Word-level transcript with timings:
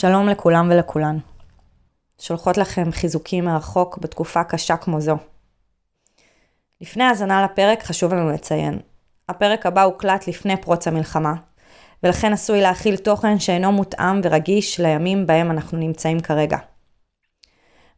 שלום 0.00 0.28
לכולם 0.28 0.68
ולכולן. 0.70 1.18
שולחות 2.20 2.56
לכם 2.56 2.92
חיזוקים 2.92 3.44
מרחוק 3.44 3.98
בתקופה 3.98 4.44
קשה 4.44 4.76
כמו 4.76 5.00
זו. 5.00 5.16
לפני 6.80 7.04
האזנה 7.04 7.44
לפרק 7.44 7.82
חשוב 7.82 8.14
לנו 8.14 8.30
לציין. 8.30 8.78
הפרק 9.28 9.66
הבא 9.66 9.82
הוקלט 9.82 10.28
לפני 10.28 10.56
פרוץ 10.56 10.88
המלחמה, 10.88 11.34
ולכן 12.02 12.32
עשוי 12.32 12.60
להכיל 12.60 12.96
תוכן 12.96 13.38
שאינו 13.38 13.72
מותאם 13.72 14.20
ורגיש 14.24 14.80
לימים 14.80 15.26
בהם 15.26 15.50
אנחנו 15.50 15.78
נמצאים 15.78 16.20
כרגע. 16.20 16.58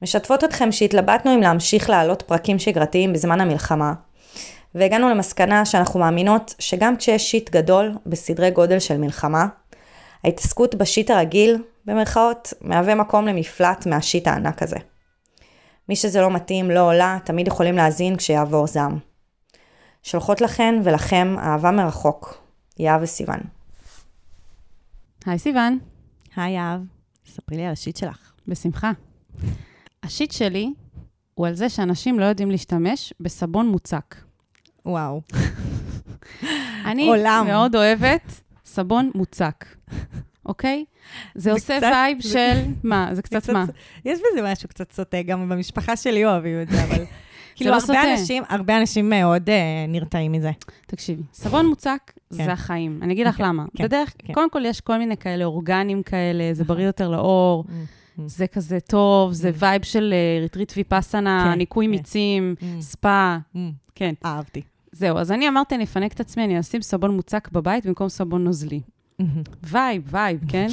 משתפות 0.02 0.44
אתכם 0.44 0.72
שהתלבטנו 0.72 1.34
אם 1.34 1.40
להמשיך 1.40 1.90
להעלות 1.90 2.22
פרקים 2.22 2.58
שגרתיים 2.58 3.12
בזמן 3.12 3.40
המלחמה, 3.40 3.92
והגענו 4.74 5.08
למסקנה 5.08 5.64
שאנחנו 5.64 6.00
מאמינות 6.00 6.54
שגם 6.58 6.96
כשיש 6.96 7.30
שיט 7.30 7.50
גדול 7.50 7.94
בסדרי 8.06 8.50
גודל 8.50 8.78
של 8.78 8.98
מלחמה, 8.98 9.46
ההתעסקות 10.24 10.74
בשיט 10.74 11.10
הרגיל, 11.10 11.62
במרכאות, 11.90 12.52
מהווה 12.60 12.94
מקום 12.94 13.26
למפלט 13.26 13.86
מהשיט 13.86 14.26
הענק 14.26 14.62
הזה. 14.62 14.76
מי 15.88 15.96
שזה 15.96 16.20
לא 16.20 16.30
מתאים, 16.30 16.70
לא 16.70 16.80
עולה, 16.80 17.18
תמיד 17.24 17.46
יכולים 17.48 17.76
להאזין 17.76 18.16
כשיעבור 18.16 18.66
זעם. 18.66 18.98
שולחות 20.02 20.40
לכן 20.40 20.74
ולכם 20.84 21.36
אהבה 21.38 21.70
מרחוק, 21.70 22.42
יהב 22.78 23.02
וסיוון. 23.02 23.40
היי 25.26 25.38
סיוון. 25.38 25.78
היי 26.36 26.54
יהב, 26.54 26.80
ספרי 27.26 27.56
לי 27.56 27.66
על 27.66 27.72
השיט 27.72 27.96
שלך. 27.96 28.32
בשמחה. 28.48 28.90
השיט 30.02 30.32
שלי 30.32 30.72
הוא 31.34 31.46
על 31.46 31.54
זה 31.54 31.68
שאנשים 31.68 32.18
לא 32.18 32.24
יודעים 32.24 32.50
להשתמש 32.50 33.14
בסבון 33.20 33.68
מוצק. 33.68 34.16
וואו. 34.86 35.20
אני 36.90 37.08
עולם. 37.08 37.44
מאוד 37.46 37.76
אוהבת 37.76 38.40
סבון 38.64 39.10
מוצק, 39.14 39.64
אוקיי? 40.50 40.84
זה 41.34 41.52
עושה 41.52 41.76
קצת- 41.76 41.86
vibe 41.92 42.22
זה- 42.22 42.28
של... 42.28 42.70
מה? 42.84 43.08
זה 43.12 43.22
קצת 43.22 43.50
מה? 43.50 43.64
יש 44.04 44.18
בזה 44.18 44.52
משהו 44.52 44.68
קצת 44.68 44.92
סוטה, 44.92 45.22
גם 45.22 45.48
במשפחה 45.48 45.96
שלי 45.96 46.24
אוהבים 46.24 46.62
את 46.62 46.68
זה, 46.68 46.82
אבל... 46.84 47.04
כאילו, 47.54 47.70
לא 47.70 47.76
הרבה. 47.88 48.12
אנשים, 48.12 48.42
הרבה 48.48 48.76
אנשים 48.76 49.10
מאוד 49.10 49.50
אה, 49.50 49.54
נרתעים 49.88 50.32
מזה. 50.32 50.50
תקשיבי, 50.86 51.22
סבון 51.32 51.66
מוצק 51.66 51.98
כן. 52.14 52.44
זה 52.44 52.52
החיים. 52.52 52.98
אני 53.02 53.12
אגיד 53.14 53.26
לך 53.26 53.36
כן, 53.36 53.44
למה. 53.44 53.64
כן, 53.76 53.84
בדרך, 53.84 54.14
כן. 54.18 54.32
קודם 54.34 54.50
כל 54.50 54.62
יש 54.66 54.80
כל 54.80 54.98
מיני 54.98 55.16
כאלה 55.16 55.44
אורגנים 55.44 56.02
כאלה, 56.02 56.44
זה 56.54 56.64
בריא 56.64 56.86
יותר 56.86 57.08
לעור, 57.08 57.64
Mm, 57.66 58.22
זה 58.26 58.46
כזה 58.46 58.80
טוב, 58.80 59.32
זה 59.32 59.48
Mm. 59.50 59.52
vibe 59.58 59.82
של 59.84 60.14
אה, 60.16 60.42
ריטריט 60.42 60.72
ויפאסנה, 60.76 61.50
כן, 61.52 61.58
ניקוי 61.58 61.86
כן. 61.86 61.90
מיצים, 61.90 62.54
Mm. 62.60 62.64
ספא, 62.82 63.36
mm, 63.54 63.58
כן. 63.94 64.14
אהבתי. 64.24 64.62
זהו, 64.92 65.18
אז 65.18 65.32
אני 65.32 65.48
אמרתי, 65.48 65.74
אני 65.74 65.84
אפנק 65.84 66.12
את 66.12 66.20
עצמי, 66.20 66.44
אני 66.44 66.60
אשים 66.60 66.82
סבון 66.82 67.16
מוצק 67.16 67.48
בבית 67.52 67.86
במקום 67.86 68.08
סבון 68.08 68.44
נוזלי. 68.44 68.80
vibe, 69.62 70.02
vibe, 70.06 70.40
כן? 70.48 70.66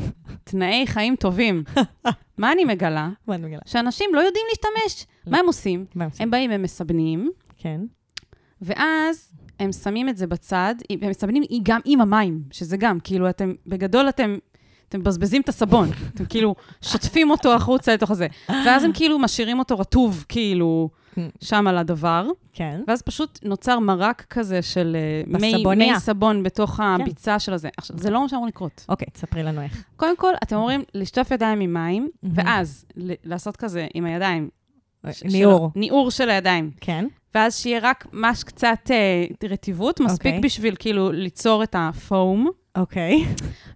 תנאי 0.44 0.86
חיים 0.86 1.16
טובים. 1.16 1.64
מה 2.38 2.52
אני 2.52 2.64
מגלה? 2.64 3.08
מה 3.26 3.34
את 3.34 3.40
מגלה? 3.40 3.60
שאנשים 3.66 4.06
לא 4.14 4.20
יודעים 4.20 4.44
להשתמש. 4.48 5.06
מה 5.26 5.38
הם 5.38 5.46
עושים? 5.46 5.84
מה 5.94 6.04
עושים? 6.04 6.24
הם 6.24 6.30
באים, 6.30 6.50
הם 6.50 6.62
מסבנים, 6.62 7.30
כן. 7.56 7.80
ואז 8.62 9.32
הם 9.60 9.72
שמים 9.72 10.08
את 10.08 10.16
זה 10.16 10.26
בצד, 10.26 10.74
הם 11.02 11.10
מסבנים 11.10 11.42
גם 11.62 11.80
עם 11.84 12.00
המים, 12.00 12.42
שזה 12.50 12.76
גם, 12.76 13.00
כאילו, 13.00 13.30
אתם, 13.30 13.52
בגדול 13.66 14.08
אתם... 14.08 14.36
אתם 14.88 15.00
מבזבזים 15.00 15.42
את 15.42 15.48
הסבון, 15.48 15.88
אתם 16.14 16.24
כאילו 16.24 16.54
שוטפים 16.90 17.30
אותו 17.30 17.54
החוצה 17.54 17.94
לתוך 17.94 18.10
הזה. 18.10 18.26
ואז 18.48 18.84
הם 18.84 18.92
כאילו 18.94 19.18
משאירים 19.18 19.58
אותו 19.58 19.78
רטוב, 19.78 20.24
כאילו, 20.28 20.90
שם 21.40 21.66
על 21.66 21.78
הדבר. 21.78 22.26
כן. 22.52 22.80
ואז 22.88 23.02
פשוט 23.02 23.38
נוצר 23.44 23.78
מרק 23.78 24.26
כזה 24.30 24.62
של 24.62 24.96
אה, 25.30 25.38
מי. 25.40 25.64
מי 25.76 25.90
סבון 25.98 26.42
בתוך 26.42 26.80
הביצה 26.82 27.38
של 27.38 27.52
הזה. 27.52 27.68
עכשיו, 27.76 27.98
זה 27.98 28.10
לא 28.10 28.22
מה 28.22 28.28
שאמור 28.28 28.46
לקרות. 28.46 28.84
אוקיי, 28.88 29.06
תספרי 29.12 29.42
לנו 29.42 29.60
איך. 29.62 29.84
קודם 29.96 30.16
כל, 30.16 30.32
אתם 30.42 30.56
אומרים 30.56 30.82
לשטוף 30.94 31.30
ידיים 31.30 31.60
עם 31.60 31.74
מים, 31.74 32.08
מהמם. 32.22 32.34
ואז 32.36 32.84
לעשות 33.24 33.56
כזה 33.56 33.86
עם 33.94 34.04
הידיים. 34.04 34.48
ש- 35.12 35.22
ניעור. 35.22 35.70
של- 35.74 35.80
ניעור 35.80 36.10
של 36.10 36.30
הידיים. 36.30 36.70
כן. 36.80 37.06
ואז 37.34 37.56
שיהיה 37.56 37.78
רק 37.82 38.06
מש 38.12 38.44
קצת 38.44 38.90
אה, 38.90 39.48
רטיבות, 39.50 40.00
מספיק 40.00 40.26
אוקיי. 40.26 40.40
בשביל 40.40 40.74
כאילו 40.78 41.12
ליצור 41.12 41.62
את 41.62 41.74
הפום. 41.78 42.50
אוקיי. 42.76 43.24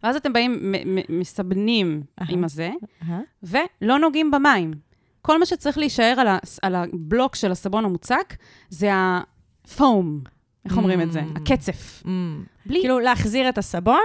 ואז 0.03 0.17
אתם 0.17 0.33
באים, 0.33 0.75
מסבנים 1.09 2.03
אהה. 2.21 2.29
עם 2.31 2.45
הזה, 2.45 2.71
אהה. 3.03 3.21
ולא 3.43 3.99
נוגעים 3.99 4.31
במים. 4.31 4.71
כל 5.23 5.39
מה 5.39 5.47
שצריך 5.47 5.79
להישאר 5.79 6.15
על, 6.19 6.27
ה- 6.29 6.39
על 6.63 6.75
הבלוק 6.75 7.35
של 7.37 7.53
הסבון 7.53 7.85
המוצק, 7.85 8.37
זה 8.69 8.91
הפום. 8.93 10.21
איך 10.65 10.77
אומרים 10.77 11.01
את 11.01 11.13
זה? 11.13 11.21
Mm. 11.21 11.25
הקצף. 11.37 12.03
Mm. 12.05 12.09
בלי 12.67 12.81
כאילו, 12.81 13.01
להחזיר 13.01 13.49
את 13.49 13.59
הסבון, 13.59 14.01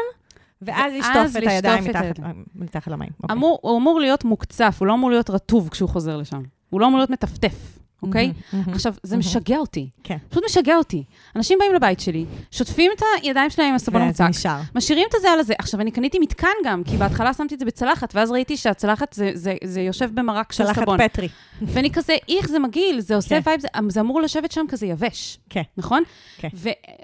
ואז 0.62 0.94
לשטוף 1.00 1.38
את 1.38 1.48
הידיים 1.48 1.84
לשטוף 1.84 1.86
את 1.86 1.90
מתחת- 1.90 2.04
הידיים. 2.06 2.44
מתחת 2.56 2.88
למים. 2.88 3.10
אוקיי. 3.24 3.36
אמור, 3.38 3.60
הוא 3.62 3.78
אמור 3.80 4.00
להיות 4.00 4.24
מוקצף, 4.26 4.78
הוא 4.80 4.88
לא 4.88 4.94
אמור 4.94 5.10
להיות 5.10 5.30
רטוב 5.30 5.70
כשהוא 5.70 5.90
חוזר 5.90 6.18
לשם. 6.18 6.42
הוא 6.70 6.82
לא 6.82 6.88
אמור 6.88 6.98
להיות 7.00 7.10
מטפטף, 7.10 7.80
אוקיי? 8.04 8.26
מהמם, 8.26 8.36
מהמם. 8.54 8.74
עכשיו, 8.74 8.94
זה 9.04 9.16
מהמם. 9.16 9.20
משגע 9.20 9.58
אותי. 9.58 9.90
כן. 10.04 10.18
פשוט 10.30 10.44
משגע 10.46 10.76
אותי. 10.76 11.04
אנשים 11.36 11.58
באים 11.60 11.74
לבית 11.74 12.00
שלי, 12.00 12.26
שוטפים 12.52 12.92
את 12.96 13.02
הידיים 13.22 13.50
שלהם 13.50 13.70
עם 13.70 13.76
הסבון 13.76 14.02
וזה 14.02 14.24
המוצק, 14.24 14.40
נשאר. 14.40 14.60
משאירים 14.76 15.08
את 15.10 15.16
הזה 15.16 15.32
על 15.32 15.40
הזה. 15.40 15.54
עכשיו, 15.60 15.82
אני 15.82 15.92
קניתי 15.92 16.20
מתקן 16.20 16.48
גם, 16.66 16.84
כי 16.84 16.98
בהתחלה 16.98 17.34
שמתי 17.34 17.56
את 17.56 17.60
זה 17.60 17.66
בצלחת, 17.66 18.16
ואז 18.16 18.32
ראיתי 18.32 18.58
שהצלחת 18.58 19.14
זה, 19.14 19.32
זה, 19.34 19.56
זה 19.64 19.82
יושב 19.82 20.10
במרק 20.14 20.52
של 20.52 20.64
צלחת 20.64 20.82
סבון. 20.82 20.98
פטרי. 21.08 21.28
ואני 21.62 21.92
כזה, 21.92 22.16
איך 22.30 22.48
זה 22.48 22.60
מגעיל, 22.60 23.00
זה 23.00 23.16
עושה 23.16 23.42
כן. 23.42 23.50
vibe, 23.50 23.62
זה, 23.62 23.68
זה 23.90 24.00
אמור 24.00 24.22
לשבת 24.22 24.52
שם 24.52 24.66
כזה 24.70 24.86
יבש. 24.86 25.40
כן. 25.50 25.62
נכון? 25.78 26.04
כן. 26.38 26.50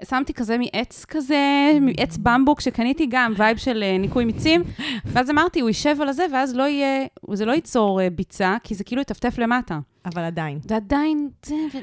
ושמתי 0.02 0.34
כזה 0.34 0.56
מעץ 0.58 1.04
כזה, 1.04 1.38
מעץ 1.80 2.16
במבוק 2.16 2.60
שקניתי 2.60 3.06
גם, 3.10 3.32
vibe 3.36 3.56
של 3.56 3.82
אה, 3.82 3.98
ניקוי 3.98 4.24
מיצים, 4.24 4.62
ואז 5.12 5.30
אמרתי, 5.30 5.60
הוא 5.60 5.68
יישב 5.68 5.96
על 6.00 6.08
הזה, 6.08 6.26
ואז 6.32 6.54
לא 6.54 6.62
יהיה, 6.62 7.06
זה 7.32 7.44
לא 7.44 7.52
ייצור 7.52 8.00
אה, 8.00 8.10
ביצה, 8.10 8.56
כי 8.64 8.74
זה 8.74 8.84
כאילו 8.84 9.02
יטפטף 9.02 9.38
למטה. 9.38 9.78
אבל 10.06 10.22
עדיין. 10.22 10.58
ועדיין, 10.68 11.28
זה... 11.46 11.54
ו... 11.54 11.78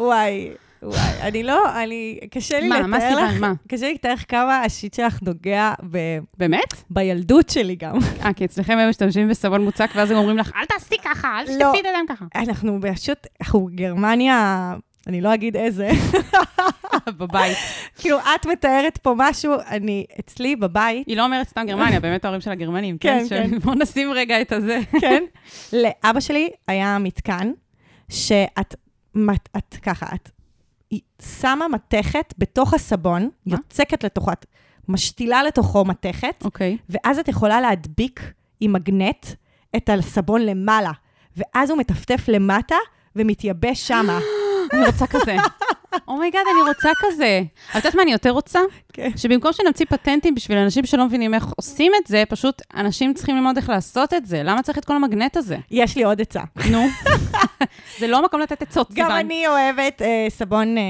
וואי, 0.00 0.50
וואי, 0.82 1.20
אני 1.22 1.42
לא, 1.42 1.82
אני, 1.82 2.18
קשה 2.30 2.60
לי 2.60 2.68
מה, 2.68 2.76
לתאר 2.76 2.86
מה 2.86 3.00
סיוון, 3.00 3.24
לך, 3.24 3.40
מה? 3.40 3.52
קשה 3.68 3.86
לי 3.86 3.94
לתאר 3.94 4.12
לך 4.12 4.24
כמה 4.28 4.60
ה 4.60 4.67
shit 4.67 4.94
שלך 4.94 5.22
נוגע 5.22 5.72
ב, 5.90 5.98
באמת? 6.38 6.74
בילדות 6.90 7.48
שלי 7.48 7.76
גם. 7.76 7.98
אה, 8.24 8.32
כי 8.32 8.44
אצלכם 8.44 8.78
הם 8.78 8.88
משתמשים 8.90 9.28
בסבון 9.28 9.64
מוצק, 9.64 9.90
ואז 9.94 10.10
הם 10.10 10.16
אומרים 10.16 10.38
לך, 10.38 10.52
אל 10.56 10.64
תעשי 10.64 10.94
ככה, 11.04 11.38
אל 11.38 11.44
לא. 11.44 11.48
תשטפי 11.48 11.80
את 11.80 11.84
הידיים 11.84 12.06
ככה. 12.08 12.24
אנחנו 12.34 12.78
פשוט, 12.94 13.26
אנחנו 13.40 13.68
גרמניה, 13.74 14.74
אני 15.06 15.20
לא 15.20 15.34
אגיד 15.34 15.56
איזה, 15.56 15.90
בבית. 17.18 17.56
כאילו, 17.98 18.18
את 18.18 18.46
מתארת 18.46 18.98
פה 18.98 19.14
משהו, 19.16 19.52
אני, 19.68 20.04
אצלי 20.20 20.56
בבית, 20.56 21.06
היא 21.06 21.16
לא 21.16 21.24
אומרת 21.24 21.48
סתם 21.48 21.64
גרמניה, 21.68 22.00
באמת 22.00 22.24
ההורים 22.24 22.40
של 22.40 22.50
הגרמנים, 22.50 22.98
כן? 22.98 23.24
כן, 23.28 23.50
כן. 23.50 23.58
בואו 23.58 23.74
נשים 23.74 24.12
רגע 24.12 24.40
את 24.40 24.52
הזה. 24.52 24.78
כן, 25.00 25.22
לאבא 25.82 26.20
שלי 26.20 26.50
היה 26.68 26.98
מתקן, 26.98 27.52
שאת, 28.08 28.74
מת- 29.14 29.48
את 29.56 29.76
ככה, 29.82 30.06
את 30.14 30.30
שמה 31.40 31.68
מתכת 31.68 32.34
בתוך 32.38 32.74
הסבון? 32.74 33.30
יוצקת 33.46 34.04
לתוכו, 34.04 34.32
את 34.32 34.46
משתילה 34.88 35.42
לתוכו 35.42 35.84
מתכת, 35.84 36.42
אוקיי. 36.44 36.76
ואז 36.88 37.18
את 37.18 37.28
יכולה 37.28 37.60
להדביק 37.60 38.32
עם 38.60 38.72
מגנט 38.72 39.26
את 39.76 39.90
הסבון 39.92 40.42
למעלה, 40.42 40.92
ואז 41.36 41.70
הוא 41.70 41.78
מטפטף 41.78 42.24
למטה 42.28 42.76
ומתייבש 43.16 43.88
שמה. 43.88 44.18
אני 44.72 44.86
רוצה 44.86 45.06
כזה. 45.06 45.36
oh 46.08 46.17
my 46.17 46.25
god, 46.25 46.42
אני 46.54 46.68
רוצה 46.68 46.90
כזה. 47.00 47.42
את 47.70 47.74
יודעת 47.74 47.94
מה 47.94 48.02
אני 48.02 48.12
יותר 48.12 48.30
רוצה? 48.30 48.60
כן. 48.92 49.10
שבמקום 49.16 49.52
שנמציא 49.52 49.86
פטנטים 49.88 50.34
בשביל 50.34 50.58
אנשים 50.58 50.86
שלא 50.86 51.06
מבינים 51.06 51.34
איך 51.34 51.46
עושים 51.56 51.92
את 52.02 52.06
זה, 52.06 52.22
פשוט 52.28 52.62
אנשים 52.74 53.14
צריכים 53.14 53.36
ללמוד 53.36 53.56
איך 53.56 53.68
לעשות 53.68 54.14
את 54.14 54.26
זה. 54.26 54.42
למה 54.42 54.62
צריך 54.62 54.78
את 54.78 54.84
כל 54.84 54.96
המגנט 54.96 55.36
הזה? 55.36 55.56
יש 55.70 55.96
לי 55.96 56.04
עוד 56.04 56.20
עצה. 56.20 56.42
נו. 56.70 56.86
זה 57.98 58.06
לא 58.06 58.24
מקום 58.24 58.40
לתת 58.40 58.62
עצות, 58.62 58.88
גם 58.94 59.06
סיוון. 59.06 59.10
אני 59.12 59.48
אוהבת 59.48 60.02
אה, 60.02 60.26
סבון 60.28 60.78
אה, 60.78 60.82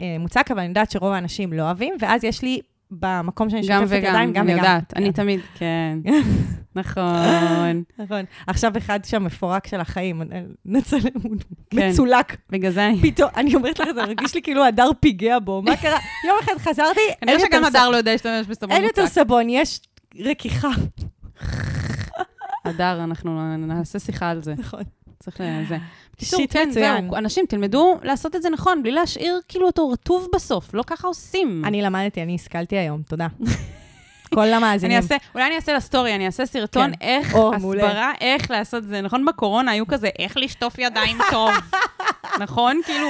אה, 0.00 0.16
מוצק, 0.18 0.50
אבל 0.50 0.58
אני 0.60 0.68
יודעת 0.68 0.90
שרוב 0.90 1.12
האנשים 1.12 1.52
לא 1.52 1.62
אוהבים, 1.62 1.94
ואז 2.00 2.24
יש 2.24 2.42
לי 2.42 2.60
במקום 2.90 3.50
שאני 3.50 3.62
גם 3.68 3.82
שוטפת 3.82 3.96
וגם, 3.98 4.10
ידיים, 4.14 4.32
גם 4.32 4.44
אני 4.44 4.54
וגם. 4.54 4.64
יודעת. 4.64 4.92
אני 4.96 5.06
כן. 5.06 5.12
תמיד, 5.12 5.40
כן. 5.54 5.98
נכון. 6.76 7.82
נכון. 7.98 8.20
עכשיו 8.46 8.72
אחד 8.78 9.00
שם 9.04 9.24
מפורק 9.24 9.66
של 9.66 9.80
החיים, 9.80 10.22
אה, 10.22 10.26
נצל- 10.66 10.96
הוא 11.22 11.36
כן. 11.70 11.88
מצולק. 11.90 12.36
בגלל 12.50 12.72
זה 12.72 12.86
אני... 12.86 13.00
פתאום, 13.02 13.30
אני 13.36 13.54
אומרת 13.54 13.78
לך, 13.78 13.88
זה 13.94 14.02
מרגיש 14.02 14.34
לי 14.34 14.42
כאילו 14.42 14.64
הדר 14.64 14.90
פיגע 15.00 15.38
בו. 15.38 15.62
מה 15.62 15.76
קרה? 15.82 15.98
יום 16.26 16.36
אחד 16.44 16.52
חזרתי, 16.58 17.00
אין 17.22 17.28
יותר 17.28 17.44
שגם 17.46 17.62
ס- 17.64 17.66
הדר 17.66 17.88
לא 17.90 17.96
יודע 17.96 18.12
להשתמש 18.12 18.46
בסבון 18.46 18.70
אין 18.70 18.84
יותר. 18.84 19.06
סבון, 19.06 19.48
יש 19.50 19.80
רכיכה. 20.24 20.68
הדר, 22.64 23.04
אנחנו 23.04 23.56
נעשה 23.56 23.98
שיחה 23.98 24.30
על 24.30 24.42
זה. 24.42 24.54
נכון. 24.58 24.82
צריך 25.18 25.40
לזה. 25.40 25.76
בקיצור, 26.14 26.40
כן. 26.50 26.70
זהו, 26.70 27.16
אנשים, 27.16 27.44
תלמדו 27.48 27.98
לעשות 28.02 28.36
את 28.36 28.42
זה 28.42 28.50
נכון, 28.50 28.82
בלי 28.82 28.92
להשאיר 28.92 29.40
כאילו 29.48 29.66
אותו 29.66 29.90
רטוב 29.90 30.28
בסוף, 30.34 30.74
לא 30.74 30.82
ככה 30.86 31.08
עושים. 31.08 31.62
אני 31.64 31.82
למדתי, 31.82 32.22
אני 32.22 32.34
השכלתי 32.34 32.76
היום, 32.76 33.02
תודה. 33.02 33.26
כל 34.34 34.52
המאזינים. 34.52 34.96
אני 34.96 35.02
אעשה, 35.04 35.16
אולי 35.34 35.46
אני 35.46 35.56
אעשה 35.56 35.72
לסטורי, 35.72 36.14
אני 36.14 36.26
אעשה 36.26 36.46
סרטון 36.46 36.90
כן. 36.90 37.06
איך, 37.06 37.34
או, 37.34 37.52
מעולה. 37.60 37.86
הסברה, 37.86 38.12
איך 38.20 38.50
לעשות 38.50 38.82
את 38.82 38.88
זה. 38.88 39.00
נכון, 39.00 39.24
בקורונה 39.24 39.70
היו 39.70 39.86
כזה, 39.86 40.08
איך 40.18 40.36
לשטוף 40.36 40.78
ידיים 40.78 41.18
טוב. 41.30 41.50
נכון? 42.40 42.80
כאילו, 42.86 43.06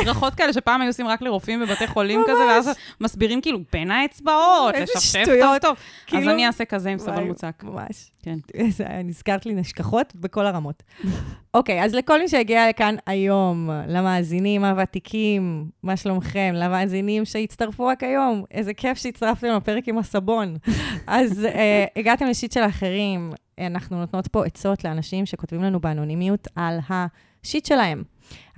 הדרכות 0.00 0.34
כאלה 0.34 0.52
שפעם 0.52 0.80
היו 0.80 0.88
עושים 0.90 1.06
רק 1.08 1.22
לרופאים 1.22 1.60
בבתי 1.60 1.86
חולים 1.86 2.22
כזה, 2.28 2.40
ואז 2.48 2.70
מסבירים 3.00 3.40
כאילו 3.40 3.58
בין 3.72 3.90
האצבעות, 3.90 4.74
לשפשף. 4.82 5.24
טוב 5.40 5.58
טוב. 5.58 5.70
אז 5.76 5.82
כאילו- 6.06 6.30
אני 6.30 6.46
אעשה 6.46 6.64
כזה 6.64 6.90
עם 6.90 6.98
וואי, 6.98 7.24
מוצק. 7.24 7.62
ממש. 7.62 8.10
כן. 8.22 8.38
נזכרת 9.04 9.46
לי 9.46 9.54
נשכחות 9.54 10.12
בכל 10.14 10.46
הרמות. 10.46 10.82
אוקיי, 11.54 11.84
אז 11.84 11.94
לכל 11.94 12.20
מי 12.20 12.28
שהגיע 12.28 12.68
לכאן 12.68 12.94
היום, 13.06 13.70
למאזינים 13.88 14.64
הוותיקים, 14.64 15.70
מה 15.82 15.96
שלומכם? 15.96 16.52
למאזינים 16.54 17.24
שהצטרפו 17.24 17.86
רק 17.86 18.02
היום, 18.02 18.44
איזה 18.50 18.74
כיף 18.74 18.98
שהצטרפתם 18.98 19.46
לפרק 19.56 19.88
עם 19.88 19.98
הסבון. 19.98 20.56
אז 21.06 21.44
אה, 21.44 21.84
הגעתם 21.96 22.26
לשיט 22.26 22.52
של 22.52 22.62
האחרים, 22.62 23.32
אנחנו 23.60 23.98
נותנות 24.00 24.28
פה 24.28 24.44
עצות 24.46 24.84
לאנשים 24.84 25.26
שכותבים 25.26 25.62
לנו 25.62 25.80
באנונימיות 25.80 26.48
על 26.56 26.78
השיט 27.46 27.66
שלהם. 27.66 28.02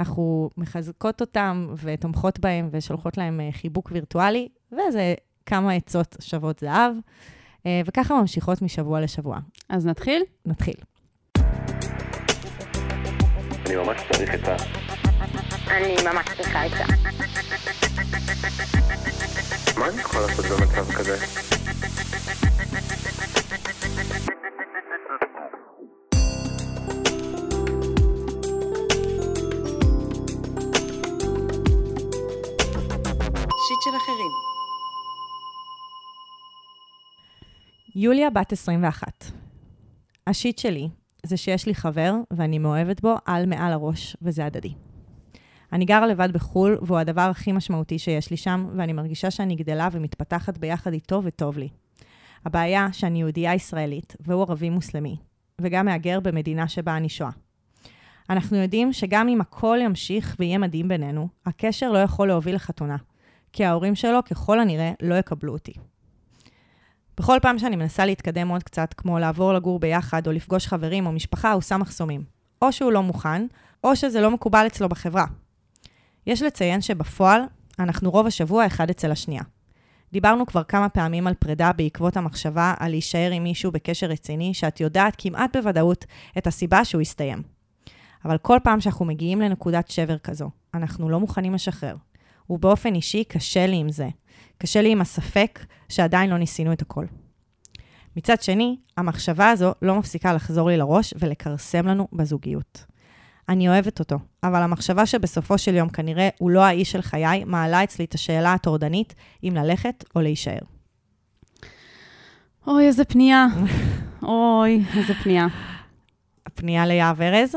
אנחנו 0.00 0.50
מחזקות 0.56 1.20
אותם 1.20 1.74
ותומכות 1.82 2.38
בהם 2.38 2.68
ושולחות 2.72 3.18
להם 3.18 3.40
אה, 3.40 3.48
חיבוק 3.52 3.88
וירטואלי, 3.92 4.48
וזה 4.72 5.14
כמה 5.46 5.72
עצות 5.72 6.16
שוות 6.20 6.58
זהב. 6.58 6.94
אה, 7.66 7.80
וככה 7.86 8.14
ממשיכות 8.14 8.62
משבוע 8.62 9.00
לשבוע. 9.00 9.38
אז 9.68 9.86
נתחיל? 9.86 10.22
נתחיל. 10.46 10.74
אני 13.66 13.76
ממש 13.76 14.00
צריך 14.12 14.34
את 14.34 14.48
ה... 14.48 14.56
אני 15.70 15.94
ממש 16.12 16.26
צריכה 16.36 16.66
את 16.66 16.70
זה. 16.70 16.84
מה 19.78 19.88
אני 19.88 20.00
יכול 20.00 20.20
לעשות 20.20 20.44
במצב 20.44 20.92
כזה? 20.92 21.16
שיט 33.68 33.82
של 33.82 33.96
אחרים. 33.96 34.30
יוליה 37.96 38.30
בת 38.30 38.52
21. 38.52 39.24
השיט 40.26 40.58
שלי 40.58 40.88
זה 41.26 41.36
שיש 41.36 41.66
לי 41.66 41.74
חבר 41.74 42.14
ואני 42.30 42.58
מאוהבת 42.58 43.00
בו 43.00 43.14
על 43.24 43.46
מעל 43.46 43.72
הראש, 43.72 44.16
וזה 44.22 44.46
הדדי. 44.46 44.74
אני 45.72 45.84
גרה 45.84 46.06
לבד 46.06 46.32
בחו"ל, 46.32 46.78
והוא 46.82 46.98
הדבר 46.98 47.22
הכי 47.30 47.52
משמעותי 47.52 47.98
שיש 47.98 48.30
לי 48.30 48.36
שם, 48.36 48.68
ואני 48.76 48.92
מרגישה 48.92 49.30
שאני 49.30 49.56
גדלה 49.56 49.88
ומתפתחת 49.92 50.58
ביחד 50.58 50.92
איתו 50.92 51.20
וטוב 51.24 51.58
לי. 51.58 51.68
הבעיה 52.44 52.88
שאני 52.92 53.18
יהודייה 53.18 53.54
ישראלית, 53.54 54.16
והוא 54.20 54.42
ערבי 54.42 54.70
מוסלמי, 54.70 55.16
וגם 55.60 55.86
מהגר 55.86 56.20
במדינה 56.20 56.68
שבה 56.68 56.96
אני 56.96 57.08
שואה. 57.08 57.30
אנחנו 58.30 58.56
יודעים 58.56 58.92
שגם 58.92 59.28
אם 59.28 59.40
הכל 59.40 59.78
ימשיך 59.82 60.36
ויהיה 60.38 60.58
מדהים 60.58 60.88
בינינו, 60.88 61.28
הקשר 61.46 61.92
לא 61.92 61.98
יכול 61.98 62.28
להוביל 62.28 62.54
לחתונה, 62.54 62.96
כי 63.52 63.64
ההורים 63.64 63.94
שלו 63.94 64.24
ככל 64.24 64.60
הנראה 64.60 64.92
לא 65.02 65.14
יקבלו 65.14 65.52
אותי. 65.52 65.72
בכל 67.16 67.38
פעם 67.42 67.58
שאני 67.58 67.76
מנסה 67.76 68.06
להתקדם 68.06 68.48
עוד 68.48 68.62
קצת, 68.62 68.94
כמו 68.96 69.18
לעבור 69.18 69.52
לגור 69.52 69.78
ביחד 69.78 70.26
או 70.26 70.32
לפגוש 70.32 70.66
חברים 70.66 71.06
או 71.06 71.12
משפחה, 71.12 71.52
הוא 71.52 71.62
שם 71.62 71.80
מחסומים. 71.80 72.38
או 72.62 72.72
שהוא 72.72 72.92
לא 72.92 73.02
מוכן, 73.02 73.46
או 73.84 73.96
שזה 73.96 74.20
לא 74.20 74.30
מקובל 74.30 74.66
אצלו 74.66 74.88
בחברה. 74.88 75.24
יש 76.26 76.42
לציין 76.42 76.80
שבפועל, 76.80 77.40
אנחנו 77.78 78.10
רוב 78.10 78.26
השבוע 78.26 78.66
אחד 78.66 78.90
אצל 78.90 79.10
השנייה. 79.10 79.42
דיברנו 80.12 80.46
כבר 80.46 80.62
כמה 80.62 80.88
פעמים 80.88 81.26
על 81.26 81.34
פרידה 81.34 81.72
בעקבות 81.72 82.16
המחשבה 82.16 82.74
על 82.78 82.90
להישאר 82.90 83.30
עם 83.30 83.42
מישהו 83.42 83.72
בקשר 83.72 84.06
רציני, 84.06 84.54
שאת 84.54 84.80
יודעת 84.80 85.14
כמעט 85.18 85.56
בוודאות 85.56 86.04
את 86.38 86.46
הסיבה 86.46 86.84
שהוא 86.84 87.02
יסתיים. 87.02 87.42
אבל 88.24 88.38
כל 88.38 88.58
פעם 88.64 88.80
שאנחנו 88.80 89.04
מגיעים 89.04 89.40
לנקודת 89.40 89.90
שבר 89.90 90.18
כזו, 90.18 90.50
אנחנו 90.74 91.08
לא 91.08 91.20
מוכנים 91.20 91.54
לשחרר. 91.54 91.96
ובאופן 92.50 92.94
אישי 92.94 93.24
קשה 93.24 93.66
לי 93.66 93.76
עם 93.76 93.88
זה. 93.88 94.08
קשה 94.58 94.82
לי 94.82 94.92
עם 94.92 95.00
הספק 95.00 95.64
שעדיין 95.88 96.30
לא 96.30 96.38
ניסינו 96.38 96.72
את 96.72 96.82
הכל. 96.82 97.04
מצד 98.16 98.42
שני, 98.42 98.76
המחשבה 98.96 99.50
הזו 99.50 99.72
לא 99.82 99.94
מפסיקה 99.94 100.32
לחזור 100.32 100.68
לי 100.68 100.76
לראש 100.76 101.14
ולכרסם 101.18 101.86
לנו 101.86 102.08
בזוגיות. 102.12 102.84
אני 103.48 103.68
אוהבת 103.68 103.98
אותו, 103.98 104.16
אבל 104.42 104.62
המחשבה 104.62 105.06
שבסופו 105.06 105.58
של 105.58 105.74
יום 105.74 105.88
כנראה 105.88 106.28
הוא 106.38 106.50
לא 106.50 106.60
האיש 106.64 106.92
של 106.92 107.02
חיי, 107.02 107.44
מעלה 107.44 107.84
אצלי 107.84 108.04
את 108.04 108.14
השאלה 108.14 108.52
הטורדנית 108.52 109.14
אם 109.44 109.52
ללכת 109.56 110.04
או 110.16 110.20
להישאר. 110.20 110.58
אוי, 112.66 112.86
איזה 112.86 113.04
פנייה. 113.04 113.46
אוי, 114.22 114.84
איזה 114.96 115.14
פנייה. 115.14 115.46
הפנייה 116.46 116.86
ליהב 116.86 117.22
ארז? 117.22 117.54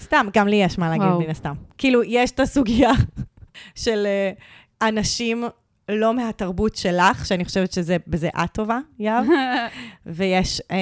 סתם, 0.00 0.26
גם 0.34 0.48
לי 0.48 0.56
יש 0.56 0.78
מה 0.78 0.90
להגיד. 0.90 1.06
מן 1.18 1.30
הסתם. 1.30 1.54
כאילו, 1.78 2.02
יש 2.02 2.30
את 2.30 2.40
הסוגיה 2.40 2.90
של 3.74 4.06
אה, 4.06 4.32
אנשים 4.88 5.44
לא 5.88 6.14
מהתרבות 6.14 6.76
שלך, 6.76 7.26
שאני 7.26 7.44
חושבת 7.44 7.72
שזה, 7.72 7.96
בזה 8.06 8.28
את 8.28 8.50
טובה, 8.52 8.78
יהב, 8.98 9.26
ויש 10.06 10.60
אה, 10.70 10.76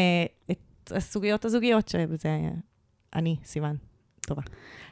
את 0.51 0.93
הסוגיות 0.97 1.45
הזוגיות, 1.45 1.89
שבזה 1.89 2.29
אני, 3.15 3.37
סיוון, 3.45 3.77
טובה. 4.21 4.43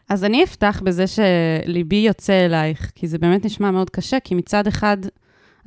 אז 0.09 0.25
אני 0.25 0.45
אפתח 0.45 0.81
בזה 0.85 1.05
שליבי 1.07 1.97
יוצא 1.97 2.47
אלייך, 2.47 2.93
כי 2.95 3.09
זה 3.09 3.19
באמת 3.19 3.45
נשמע 3.45 3.71
מאוד 3.71 3.91
קשה, 3.91 4.21
כי 4.21 4.35
מצד 4.35 4.67
אחד 4.67 4.97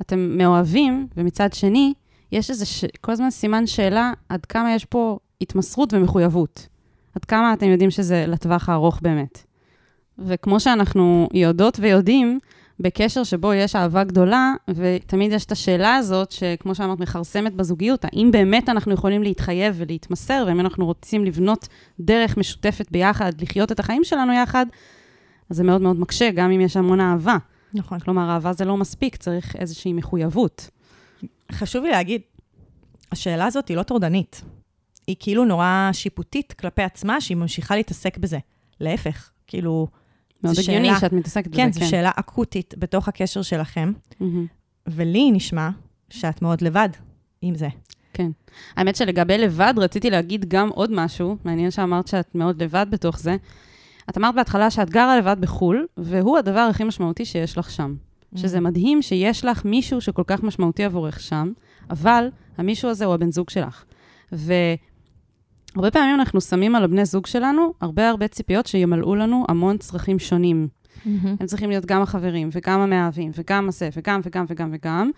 אתם 0.00 0.38
מאוהבים, 0.38 1.08
ומצד 1.16 1.52
שני, 1.52 1.92
יש 2.32 2.50
איזה 2.50 2.66
ש... 2.66 2.84
כל 3.00 3.12
הזמן 3.12 3.30
סימן 3.30 3.66
שאלה 3.66 4.12
עד 4.28 4.46
כמה 4.46 4.74
יש 4.74 4.84
פה 4.84 5.18
התמסרות 5.40 5.94
ומחויבות. 5.94 6.68
עד 7.14 7.24
כמה 7.24 7.52
אתם 7.52 7.66
יודעים 7.66 7.90
שזה 7.90 8.24
לטווח 8.28 8.68
הארוך 8.68 9.00
באמת. 9.02 9.44
וכמו 10.26 10.60
שאנחנו 10.60 11.28
יודעות 11.32 11.78
ויודעים, 11.80 12.38
בקשר 12.80 13.24
שבו 13.24 13.54
יש 13.54 13.76
אהבה 13.76 14.04
גדולה, 14.04 14.52
ותמיד 14.68 15.32
יש 15.32 15.44
את 15.44 15.52
השאלה 15.52 15.96
הזאת, 15.96 16.32
שכמו 16.32 16.74
שאמרת, 16.74 17.00
מכרסמת 17.00 17.54
בזוגיות, 17.54 18.04
האם 18.04 18.30
באמת 18.32 18.68
אנחנו 18.68 18.92
יכולים 18.92 19.22
להתחייב 19.22 19.74
ולהתמסר, 19.78 20.44
ואם 20.46 20.60
אנחנו 20.60 20.86
רוצים 20.86 21.24
לבנות 21.24 21.68
דרך 22.00 22.36
משותפת 22.36 22.90
ביחד, 22.90 23.32
לחיות 23.40 23.72
את 23.72 23.80
החיים 23.80 24.04
שלנו 24.04 24.32
יחד, 24.32 24.66
אז 25.50 25.56
זה 25.56 25.64
מאוד 25.64 25.80
מאוד 25.80 26.00
מקשה, 26.00 26.30
גם 26.30 26.50
אם 26.50 26.60
יש 26.60 26.76
המון 26.76 27.00
אהבה. 27.00 27.36
נכון. 27.74 27.98
כלומר, 27.98 28.30
אהבה 28.30 28.52
זה 28.52 28.64
לא 28.64 28.76
מספיק, 28.76 29.16
צריך 29.16 29.56
איזושהי 29.56 29.92
מחויבות. 29.92 30.70
חשוב 31.52 31.84
לי 31.84 31.90
להגיד, 31.90 32.20
השאלה 33.12 33.46
הזאת 33.46 33.68
היא 33.68 33.76
לא 33.76 33.82
טורדנית. 33.82 34.42
היא 35.06 35.16
כאילו 35.18 35.44
נורא 35.44 35.88
שיפוטית 35.92 36.52
כלפי 36.52 36.82
עצמה, 36.82 37.20
שהיא 37.20 37.36
ממשיכה 37.36 37.76
להתעסק 37.76 38.18
בזה. 38.18 38.38
להפך, 38.80 39.30
כאילו, 39.46 39.86
מאוד 40.44 40.58
הגיוני 40.58 40.86
שאלה- 40.88 41.00
שאת 41.00 41.12
מתעסקת 41.12 41.46
בזה, 41.50 41.56
כן, 41.56 41.72
זו 41.72 41.88
שאלה 41.88 42.10
אקוטית 42.16 42.74
בתוך 42.78 43.08
הקשר 43.08 43.42
שלכם. 43.42 43.92
ולי 44.86 45.30
נשמע 45.30 45.68
שאת 46.10 46.42
מאוד 46.42 46.62
לבד 46.62 46.88
עם 47.42 47.54
זה. 47.54 47.68
כן. 48.12 48.30
האמת 48.76 48.96
שלגבי 48.96 49.38
לבד, 49.38 49.74
רציתי 49.76 50.10
להגיד 50.10 50.44
גם 50.48 50.68
עוד 50.68 50.90
משהו, 50.92 51.36
מעניין 51.44 51.70
שאמרת 51.70 52.08
שאת 52.08 52.34
מאוד 52.34 52.62
לבד 52.62 52.86
בתוך 52.90 53.18
זה. 53.18 53.36
את 54.10 54.18
אמרת 54.18 54.34
בהתחלה 54.34 54.70
שאת 54.70 54.90
גרה 54.90 55.18
לבד 55.18 55.36
בחו"ל, 55.40 55.86
והוא 55.96 56.38
הדבר 56.38 56.60
הכי 56.60 56.84
משמעותי 56.84 57.24
שיש 57.24 57.58
לך 57.58 57.70
שם. 57.70 57.94
שזה 58.36 58.60
מדהים 58.60 59.02
שיש 59.02 59.44
לך 59.44 59.64
מישהו 59.64 60.00
שכל 60.00 60.22
כך 60.26 60.42
משמעותי 60.42 60.84
עבורך 60.84 61.20
שם, 61.20 61.52
אבל 61.90 62.28
המישהו 62.58 62.88
הזה 62.90 63.04
הוא 63.04 63.14
הבן 63.14 63.32
זוג 63.32 63.50
שלך. 63.50 63.84
והרבה 65.74 65.90
פעמים 65.90 66.14
אנחנו 66.14 66.40
שמים 66.40 66.74
על 66.74 66.84
הבני 66.84 67.04
זוג 67.04 67.26
שלנו 67.26 67.72
הרבה 67.80 68.08
הרבה 68.08 68.28
ציפיות 68.28 68.66
שימלאו 68.66 69.14
לנו 69.14 69.44
המון 69.48 69.78
צרכים 69.78 70.18
שונים. 70.18 70.68
הם 71.40 71.46
צריכים 71.46 71.70
להיות 71.70 71.86
גם 71.86 72.02
החברים, 72.02 72.48
וגם 72.52 72.80
המאהבים, 72.80 73.30
וגם 73.34 73.68
הזה, 73.68 73.88
וגם 73.96 74.20
וגם 74.24 74.44
וגם 74.48 74.70
וגם. 74.72 75.10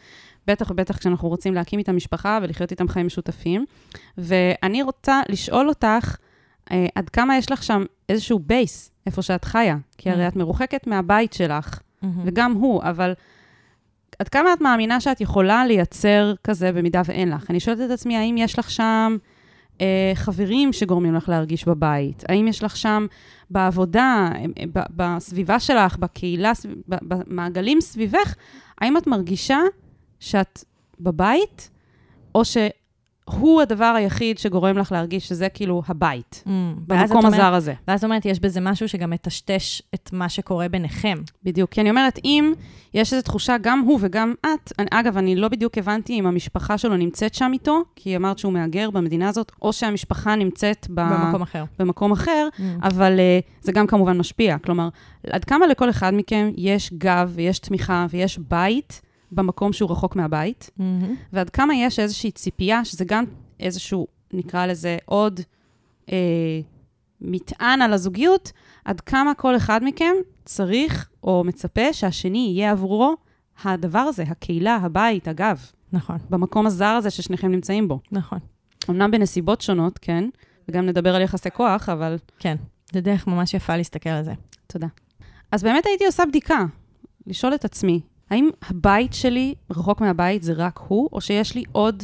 בטח 0.46 0.70
ובטח 0.70 0.96
כשאנחנו 0.96 1.28
רוצים 1.28 1.54
להקים 1.54 1.78
איתם 1.78 1.96
משפחה 1.96 2.38
ולחיות 2.42 2.70
איתם 2.70 2.88
חיים 2.88 3.06
משותפים. 3.06 3.64
ואני 4.18 4.82
רוצה 4.82 5.20
לשאול 5.28 5.68
אותך, 5.68 6.16
אה, 6.72 6.86
עד 6.94 7.08
כמה 7.08 7.36
יש 7.36 7.52
לך 7.52 7.62
שם 7.62 7.84
איזשהו 8.08 8.38
בייס, 8.38 8.90
איפה 9.06 9.22
שאת 9.22 9.44
חיה? 9.44 9.76
כי 9.98 10.10
הרי 10.10 10.28
את 10.28 10.36
מרוחקת 10.36 10.86
מהבית 10.86 11.32
שלך, 11.32 11.80
וגם 12.24 12.52
הוא, 12.52 12.82
אבל 12.82 13.12
עד 14.18 14.28
כמה 14.28 14.52
את 14.52 14.60
מאמינה 14.60 15.00
שאת 15.00 15.20
יכולה 15.20 15.66
לייצר 15.66 16.34
כזה 16.44 16.72
במידה 16.72 17.02
ואין 17.04 17.30
לך? 17.30 17.50
אני 17.50 17.60
שואלת 17.60 17.80
את 17.80 17.90
עצמי, 17.90 18.16
האם 18.16 18.36
יש 18.38 18.58
לך 18.58 18.70
שם 18.70 19.16
חברים 20.14 20.72
שגורמים 20.72 21.14
לך 21.14 21.28
להרגיש 21.28 21.68
בבית? 21.68 22.24
האם 22.28 22.48
יש 22.48 22.62
לך 22.62 22.76
שם 22.76 23.06
בעבודה, 23.50 24.28
אה, 24.36 24.82
בסביבה 24.96 25.60
שלך, 25.60 25.96
בקהילה, 25.96 26.52
במעגלים 26.88 27.80
סביבך, 27.80 28.34
האם 28.78 28.96
את 28.96 29.06
מרגישה 29.06 29.58
שאת 30.20 30.64
בבית, 31.00 31.70
או 32.34 32.42
הוא 33.24 33.62
הדבר 33.62 33.94
היחיד 33.96 34.38
שגורם 34.38 34.78
לך 34.78 34.92
להרגיש 34.92 35.28
שזה 35.28 35.48
כאילו 35.48 35.82
הבית, 35.88 36.42
Mm. 36.46 36.48
במקום 36.86 37.16
אומרת- 37.16 37.32
הזר 37.34 37.54
הזה. 37.54 37.74
ואז 37.88 37.98
את 38.00 38.04
אומרת, 38.04 38.24
יש 38.26 38.40
בזה 38.40 38.60
משהו 38.60 38.88
שגם 38.88 39.10
מטשטש 39.10 39.82
את 39.94 40.10
מה 40.12 40.28
שקורה 40.28 40.68
ביניכם. 40.68 41.18
בדיוק. 41.44 41.70
כי 41.70 41.80
אני 41.80 41.90
אומרת, 41.90 42.18
אם 42.24 42.52
יש 42.94 43.12
איזו 43.12 43.22
תחושה, 43.22 43.56
גם 43.62 43.80
הוא 43.80 43.98
וגם 44.02 44.34
את, 44.40 44.72
אני, 44.78 44.86
אגב, 44.90 45.16
אני 45.16 45.36
לא 45.36 45.48
בדיוק 45.48 45.78
הבנתי 45.78 46.12
אם 46.20 46.26
המשפחה 46.26 46.78
שלו 46.78 46.96
נמצאת 46.96 47.34
שם 47.34 47.50
איתו, 47.52 47.82
כי 47.96 48.16
אמרת 48.16 48.38
שהוא 48.38 48.52
מהגר 48.52 48.90
במדינה 48.90 49.28
הזאת, 49.28 49.52
או 49.62 49.72
שהמשפחה 49.72 50.34
נמצאת 50.36 50.86
ב... 50.94 51.00
במקום 51.00 51.42
אחר. 51.42 51.64
במקום 51.78 52.12
אחר, 52.12 52.48
Mm. 52.52 52.62
אבל 52.82 53.18
uh, 53.18 53.64
זה 53.64 53.72
גם 53.72 53.86
כמובן 53.86 54.18
משפיע. 54.18 54.56
כלומר, 54.58 54.88
עד 55.30 55.44
כמה 55.44 55.66
לכל 55.66 55.90
אחד 55.90 56.14
מכם 56.14 56.50
יש 56.56 56.92
גב 56.92 57.30
ויש 57.34 57.58
תמיכה 57.58 58.06
ויש 58.10 58.38
בית 58.38 59.02
במקום 59.32 59.72
שהוא 59.72 59.90
רחוק 59.90 60.16
מהבית, 60.16 60.70
מהמם. 60.76 61.14
ועד 61.32 61.50
כמה 61.50 61.74
יש 61.74 61.98
איזושהי 61.98 62.30
ציפייה, 62.30 62.84
שזה 62.84 63.04
גם 63.04 63.24
איזשהו, 63.60 64.06
נקרא 64.32 64.66
לזה, 64.66 64.96
עוד 65.04 65.40
אה, 66.12 66.60
מטען 67.20 67.82
על 67.82 67.92
הזוגיות, 67.92 68.52
עד 68.84 69.00
כמה 69.00 69.34
כל 69.34 69.56
אחד 69.56 69.80
מכם 69.84 70.14
צריך 70.44 71.08
או 71.22 71.44
מצפה 71.44 71.92
שהשני 71.92 72.52
יהיה 72.54 72.70
עבורו 72.70 73.16
הדבר 73.64 73.98
הזה, 73.98 74.22
הקהילה, 74.22 74.76
הבית, 74.76 75.28
הגב, 75.28 75.66
נכון, 75.92 76.16
במקום 76.30 76.66
הזר 76.66 76.86
הזה 76.86 77.10
ששניכם 77.10 77.50
נמצאים 77.50 77.88
בו. 77.88 78.00
נכון. 78.12 78.38
אמנם 78.90 79.10
בנסיבות 79.10 79.60
שונות, 79.60 79.98
כן, 79.98 80.28
וגם 80.68 80.86
נדבר 80.86 81.14
על 81.14 81.22
יחסי 81.22 81.50
כוח, 81.50 81.88
אבל 81.88 82.16
כן, 82.38 82.56
זה 82.92 83.00
דרך 83.00 83.26
ממש 83.26 83.54
יפה 83.54 83.76
להסתכל 83.76 84.10
על 84.10 84.24
זה. 84.24 84.32
תודה. 84.66 84.86
אז 85.52 85.62
באמת 85.62 85.86
הייתי 85.86 86.06
עושה 86.06 86.26
בדיקה, 86.26 86.64
לשאול 87.26 87.54
את 87.54 87.64
עצמי, 87.64 88.00
האם 88.32 88.50
הבית 88.68 89.12
שלי 89.12 89.54
רחוק 89.70 90.00
מהבית 90.00 90.42
זה 90.42 90.52
רק 90.56 90.80
הוא, 90.88 91.08
או 91.12 91.20
שיש 91.20 91.54
לי 91.54 91.64
עוד 91.72 92.02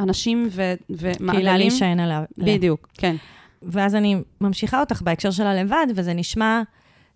אנשים 0.00 0.48
ו- 0.50 0.74
ומעגלים? 0.90 1.30
קהילה 1.30 1.58
להישען 1.58 2.00
עליו. 2.00 2.22
בדיוק, 2.38 2.88
כן. 2.94 3.16
ואז 3.62 3.94
אני 3.94 4.16
ממשיכה 4.40 4.80
אותך 4.80 5.02
בהקשר 5.02 5.30
של 5.30 5.46
הלבד, 5.46 5.86
וזה 5.94 6.14
נשמע 6.14 6.62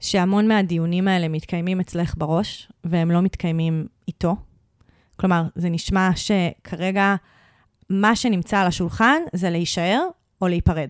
שהמון 0.00 0.48
מהדיונים 0.48 1.08
האלה 1.08 1.28
מתקיימים 1.28 1.80
אצלך 1.80 2.14
בראש, 2.18 2.68
והם 2.84 3.10
לא 3.10 3.22
מתקיימים 3.22 3.86
איתו. 4.08 4.36
כלומר, 5.16 5.42
זה 5.54 5.68
נשמע 5.68 6.10
שכרגע 6.16 7.14
מה 7.90 8.16
שנמצא 8.16 8.58
על 8.58 8.66
השולחן 8.66 9.22
זה 9.32 9.50
להישאר 9.50 10.02
או 10.42 10.48
להיפרד. 10.48 10.88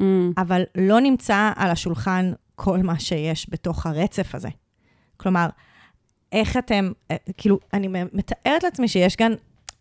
Mm, 0.00 0.02
אבל 0.38 0.62
לא 0.74 1.00
נמצא 1.00 1.52
על 1.56 1.70
השולחן 1.70 2.32
כל 2.54 2.78
מה 2.78 2.98
שיש 2.98 3.46
בתוך 3.50 3.86
הרצף 3.86 4.34
הזה. 4.34 4.48
כלומר, 5.16 5.48
איך 6.32 6.56
אתם, 6.56 6.92
אה, 7.10 7.16
כאילו, 7.36 7.58
אני 7.72 7.88
מתארת 8.12 8.62
לעצמי 8.62 8.88
שיש 8.88 9.16
גם, 9.16 9.32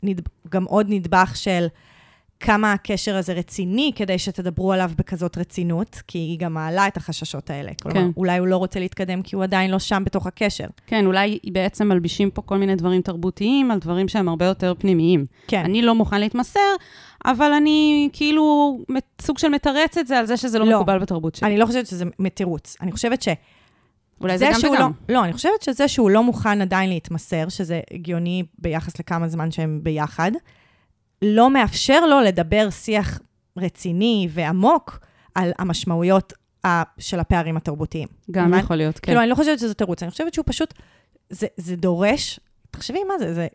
נד, 0.04 0.22
גם 0.50 0.64
עוד 0.64 0.86
נדבך 0.90 1.32
של 1.36 1.68
כמה 2.40 2.74
הקשר 2.74 3.16
הזה 3.16 3.34
רציני 3.34 3.92
כדי 3.96 4.20
שתדברו 4.20 4.74
עליו 4.74 4.92
בכזאת 4.98 5.38
רצינות, 5.38 6.02
כי 6.08 6.18
היא 6.18 6.40
גם 6.40 6.54
מעלה 6.54 6.88
את 6.88 6.98
החששות 6.98 7.50
האלה. 7.50 7.72
כלומר, 7.82 8.02
כן. 8.02 8.10
אולי 8.18 8.38
הוא 8.38 8.48
לא 8.48 8.58
רוצה 8.58 8.80
להתקדם 8.80 9.22
כי 9.22 9.36
הוא 9.36 9.44
עדיין 9.44 9.72
לא 9.72 9.80
שם 9.80 10.04
בתוך 10.06 10.28
הקשר. 10.28 10.66
כן, 10.88 11.06
אולי 11.06 11.40
בעצם 11.52 11.88
מלבישים 11.88 12.30
פה 12.32 12.42
כל 12.42 12.58
מיני 12.58 12.76
דברים 12.76 13.02
תרבותיים 13.02 13.72
על 13.72 13.80
דברים 13.80 14.08
שהם 14.08 14.30
הרבה 14.30 14.46
יותר 14.46 14.74
פנימיים. 14.80 15.26
כן. 15.48 15.64
אני 15.66 15.82
לא 15.82 15.96
מוכן 15.96 16.20
להתמסר, 16.20 16.76
אבל 17.26 17.54
אני 17.54 18.10
כאילו 18.14 18.78
סוג 19.22 19.38
של 19.38 19.50
מתרץ 19.50 19.98
את 19.98 20.08
זה 20.08 20.20
על 20.20 20.26
זה 20.26 20.38
שזה 20.38 20.60
לא, 20.60 20.66
לא. 20.66 20.76
מקובל 20.76 21.00
בתרבות 21.00 21.36
שלי. 21.36 21.48
אני 21.48 21.58
לא 21.58 21.66
חושבת 21.66 21.88
שזה 21.88 22.06
מתירוץ. 22.20 22.78
אני 22.82 22.92
חושבת 22.92 23.22
ש... 23.22 23.28
אולי 24.22 24.38
זה 24.38 24.50
גם 24.54 24.60
שהוא 24.60 24.76
וגם. 24.76 24.92
לא, 25.10 25.16
לא, 25.16 25.24
אני 25.24 25.34
חושבת 25.34 25.62
שזה 25.62 25.88
שהוא 25.88 26.10
לא 26.10 26.24
מוכן 26.24 26.62
עדיין 26.62 26.90
להתמסר, 26.90 27.50
שזה 27.50 27.82
הגיוני 27.92 28.44
ביחס 28.60 29.00
לכמה 29.00 29.28
זמן 29.28 29.52
שהם 29.52 29.80
ביחד, 29.84 30.32
לא 31.22 31.50
מאפשר 31.50 32.06
לו 32.06 32.20
לדבר 32.22 32.70
שיח 32.70 33.20
רציני 33.58 34.28
ועמוק 34.32 35.00
על 35.36 35.52
המשמעויות 35.60 36.34
ה- 36.66 36.84
של 37.00 37.20
הפערים 37.20 37.58
התרבותיים. 37.58 38.08
גם? 38.32 38.54
יכול 38.54 38.76
להיות, 38.76 38.96
כן. 39.00 39.02
כאילו, 39.06 39.22
אני 39.22 39.30
לא 39.30 39.36
חושבת 39.36 39.60
שזה 39.60 39.74
תירוץ, 39.74 40.04
אני 40.04 40.12
חושבת 40.12 40.34
שהוא 40.34 40.44
פשוט, 40.48 40.74
זה, 41.30 41.48
זה 41.58 41.76
דורש, 41.76 42.40
תחשבי 42.72 43.04
מה 43.04 43.14
זה, 43.20 43.34
זה, 43.34 43.48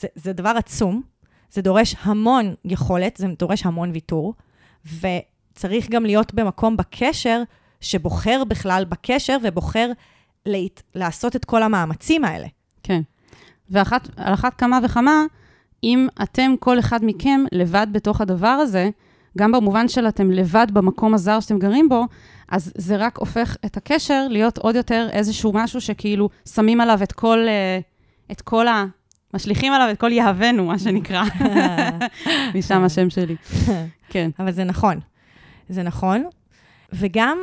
זה, 0.00 0.08
זה 0.14 0.32
דבר 0.32 0.52
עצום, 0.56 1.02
זה 1.50 1.62
דורש 1.62 1.96
המון 2.02 2.54
יכולת, 2.64 3.16
זה 3.16 3.26
דורש 3.38 3.66
המון 3.66 3.90
ויתור, 3.90 4.34
וצריך 4.84 5.90
גם 5.90 6.04
להיות 6.06 6.34
במקום 6.34 6.76
בקשר 6.76 7.42
שבוחר 7.80 8.42
בכלל 8.48 8.84
בקשר 8.88 9.36
ובוחר 9.42 9.90
להת, 10.46 10.82
לעשות 10.94 11.36
את 11.36 11.44
כל 11.44 11.62
המאמצים 11.62 12.24
האלה. 12.24 12.46
כן. 12.82 13.02
ועל 13.70 13.84
אחת 14.16 14.54
כמה 14.58 14.78
וכמה, 14.84 15.24
אם 15.84 16.08
אתם, 16.22 16.54
כל 16.60 16.78
אחד 16.78 17.00
מכם, 17.02 17.44
לבד 17.52 17.86
בתוך 17.92 18.20
הדבר 18.20 18.48
הזה, 18.48 18.88
גם 19.38 19.52
במובן 19.52 19.88
של 19.88 20.08
אתם 20.08 20.30
לבד 20.30 20.66
במקום 20.72 21.14
הזר 21.14 21.40
שאתם 21.40 21.58
גרים 21.58 21.88
בו, 21.88 22.04
אז 22.48 22.72
זה 22.76 22.96
רק 22.96 23.18
הופך 23.18 23.56
את 23.66 23.76
הקשר 23.76 24.26
להיות 24.30 24.58
עוד 24.58 24.74
יותר 24.74 25.08
איזשהו 25.12 25.52
משהו 25.54 25.80
שכאילו 25.80 26.28
שמים 26.54 26.80
עליו 26.80 26.98
את 27.02 27.12
כל, 27.12 27.38
אה, 27.48 27.78
את 28.30 28.40
כל 28.40 28.68
ה... 28.68 28.84
משליכים 29.34 29.72
עליו 29.72 29.88
את 29.90 30.00
כל 30.00 30.12
יהבנו, 30.12 30.66
מה 30.66 30.78
שנקרא. 30.78 31.24
משם 32.54 32.84
השם 32.84 33.10
שלי. 33.10 33.36
כן. 34.12 34.30
אבל 34.38 34.52
זה 34.52 34.64
נכון. 34.64 35.00
זה 35.68 35.82
נכון. 35.82 36.24
וגם, 36.92 37.38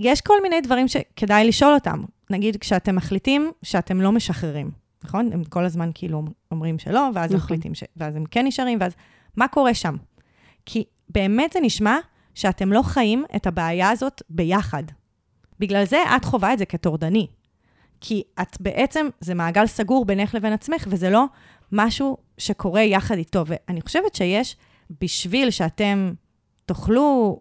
יש 0.00 0.20
כל 0.20 0.42
מיני 0.42 0.60
דברים 0.60 0.88
שכדאי 0.88 1.44
לשאול 1.44 1.74
אותם. 1.74 2.04
נגיד, 2.30 2.56
כשאתם 2.56 2.96
מחליטים 2.96 3.52
שאתם 3.62 4.00
לא 4.00 4.12
משחררים, 4.12 4.70
נכון? 5.04 5.32
הם 5.32 5.44
כל 5.44 5.64
הזמן 5.64 5.90
כאילו 5.94 6.22
אומרים 6.50 6.78
שלא, 6.78 7.08
ואז 7.14 7.30
נכון. 7.30 7.36
מחליטים 7.36 7.74
ש... 7.74 7.84
ואז 7.96 8.16
הם 8.16 8.24
כן 8.30 8.46
נשארים, 8.46 8.78
ואז... 8.80 8.92
מה 9.36 9.48
קורה 9.48 9.74
שם? 9.74 9.96
כי 10.66 10.84
באמת 11.08 11.52
זה 11.52 11.60
נשמע 11.62 11.98
שאתם 12.34 12.72
לא 12.72 12.82
חיים 12.82 13.24
את 13.36 13.46
הבעיה 13.46 13.90
הזאת 13.90 14.22
ביחד. 14.30 14.82
בגלל 15.58 15.84
זה 15.84 16.02
את 16.16 16.24
חווה 16.24 16.52
את 16.52 16.58
זה 16.58 16.66
כטורדני. 16.66 17.26
כי 18.00 18.22
את 18.42 18.60
בעצם, 18.60 19.08
זה 19.20 19.34
מעגל 19.34 19.66
סגור 19.66 20.04
בינך 20.04 20.34
לבין 20.34 20.52
עצמך, 20.52 20.86
וזה 20.90 21.10
לא 21.10 21.24
משהו 21.72 22.16
שקורה 22.38 22.82
יחד 22.82 23.16
איתו. 23.16 23.44
ואני 23.46 23.80
חושבת 23.80 24.14
שיש, 24.14 24.56
בשביל 25.00 25.50
שאתם 25.50 26.12
תוכלו 26.66 27.40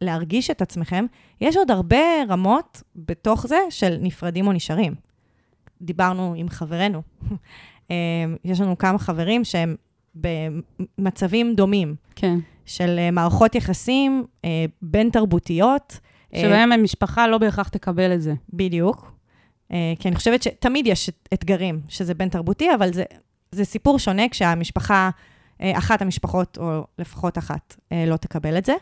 להרגיש 0.00 0.50
את 0.50 0.62
עצמכם, 0.62 1.06
יש 1.40 1.56
עוד 1.56 1.70
הרבה 1.70 1.96
רמות 2.28 2.82
בתוך 2.96 3.46
זה 3.46 3.58
של 3.70 3.96
נפרדים 4.00 4.46
או 4.46 4.52
נשארים. 4.52 4.94
דיברנו 5.82 6.34
עם 6.36 6.48
חברינו. 6.48 7.02
אה, 7.90 7.96
יש 8.44 8.60
לנו 8.60 8.78
כמה 8.78 8.98
חברים 8.98 9.44
שהם 9.44 9.76
במצבים 10.98 11.54
דומים, 11.54 11.94
כן. 12.16 12.38
של 12.66 12.96
אה, 12.98 13.10
מערכות 13.10 13.54
יחסים 13.54 14.24
אה, 14.44 14.64
בין-תרבותיות. 14.82 15.98
אה, 16.34 16.40
שבהם 16.40 16.72
המשפחה 16.72 17.28
לא 17.28 17.38
בהכרח 17.38 17.68
תקבל 17.68 18.14
את 18.14 18.22
זה. 18.22 18.34
בדיוק. 18.52 19.12
כי 19.98 20.08
אני 20.08 20.16
חושבת 20.16 20.42
שתמיד 20.42 20.86
יש 20.86 21.08
את- 21.08 21.28
אתגרים, 21.34 21.80
שזה 21.88 22.14
בין-תרבותי, 22.14 22.74
אבל 22.74 22.92
זה, 22.92 23.04
זה 23.52 23.64
סיפור 23.64 23.98
שונה 23.98 24.28
כשהמשפחה, 24.28 25.10
אחת 25.62 26.02
המשפחות, 26.02 26.58
או 26.60 26.86
לפחות 26.98 27.38
אחת, 27.38 27.76
לא 28.06 28.16
תקבל 28.16 28.58
את 28.58 28.64
זה. 28.64 28.72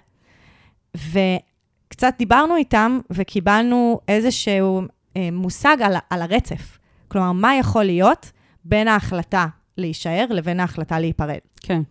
וקצת 1.12 2.14
דיברנו 2.18 2.56
איתם 2.56 2.98
וקיבלנו 3.10 4.00
איזשהו 4.08 4.82
אה, 5.16 5.28
מושג 5.32 5.76
על, 5.80 5.94
על 6.10 6.22
הרצף. 6.22 6.78
כלומר, 7.08 7.32
מה 7.32 7.56
יכול 7.56 7.84
להיות 7.84 8.30
בין 8.64 8.88
ההחלטה 8.88 9.46
להישאר 9.78 10.26
לבין 10.30 10.60
ההחלטה 10.60 11.00
להיפרד. 11.00 11.38
כן. 11.60 11.82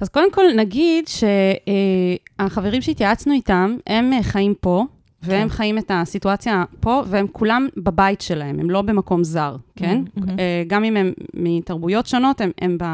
אז 0.00 0.08
קודם 0.08 0.32
כל 0.32 0.44
נגיד 0.56 1.04
שהחברים 2.38 2.82
שהתייעצנו 2.82 3.32
איתם, 3.32 3.76
הם 3.86 4.12
אה, 4.12 4.22
חיים 4.22 4.54
פה, 4.60 4.84
והם 5.22 5.48
כן. 5.48 5.54
חיים 5.54 5.78
את 5.78 5.90
הסיטואציה 5.94 6.64
פה, 6.80 7.02
והם 7.06 7.26
כולם 7.32 7.68
בבית 7.76 8.20
שלהם, 8.20 8.60
הם 8.60 8.70
לא 8.70 8.82
במקום 8.82 9.24
זר, 9.24 9.56
כן? 9.76 10.02
Mhm, 10.06 10.20
mhm. 10.20 10.30
אה, 10.38 10.62
גם 10.66 10.84
אם 10.84 10.96
הם 10.96 11.12
מתרבויות 11.34 12.06
שונות, 12.06 12.40
הם, 12.40 12.50
הם, 12.60 12.78
ב, 12.78 12.84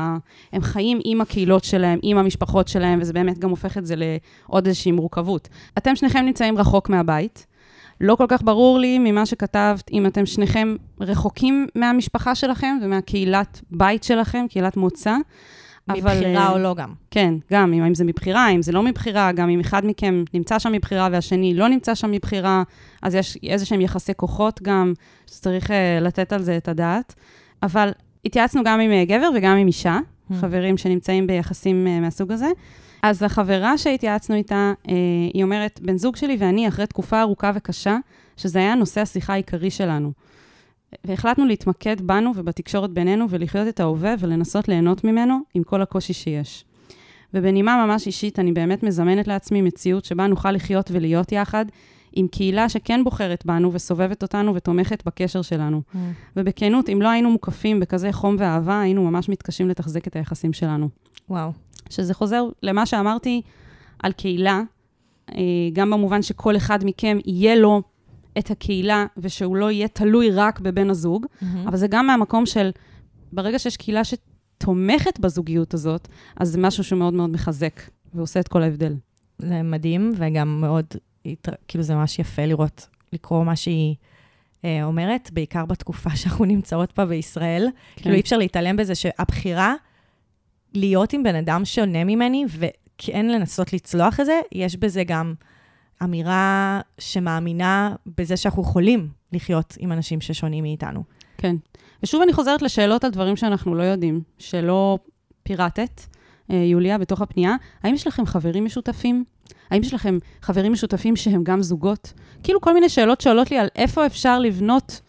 הם 0.53 0.63
חיים 0.63 1.01
עם 1.05 1.21
הקהילות 1.21 1.65
שלהם, 1.65 1.99
עם 2.03 2.19
המשפחות 2.19 2.69
שלהם, 2.69 2.99
וזה 3.03 3.13
באמת 3.13 3.39
גם 3.39 3.51
הופך 3.51 3.79
את 3.79 3.87
זה 3.87 3.95
לעוד 3.97 4.67
איזושהי 4.67 4.93
מורכבות. 4.93 5.49
אתם 5.79 5.97
שניכם 5.97 6.25
נמצאים 6.25 6.59
רחוק 6.59 6.89
מהבית. 6.89 7.47
לא 8.01 8.15
כל 8.15 8.27
כך 8.29 8.43
ברור 8.43 8.79
לי 8.79 8.99
ממה 8.99 9.27
שכתבת, 9.27 9.91
אם 9.93 10.07
אתם 10.07 10.27
שניכם 10.27 10.77
רחוקים 11.01 11.67
מהמשפחה 11.75 12.35
שלכם 12.35 12.77
ומהקהילת 12.83 13.61
בית 13.71 14.05
שלכם, 14.05 14.47
קהילת 14.51 14.77
מוצא. 14.77 15.17
אבל, 15.89 15.99
מבחירה 15.99 16.47
אה, 16.47 16.53
או 16.53 16.59
לא 16.59 16.75
גם. 16.75 16.93
כן, 17.11 17.35
גם 17.53 17.73
אם, 17.73 17.95
זה 17.95 18.05
מבחירה, 18.05 18.49
אם 18.49 18.63
זה 18.63 18.73
לא 18.73 18.83
מבחירה, 18.83 19.33
גם 19.33 19.49
אם 19.49 19.61
אחד 19.61 19.87
מכם 19.87 20.25
נמצא 20.35 20.59
שם 20.59 20.73
מבחירה 20.73 21.09
והשני 21.13 21.55
לא 21.55 21.69
נמצא 21.69 21.95
שם 21.95 22.11
מבחירה, 22.11 22.63
אז 23.03 23.15
יש 23.15 23.39
איזה 23.43 23.67
שהם 23.67 23.81
יחסי 23.81 24.13
כוחות 24.17 24.63
גם, 24.63 24.93
שצריך 25.27 25.71
uh, 25.71 25.73
לתת 26.01 26.33
על 26.33 26.43
זה 26.43 26.57
את 26.57 26.69
הדעת. 26.69 27.15
אבל 27.63 27.91
התייעצנו 28.25 28.63
גם 28.65 28.81
עם 28.81 28.91
uh, 28.91 29.09
גבר 29.09 29.29
וגם 29.35 29.57
עם 29.57 29.67
אישה, 29.67 29.99
Hmm. 30.31 30.35
חברים 30.35 30.77
שנמצאים 30.77 31.27
ביחסים 31.27 31.87
uh, 31.87 32.01
מהסוג 32.01 32.33
הזה. 32.33 32.49
אז 33.03 33.23
החברה 33.23 33.79
שהתייעצנו 33.79 34.37
איתה, 34.37 34.73
uh, 34.87 34.91
היא 35.35 35.45
אומרת, 35.45 35.81
בן 35.83 35.97
זוג 35.97 36.17
שלי 36.17 36.37
ואני, 36.39 36.69
אחרי 36.69 36.87
תקופה 36.87 37.21
ארוכה 37.21 37.51
וקשה, 37.55 37.97
שזה 38.37 38.59
היה 38.59 38.75
נושא 38.75 39.01
השיחה 39.01 39.33
העיקרי 39.33 39.71
שלנו. 39.71 40.13
והחלטנו 41.05 41.47
להתמקד 41.47 42.01
בנו 42.01 42.33
ובתקשורת 42.37 42.91
בינינו 42.91 43.27
ולחיות 43.31 43.69
את 43.69 43.81
ההווה 43.81 44.15
ולנסות 44.19 44.69
ליהנות 44.69 45.05
ממנו 45.05 45.39
עם 45.55 45.63
כל 45.63 45.83
הקושי 45.83 46.13
שיש. 46.13 46.65
ובנימה 47.35 47.87
ממש 47.87 48.07
אישית, 48.07 48.39
אני 48.39 48.53
באמת 48.53 48.83
מזמנת 48.83 49.29
לעצמי 49.29 49.63
מציאות 49.63 50.05
שבה 50.05 50.27
נוכל 50.27 50.51
לחיות 50.51 50.91
ולהיות 50.91 51.33
יחד 51.33 51.65
עם 52.13 52.29
קהילה 52.29 52.69
שכן 52.69 53.05
בוחרת 53.05 53.47
בנו 53.47 53.73
וסובבת 53.73 54.23
אותנו 54.23 54.55
ותומכת 54.55 55.03
בקשר 55.07 55.43
שלנו. 55.43 55.83
Mm. 55.95 55.97
ובכנות, 56.37 56.89
אם 56.89 57.03
לא 57.03 57.09
היינו 57.09 57.31
מוקפים 57.31 57.81
בכזה 57.81 58.13
חום 58.13 58.37
ואהבה, 58.39 58.81
היינו 58.81 59.11
ממש 59.11 59.29
מתקשים 59.29 59.69
לתחזק 59.69 60.07
את 60.07 60.17
היחסים 60.17 60.53
שלנו. 60.53 60.89
וואו. 61.29 61.53
שזה 61.91 62.15
חוזר 62.15 62.45
למה 62.63 62.87
שאמרתי 62.87 63.43
על 64.03 64.13
קהילה, 64.13 64.63
אה, 65.35 65.43
גם 65.73 65.91
במובן 65.91 66.23
שכל 66.23 66.57
אחד 66.57 66.79
מכם 66.85 67.19
יהיה 67.25 67.57
לו 67.57 67.83
את 68.39 68.51
הקהילה, 68.51 69.07
ושהוא 69.17 69.57
לא 69.57 69.71
יהיה 69.71 69.89
תלוי 69.89 70.31
רק 70.31 70.61
בבן 70.61 70.91
הזוג, 70.91 71.27
מהמם. 71.43 71.69
אבל 71.69 71.77
זה 71.77 71.87
גם 71.87 72.07
מהמקום 72.07 72.47
של, 72.47 72.71
ברגע 73.33 73.59
שיש 73.59 73.77
קהילה 73.77 74.01
שתומכת 74.05 75.19
בזוגיות 75.19 75.75
הזאת, 75.75 76.09
אז 76.37 76.49
זה 76.49 76.59
משהו 76.61 76.85
שמאוד 76.85 77.15
מאוד 77.15 77.31
מחזק, 77.31 77.81
ועושה 78.15 78.41
את 78.41 78.49
כל 78.49 78.63
ההבדל. 78.63 78.95
זה 79.39 79.63
מדהים, 79.63 80.13
וגם 80.17 80.61
מאוד, 80.61 80.87
כאילו 81.69 81.85
זה 81.85 81.95
ממש 81.95 82.19
יפה 82.19 82.47
לראות, 82.47 82.87
לקרוא 83.13 83.45
מה 83.45 83.57
שהיא 83.57 83.95
אה, 84.65 84.85
אומרת, 84.85 85.31
בעיקר 85.33 85.65
בתקופה 85.65 86.11
שאנחנו 86.17 86.45
נמצאות 86.45 86.93
בה 86.97 87.07
בישראל. 87.07 87.69
כן. 87.97 88.03
כאילו 88.03 88.15
אי 88.15 88.21
אפשר 88.21 88.37
להתעלם 88.37 88.77
בזה 88.77 88.95
שהבחירה 88.95 89.75
להיות 90.75 91.13
עם 91.13 91.23
בן 91.23 91.35
אדם 91.35 91.65
שונה 91.65 92.05
ממני, 92.05 92.45
וכן 92.49 93.27
לנסות 93.27 93.73
לצלוח 93.73 94.21
את 94.21 94.27
זה, 94.27 94.41
יש 94.53 94.77
בזה 94.77 95.05
גם 95.05 95.35
אמירה 96.03 96.81
שמאמינה 96.99 97.95
בזה 98.19 98.37
שאנחנו 98.37 98.63
יכולים 98.63 99.09
לחיות 99.33 99.75
עם 99.79 99.93
אנשים 99.93 100.21
ששונים 100.21 100.65
מאיתנו. 100.65 101.03
כן. 101.39 101.57
ושוב 102.03 102.23
אני 102.23 102.33
חוזרת 102.33 102.63
לשאלות 102.63 103.05
על 103.05 103.11
דברים 103.11 103.37
שאנחנו 103.37 103.75
לא 103.75 103.83
יודעים, 103.83 104.21
שלא 104.39 104.99
פירטת, 105.43 106.01
אה, 106.51 106.57
יוליה, 106.57 106.99
בתוך 106.99 107.21
הפנייה. 107.21 107.57
האם 107.83 107.95
יש 107.95 108.07
לכם 108.07 108.27
חברים 108.27 108.65
משותפים? 108.65 109.25
האם 109.71 109.83
יש 109.83 109.95
לכם 109.95 110.19
חברים 110.43 110.73
משותפים 110.73 111.17
שהם 111.17 111.45
גם 111.45 111.63
זוגות? 111.63 112.13
כאילו 112.43 112.61
כל 112.61 112.75
מיני 112.75 112.89
שאלות 112.89 113.21
שעולות 113.21 113.51
לי 113.51 113.59
על 113.59 113.69
איפה 113.77 114.07
אפשר 114.07 114.39
לבנות 114.39 115.01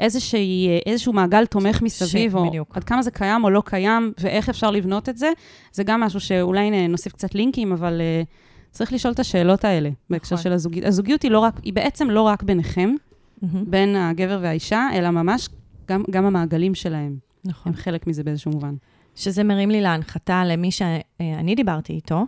איזושהי, 0.00 0.68
אה, 0.68 0.78
איזשהו 0.86 1.12
מעגל 1.12 1.46
תומך 1.46 1.82
מסביב, 1.82 2.36
או 2.36 2.46
בדיוק. 2.48 2.76
עד 2.76 2.84
כמה 2.84 3.02
זה 3.02 3.10
קיים 3.10 3.44
או 3.44 3.50
לא 3.50 3.62
קיים, 3.66 4.12
ואיך 4.18 4.48
אפשר 4.48 4.70
לבנות 4.70 5.08
את 5.08 5.18
זה. 5.18 5.30
זה 5.72 5.84
גם 5.84 6.00
משהו 6.00 6.20
שאולי 6.20 6.70
נ- 6.70 6.90
נוסיף 6.90 7.12
קצת 7.12 7.34
לינקים, 7.34 7.72
אבל 7.72 8.00
uh, 8.00 8.28
צריך 8.72 8.92
לשאול 8.92 9.12
את 9.14 9.18
השאלות 9.18 9.64
האלה 9.64 9.90
בהקשר 10.10 10.34
נכון. 10.34 10.44
של 10.44 10.52
הזוגיות. 10.52 10.86
הזוגיות 10.86 11.22
היא, 11.22 11.30
לא 11.30 11.38
רק, 11.38 11.54
היא 11.62 11.72
בעצם 11.72 12.10
לא 12.10 12.22
רק 12.22 12.42
ביניכם, 12.42 12.94
מהמם. 13.42 13.70
בין 13.70 13.96
הגבר 13.96 14.38
והאישה, 14.42 14.88
אלא 14.92 15.10
ממש 15.10 15.48
גם, 15.88 16.02
גם 16.10 16.24
המעגלים 16.24 16.74
שלהם. 16.74 17.16
נכון. 17.44 17.72
הם 17.72 17.78
חלק 17.78 18.06
מזה 18.06 18.24
באיזשהו 18.24 18.50
מובן. 18.50 18.74
שזה 19.14 19.44
מרים 19.44 19.70
לי 19.70 19.80
להנחתה 19.80 20.44
למי 20.44 20.70
שאני 20.70 21.54
דיברתי 21.54 21.92
איתו, 21.92 22.26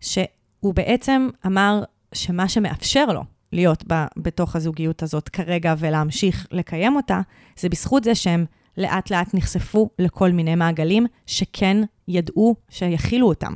שהוא 0.00 0.74
בעצם 0.74 1.28
אמר 1.46 1.82
שמה 2.14 2.48
שמאפשר 2.48 3.06
לו 3.06 3.24
להיות 3.52 3.84
ב, 3.92 4.04
בתוך 4.16 4.56
הזוגיות 4.56 5.02
הזאת 5.02 5.28
כרגע 5.28 5.74
ולהמשיך 5.78 6.46
לקיים 6.50 6.96
אותה, 6.96 7.20
זה 7.58 7.68
בזכות 7.68 8.04
זה 8.04 8.14
שהם 8.14 8.44
לאט 8.76 9.10
לאט 9.10 9.34
נחשפו 9.34 9.90
לכל 9.98 10.32
מיני 10.32 10.54
מעגלים 10.54 11.06
שכן 11.26 11.76
ידעו 12.08 12.56
שיכילו 12.68 13.28
אותם. 13.28 13.52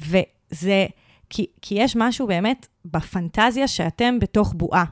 וזה, 0.00 0.86
כי, 1.30 1.46
כי 1.62 1.74
יש 1.74 1.96
משהו 1.96 2.26
באמת 2.26 2.66
בפנטזיה 2.84 3.68
שאתם 3.68 4.18
בתוך 4.18 4.52
בועה. 4.56 4.84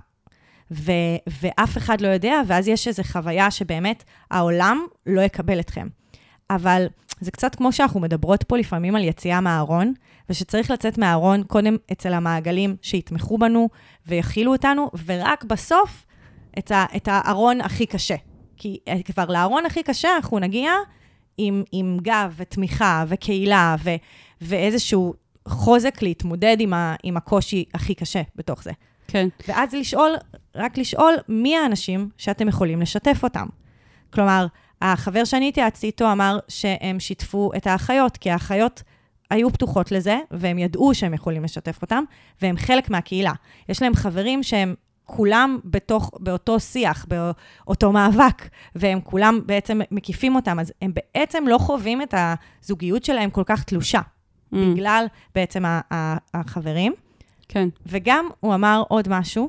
ו, 0.71 0.93
ואף 1.41 1.76
אחד 1.76 2.00
לא 2.00 2.09
יודע, 2.09 2.41
ואז 2.47 2.69
יש 2.69 2.88
איזו 2.88 3.03
חוויה 3.05 3.50
שבאמת 3.50 4.05
העולם 4.31 4.87
לא 5.07 5.21
יקבל 5.21 5.61
אתכם. 5.61 5.88
אבל 6.50 6.87
זה 7.21 7.31
קצת 7.31 7.55
כמו 7.55 7.73
שאנחנו 7.73 8.00
מדברות 8.00 8.43
פה 8.43 8.59
לפעמים 8.59 8.97
על 8.97 9.05
יציאה 9.05 9.41
מהארון, 9.41 9.93
ושצריך 10.31 10.71
לצאת 10.71 10.99
מהארון 10.99 11.43
קודם 11.43 11.76
אצל 11.93 12.12
המעגלים 12.12 12.76
שיתמכו 12.83 13.38
בנו 13.38 13.69
ויכילו 14.07 14.53
אותנו, 14.53 14.91
ורק 15.07 15.45
בסוף 15.45 16.07
את, 16.59 16.71
ה, 16.71 16.85
את 16.97 17.09
הארון 17.11 17.61
הכי 17.61 17.87
קשה. 17.87 18.17
כי 18.57 18.79
אה, 18.88 19.03
כבר 19.05 19.25
לארון 19.25 19.67
הכי 19.67 19.83
קשה 19.83 20.09
אנחנו 20.17 20.38
נגיע 20.38 20.73
עם, 21.37 21.62
עם 21.73 21.99
גב 22.03 22.35
ותמיכה 22.37 23.05
וקהילה 23.09 23.76
ו, 23.85 23.91
ואיזשהו 24.41 25.14
חוזק 25.48 26.02
להתמודד 26.02 26.56
עם, 26.60 26.74
ה, 26.74 26.94
עם 27.02 27.16
הקושי 27.16 27.64
הכי 27.74 27.94
קשה 27.94 28.22
בתוך 28.36 28.62
זה. 28.62 28.72
כן. 29.08 29.28
ואז 29.48 29.74
לשאול, 29.74 30.12
רק 30.54 30.78
לשאול 30.78 31.14
מי 31.28 31.56
האנשים 31.56 32.08
שאתם 32.18 32.48
יכולים 32.48 32.80
לשתף 32.80 33.20
אותם. 33.22 33.46
כלומר, 34.12 34.46
החבר 34.82 35.24
שאני 35.24 35.48
התייעצתי 35.48 35.86
איתו 35.86 36.12
אמר 36.12 36.38
שהם 36.48 37.00
שיתפו 37.00 37.50
את 37.56 37.66
האחיות, 37.66 38.16
כי 38.16 38.30
האחיות 38.30 38.82
היו 39.30 39.50
פתוחות 39.50 39.92
לזה, 39.92 40.18
והם 40.30 40.58
ידעו 40.58 40.94
שהם 40.94 41.14
יכולים 41.14 41.44
לשתף 41.44 41.82
אותם, 41.82 42.04
והם 42.42 42.56
חלק 42.56 42.90
מהקהילה. 42.90 43.32
יש 43.68 43.82
להם 43.82 43.94
חברים 43.94 44.42
שהם 44.42 44.74
כולם 45.04 45.59
בתוך, 45.64 46.11
באותו 46.20 46.61
שיח, 46.61 47.07
באותו 47.09 47.92
מאבק, 47.92 48.48
והם 48.74 49.00
כולם 49.00 49.40
בעצם 49.46 49.80
מקיפים 49.90 50.37
אותם, 50.37 50.61
אז 50.61 50.72
הם 50.83 50.92
בעצם 50.94 51.44
לא 51.46 51.59
חווים 51.59 52.02
את 52.02 52.14
הזוגיות 52.16 53.04
שלהם 53.04 53.30
כל 53.30 53.42
כך 53.46 53.64
תלושה, 53.64 54.00
Mm, 54.55 54.57
בגלל 54.75 55.07
בעצם 55.35 55.64
ה- 55.64 55.81
ה- 55.95 56.17
החברים. 56.35 56.95
כן. 57.49 57.69
וגם 57.87 58.29
הוא 58.40 58.55
אמר 58.55 58.83
עוד 58.88 59.09
משהו, 59.09 59.49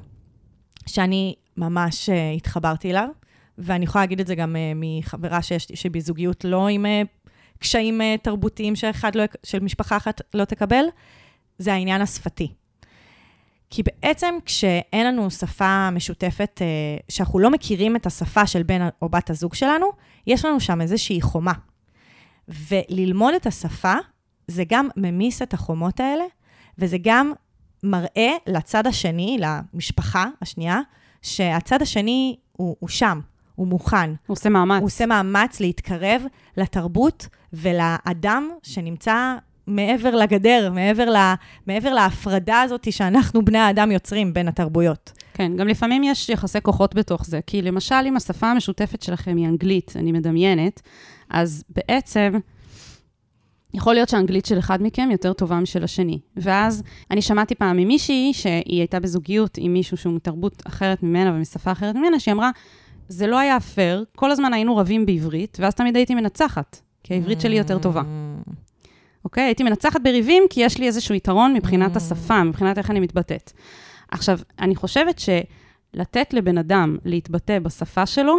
שאני 0.85 1.35
ממש 1.57 2.09
uh, 2.09 2.13
התחברתי 2.37 2.91
אליו, 2.91 3.09
ואני 3.57 3.85
יכולה 3.85 4.01
להגיד 4.03 4.19
את 4.19 4.27
זה 4.27 4.35
גם 4.35 4.55
uh, 4.55 4.59
מחברה 4.75 5.41
שיש, 5.41 5.67
שבזוגיות 5.73 6.45
לא 6.45 6.67
עם 6.67 6.85
uh, 6.85 7.29
קשיים 7.59 8.01
uh, 8.01 8.21
תרבותיים 8.21 8.75
שאחד 8.75 9.15
לא, 9.15 9.23
של 9.43 9.59
משפחה 9.59 9.97
אחת 9.97 10.21
לא 10.33 10.45
תקבל, 10.45 10.85
זה 11.57 11.73
העניין 11.73 12.01
השפתי. 12.01 12.51
כי 13.69 13.83
בעצם 13.83 14.35
כשאין 14.45 15.07
לנו 15.07 15.31
שפה 15.31 15.89
משותפת, 15.91 16.61
uh, 16.61 17.03
שאנחנו 17.09 17.39
לא 17.39 17.51
מכירים 17.51 17.95
את 17.95 18.05
השפה 18.05 18.47
של 18.47 18.63
בן 18.63 18.87
או 19.01 19.09
בת 19.09 19.29
הזוג 19.29 19.53
שלנו, 19.53 19.85
יש 20.27 20.45
לנו 20.45 20.59
שם 20.59 20.81
איזושהי 20.81 21.21
חומה. 21.21 21.53
וללמוד 22.47 23.33
את 23.33 23.45
השפה, 23.45 23.93
זה 24.47 24.63
גם 24.69 24.87
ממיס 24.97 25.41
את 25.41 25.53
החומות 25.53 25.99
האלה, 25.99 26.23
וזה 26.77 26.97
גם 27.01 27.33
מראה 27.83 28.31
לצד 28.47 28.87
השני, 28.87 29.37
למשפחה 29.39 30.25
השנייה, 30.41 30.79
שהצד 31.21 31.81
השני 31.81 32.35
הוא, 32.51 32.75
הוא 32.79 32.89
שם, 32.89 33.19
הוא 33.55 33.67
מוכן. 33.67 34.09
הוא 34.09 34.35
עושה 34.35 34.49
מאמץ. 34.49 34.79
הוא 34.79 34.85
עושה 34.85 35.05
מאמץ 35.05 35.59
להתקרב 35.59 36.23
לתרבות 36.57 37.27
ולאדם 37.53 38.49
שנמצא 38.63 39.35
מעבר 39.67 40.15
לגדר, 40.15 40.71
מעבר, 40.73 41.05
לה, 41.05 41.35
מעבר 41.67 41.93
להפרדה 41.93 42.61
הזאת 42.61 42.91
שאנחנו 42.91 43.45
בני 43.45 43.57
האדם 43.57 43.91
יוצרים 43.91 44.33
בין 44.33 44.47
התרבויות. 44.47 45.11
כן, 45.33 45.55
גם 45.55 45.67
לפעמים 45.67 46.03
יש 46.03 46.29
יחסי 46.29 46.61
כוחות 46.61 46.95
בתוך 46.95 47.25
זה. 47.25 47.39
כי 47.47 47.61
למשל, 47.61 47.95
אם 48.05 48.17
השפה 48.17 48.51
המשותפת 48.51 49.01
שלכם 49.01 49.37
היא 49.37 49.47
אנגלית, 49.47 49.93
אני 49.95 50.11
מדמיינת, 50.11 50.81
אז 51.29 51.63
בעצם 51.69 52.39
יכול 53.75 53.93
להיות 53.93 54.09
שהאנגלית 54.09 54.45
של 54.45 54.59
אחד 54.59 54.83
מכם 54.83 55.09
יותר 55.11 55.33
טובה 55.33 55.59
משל 55.59 55.83
השני. 55.83 56.19
ואז 56.37 56.83
אני 57.11 57.21
שמעתי 57.21 57.55
פעם 57.55 57.77
ממישהי 57.77 58.31
שהיא 58.33 58.79
הייתה 58.79 58.99
בזוגיות 58.99 59.57
עם 59.57 59.73
מישהו 59.73 59.97
שהוא 59.97 60.13
מתרבות 60.13 60.63
אחרת 60.67 61.03
ממנה 61.03 61.31
ומשפה 61.33 61.71
אחרת 61.71 61.95
ממנה, 61.95 62.19
שהיא 62.19 62.33
אמרה, 62.33 62.49
זה 63.07 63.27
לא 63.27 63.39
היה 63.39 63.59
פייר, 63.59 64.05
כל 64.15 64.31
הזמן 64.31 64.53
היינו 64.53 64.77
רבים 64.77 65.05
בעברית, 65.05 65.57
ואז 65.61 65.75
תמיד 65.75 65.95
הייתי 65.95 66.15
מנצחת, 66.15 66.81
כי 67.03 67.13
העברית 67.13 67.41
שלי 67.41 67.57
יותר 67.57 67.79
טובה. 67.79 68.01
אוקיי? 69.25 69.43
הייתי 69.43 69.63
מנצחת 69.63 70.01
בריבים, 70.01 70.43
כי 70.49 70.61
יש 70.61 70.77
לי 70.77 70.87
איזשהו 70.87 71.15
יתרון 71.15 71.53
מבחינת 71.53 71.95
השפה, 71.95 72.43
מבחינת 72.43 72.77
איך 72.77 72.91
אני 72.91 72.99
מתבטאת. 72.99 73.51
עכשיו, 74.11 74.39
אני 74.59 74.75
חושבת 74.75 75.19
שלתת 75.19 76.33
לבן 76.33 76.57
אדם 76.57 76.97
להתבטא 77.05 77.59
בשפה 77.59 78.05
שלו, 78.05 78.37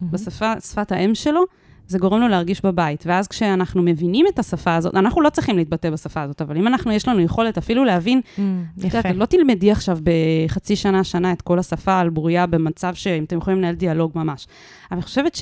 בשפה, 0.00 0.60
שפת 0.60 0.92
האם 0.92 1.14
שלו, 1.14 1.44
זה 1.88 1.98
גורם 1.98 2.20
לו 2.20 2.28
להרגיש 2.28 2.64
בבית. 2.64 3.04
ואז 3.06 3.28
כשאנחנו 3.28 3.82
מבינים 3.82 4.26
את 4.28 4.38
השפה 4.38 4.74
הזאת, 4.74 4.94
אנחנו 4.94 5.20
לא 5.20 5.30
צריכים 5.30 5.56
להתבטא 5.56 5.90
בשפה 5.90 6.22
הזאת, 6.22 6.42
אבל 6.42 6.56
אם 6.56 6.66
אנחנו, 6.66 6.92
יש 6.92 7.08
לנו 7.08 7.20
יכולת 7.20 7.58
אפילו 7.58 7.84
להבין, 7.84 8.20
את 8.20 8.84
יפה. 8.84 8.98
יודעת, 8.98 9.16
לא 9.16 9.26
תלמדי 9.26 9.70
עכשיו 9.70 9.98
בחצי 10.02 10.76
שנה, 10.76 11.04
שנה 11.04 11.32
את 11.32 11.42
כל 11.42 11.58
השפה 11.58 11.98
על 11.98 12.10
בוריה 12.10 12.46
במצב 12.46 12.94
שאם 12.94 13.24
אתם 13.24 13.38
יכולים 13.38 13.58
לנהל 13.58 13.74
דיאלוג 13.74 14.12
ממש. 14.14 14.46
אבל 14.90 14.96
אני 14.96 15.02
חושבת 15.02 15.38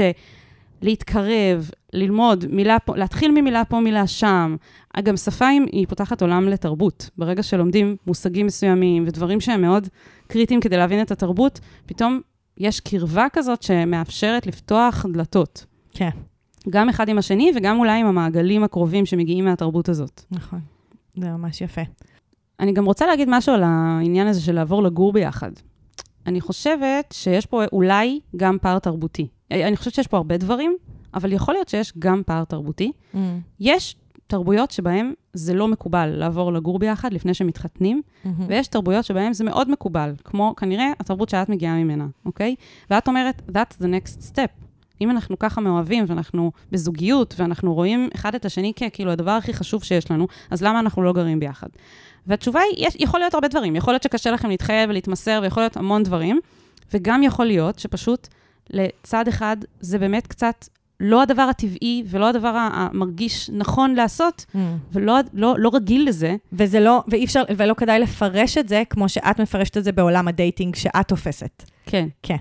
שלהתקרב, 0.82 1.70
ללמוד 1.92 2.44
מילה 2.50 2.78
פה, 2.78 2.96
להתחיל 2.96 3.30
ממילה 3.30 3.64
פה, 3.64 3.80
מילה 3.80 4.06
שם. 4.06 4.56
גם 5.02 5.16
שפה 5.16 5.48
היא 5.72 5.86
פותחת 5.88 6.22
עולם 6.22 6.48
לתרבות. 6.48 7.10
ברגע 7.18 7.42
שלומדים 7.42 7.96
מושגים 8.06 8.46
מסוימים 8.46 9.04
ודברים 9.06 9.40
שהם 9.40 9.60
מאוד 9.62 9.88
קריטיים 10.26 10.60
כדי 10.60 10.76
להבין 10.76 11.02
את 11.02 11.10
התרבות, 11.10 11.60
פתאום 11.86 12.20
יש 12.58 12.80
קרבה 12.80 13.26
כזאת 13.32 13.62
שמאפשרת 13.62 14.46
לפתוח 14.46 15.06
דלתות. 15.12 15.66
כן, 15.92 16.10
גם 16.70 16.88
אחד 16.88 17.08
עם 17.08 17.18
השני 17.18 17.52
וגם 17.56 17.78
אולי 17.78 18.00
עם 18.00 18.06
המעגלים 18.06 18.64
הקרובים 18.64 19.06
שמגיעים 19.06 19.44
מהתרבות 19.44 19.88
הזאת. 19.88 20.22
נכון. 20.30 20.60
זה 21.14 21.30
ממש 21.30 21.60
יפה. 21.60 21.82
אני 22.60 22.72
גם 22.72 22.84
רוצה 22.84 23.06
להגיד 23.06 23.28
משהו 23.30 23.54
על 23.54 23.62
העניין 23.64 24.26
הזה 24.26 24.40
של 24.40 24.54
לעבור 24.54 24.82
לגור 24.82 25.12
ביחד. 25.12 25.50
אני 26.26 26.40
חושבת 26.40 27.12
שיש 27.12 27.46
פה 27.46 27.64
אולי 27.72 28.20
גם 28.36 28.56
פער 28.62 28.78
תרבותי. 28.78 29.28
אני 29.50 29.76
חושבת 29.76 29.94
שיש 29.94 30.06
פה 30.06 30.16
הרבה 30.16 30.36
דברים, 30.36 30.76
אבל 31.14 31.32
יכול 31.32 31.54
להיות 31.54 31.68
שיש 31.68 31.92
גם 31.98 32.22
פער 32.26 32.44
תרבותי. 32.44 32.92
יש 33.60 33.96
תרבויות 34.26 34.70
שבהן 34.70 35.12
זה 35.32 35.54
לא 35.54 35.68
מקובל 35.68 36.06
לעבור 36.06 36.52
לגור 36.52 36.78
ביחד 36.78 37.12
לפני 37.12 37.34
שמתחתנים, 37.34 38.02
ויש 38.48 38.68
תרבויות 38.68 39.04
שבהן 39.04 39.32
זה 39.32 39.44
מאוד 39.44 39.70
מקובל, 39.70 40.12
כמו 40.24 40.54
כנראה 40.56 40.92
התרבות 41.00 41.28
שאת 41.28 41.48
מגיעה 41.48 41.78
ממנה, 41.78 42.06
אוקיי? 42.24 42.54
ואת 42.90 43.08
אומרת, 43.08 43.42
that's 43.48 43.82
the 43.82 43.86
next 43.86 44.32
step. 44.32 44.65
אם 45.00 45.10
אנחנו 45.10 45.38
ככה 45.38 45.60
מאוהבים 45.60 46.04
ואנחנו 46.08 46.52
בזוגיות 46.72 47.34
ואנחנו 47.38 47.74
רואים 47.74 48.08
אחד 48.14 48.34
את 48.34 48.44
השני 48.44 48.72
ככאילו 48.76 49.10
הדבר 49.12 49.30
הכי 49.30 49.52
חשוב 49.52 49.84
שיש 49.84 50.10
לנו, 50.10 50.26
אז 50.50 50.62
למה 50.62 50.80
אנחנו 50.80 51.02
לא 51.02 51.12
גרים 51.12 51.40
ביחד? 51.40 51.68
והתשובה 52.26 52.60
היא, 52.60 52.86
יש, 52.86 52.96
יכול 52.98 53.20
להיות 53.20 53.34
הרבה 53.34 53.48
דברים. 53.48 53.76
יכול 53.76 53.92
להיות 53.92 54.02
שקשה 54.02 54.30
לכם 54.30 54.48
להתחייב 54.48 54.90
ולהתמסר, 54.90 55.38
ויכול 55.42 55.62
להיות 55.62 55.76
המון 55.76 56.02
דברים, 56.02 56.40
וגם 56.94 57.22
יכול 57.22 57.46
להיות 57.46 57.78
שפשוט 57.78 58.28
לצד 58.70 59.28
אחד 59.28 59.56
זה 59.80 59.98
באמת 59.98 60.26
קצת 60.26 60.68
לא 61.00 61.22
הדבר 61.22 61.42
הטבעי 61.42 62.04
ולא 62.06 62.28
הדבר 62.28 62.68
המרגיש 62.72 63.50
נכון 63.52 63.94
לעשות, 63.94 64.46
Mm. 64.54 64.58
ולא 64.92 65.18
לא, 65.32 65.54
לא 65.58 65.70
רגיל 65.74 66.08
לזה. 66.08 66.36
וזה 66.52 66.80
לא, 66.80 67.02
ואי 67.08 67.24
אפשר, 67.24 67.42
ולא 67.56 67.74
כדאי 67.74 67.98
לפרש 67.98 68.58
את 68.58 68.68
זה 68.68 68.82
כמו 68.90 69.08
שאת 69.08 69.40
מפרשת 69.40 69.76
את 69.76 69.84
זה 69.84 69.92
בעולם 69.92 70.28
הדייטינג 70.28 70.74
שאת 70.74 71.08
תופסת. 71.08 71.62
כן. 71.86 72.08
כן. 72.22 72.36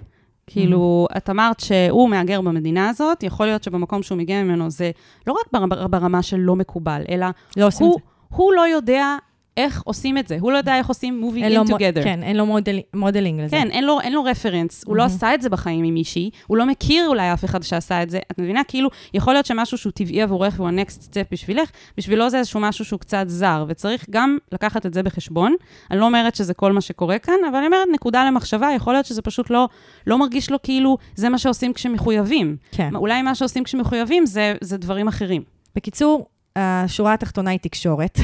כאילו, 0.48 1.08
את 1.18 1.30
אמרת 1.30 1.60
שהוא 1.60 2.10
מהגר 2.10 2.42
במדינה 2.42 2.90
הזאת, 2.90 3.24
יכול 3.24 3.46
להיות 3.46 3.64
שבמקום 3.64 4.04
שהוא 4.04 4.18
מגיע 4.18 4.44
ממנו 4.44 4.70
זה 4.70 4.92
לא 5.28 5.34
רק 5.34 5.62
בר- 5.70 5.88
ברמה 5.88 6.22
של 6.22 6.38
לא 6.38 6.56
מקובל, 6.56 7.02
אלא 7.10 7.26
לא 7.58 7.70
הוא. 7.80 8.00
הוא 8.30 8.54
לא 8.54 8.68
יודע 8.68 9.16
איך 9.58 9.82
עושים 9.86 10.18
את 10.18 10.28
זה, 10.28 10.38
הוא 10.40 10.52
לא 10.52 10.58
יודע 10.58 10.78
איך 10.78 10.88
עושים 10.88 11.24
moving 11.30 11.52
in 11.66 11.70
mo- 11.70 11.78
together. 11.78 12.04
כן, 12.04 12.24
אין 12.24 12.38
לו 12.38 12.46
מודל, 12.46 12.80
modeling 12.96 13.42
לזה. 13.42 13.52
כן, 13.58 13.68
אין 13.72 13.84
לו, 13.84 14.02
אין 14.02 14.14
לו 14.14 14.24
reference, 14.24 14.84
הוא 14.88 14.96
לא 14.96 15.04
עשה 15.04 15.34
את 15.34 15.42
זה 15.42 15.50
בחיים 15.50 15.84
עם 15.86 15.94
מישהי, 15.94 16.30
הוא 16.48 16.58
לא 16.58 16.66
מכיר 16.66 17.08
אולי 17.08 17.34
אף 17.34 17.46
אחד 17.46 17.64
שעשה 17.64 18.04
את 18.04 18.10
זה. 18.10 18.20
את 18.32 18.40
מבינה? 18.40 18.62
כאילו, 18.68 18.90
יכול 19.14 19.34
להיות 19.34 19.46
שמשהו 19.46 19.78
שהוא 19.78 19.92
טבעי 19.92 20.22
עבורך 20.22 20.54
והוא 20.58 20.68
ה-next 20.70 21.02
step 21.04 21.28
בשבילך, 21.32 21.70
בשבילו 21.98 22.30
זה 22.30 22.38
איזשהו 22.38 22.60
משהו 22.60 22.86
שהוא 22.86 23.00
קצת 23.00 23.24
זר, 23.28 23.66
וצריך 23.68 24.06
גם 24.10 24.38
לקחת 24.52 24.86
את 24.86 24.94
זה 24.94 25.04
בחשבון. 25.04 25.56
אני 25.92 26.00
לא 26.00 26.06
אומרת 26.06 26.36
שזה 26.36 26.54
כל 26.54 26.72
מה 26.72 26.82
שקורה 26.82 27.20
כאן, 27.20 27.34
אבל 27.50 27.58
אני 27.58 27.66
אומרת, 27.66 27.88
נקודה 27.94 28.26
למחשבה, 28.26 28.70
יכול 28.76 28.94
להיות 28.94 29.06
שזה 29.06 29.22
פשוט 29.22 29.50
לא, 29.50 29.68
לא 30.08 30.18
מרגיש 30.18 30.52
לו 30.52 30.62
כאילו 30.64 30.98
זה 31.16 31.30
מה 31.30 31.38
שעושים 31.38 31.74
כשמחויבים. 31.74 32.58
כן. 32.72 32.96
אולי 32.96 33.22
מה 33.22 33.36
שעושים 33.36 33.64
כשמחויבים 33.64 34.26
זה, 34.26 34.54
זה 34.62 34.78
דברים 34.78 35.08
אחרים. 35.08 35.42
בקיצור, 35.76 36.26
השורה 36.56 37.14
התחתונה 37.14 37.52
היא 37.52 37.60
תקשורת, 37.60 38.20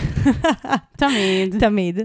תמיד. 0.98 1.56
תמיד. 1.65 2.00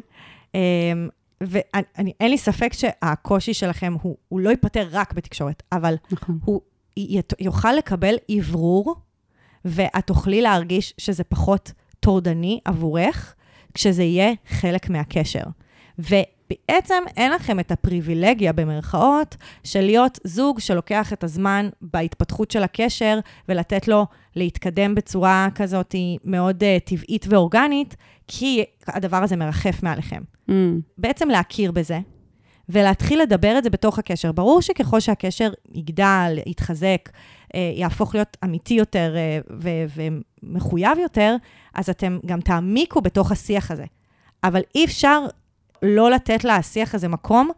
אמ, 0.55 1.09
ואין 1.41 2.31
לי 2.31 2.39
ספק 2.39 2.73
שהקושי 2.73 3.55
שלכם 3.55 3.95
הוא, 4.03 4.17
הוא 4.29 4.41
לא 4.41 4.51
ייפתר 4.51 4.89
רק 4.91 5.13
בתקשורת, 5.13 5.63
אבל 5.73 5.95
נכון. 6.11 6.39
הוא 6.45 6.61
יוכל 7.41 7.73
לקבל 7.73 8.15
אוורור, 8.39 8.97
ואת 9.65 10.07
תוכלי 10.07 10.43
להרגיש 10.43 10.95
שזה 10.99 11.25
פחות 11.25 11.73
טורדני 12.01 12.61
עבורך, 12.65 13.35
כשזה 13.75 14.03
יהיה 14.03 14.33
חלק 14.49 14.91
מהקשר. 14.91 15.43
ובעצם 15.99 17.03
אין 17.17 17.33
לכם 17.33 17.61
את 17.61 17.71
הפריבילגיה, 17.71 18.53
במרכאות, 18.53 19.37
של 19.65 19.81
להיות 19.81 20.19
זוג 20.25 20.61
שלוקח 20.61 21.13
את 21.13 21.25
הזמן 21.25 21.69
בהתפתחות 21.83 22.51
של 22.51 22.63
הקשר, 22.63 23.19
ולתת 23.49 23.89
לו 23.89 24.07
להתקדם 24.37 24.95
בצורה 24.95 25.49
כזאת 25.55 25.95
מאוד 26.25 26.63
uh, 26.63 26.89
טבעית 26.89 27.27
ואורגנית, 27.29 27.97
כי 28.29 28.65
הדבר 28.87 29.17
הזה 29.17 29.37
מרחף 29.37 29.83
מעליכם. 29.83 30.23
Mm, 30.51 30.53
בעצם 30.99 31.29
להכיר 31.29 31.73
בזה, 31.73 31.99
ולהתחיל 32.69 33.23
לדבר 33.23 33.59
את 33.59 33.65
זה 33.65 33.71
בתוך 33.71 33.99
הקשר. 33.99 34.33
ברור 34.33 34.63
שככל 34.63 35.01
שהקשר 35.01 35.51
יגדל, 35.75 36.39
יתחזק, 36.47 37.09
אה, 37.55 37.73
יהפוך 37.75 38.15
להיות 38.15 38.37
אמיתי 38.45 38.75
יותר 38.75 39.15
אה, 39.17 39.39
ו- 39.61 40.11
ומחויב 40.43 40.99
יותר, 40.99 41.37
אז 41.75 41.91
אתם 41.91 42.19
גם 42.27 42.41
תעמיקו 42.41 43.01
בתוך 43.01 43.33
השיח 43.33 43.71
הזה. 43.71 43.85
אבל 44.45 44.61
אי 44.75 44.85
אפשר 44.85 45.25
לא 45.83 46.11
לתת 46.11 46.45
לשיח 46.45 46.95
הזה 46.95 47.09
מקום, 47.09 47.51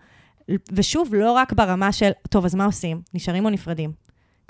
ושוב, 0.73 1.15
לא 1.15 1.33
רק 1.33 1.53
ברמה 1.53 1.93
של, 1.93 2.11
טוב, 2.31 2.45
אז 2.45 2.55
מה 2.55 2.65
עושים? 2.65 3.01
נשארים 3.15 3.45
או 3.45 3.51
נפרדים? 3.51 3.93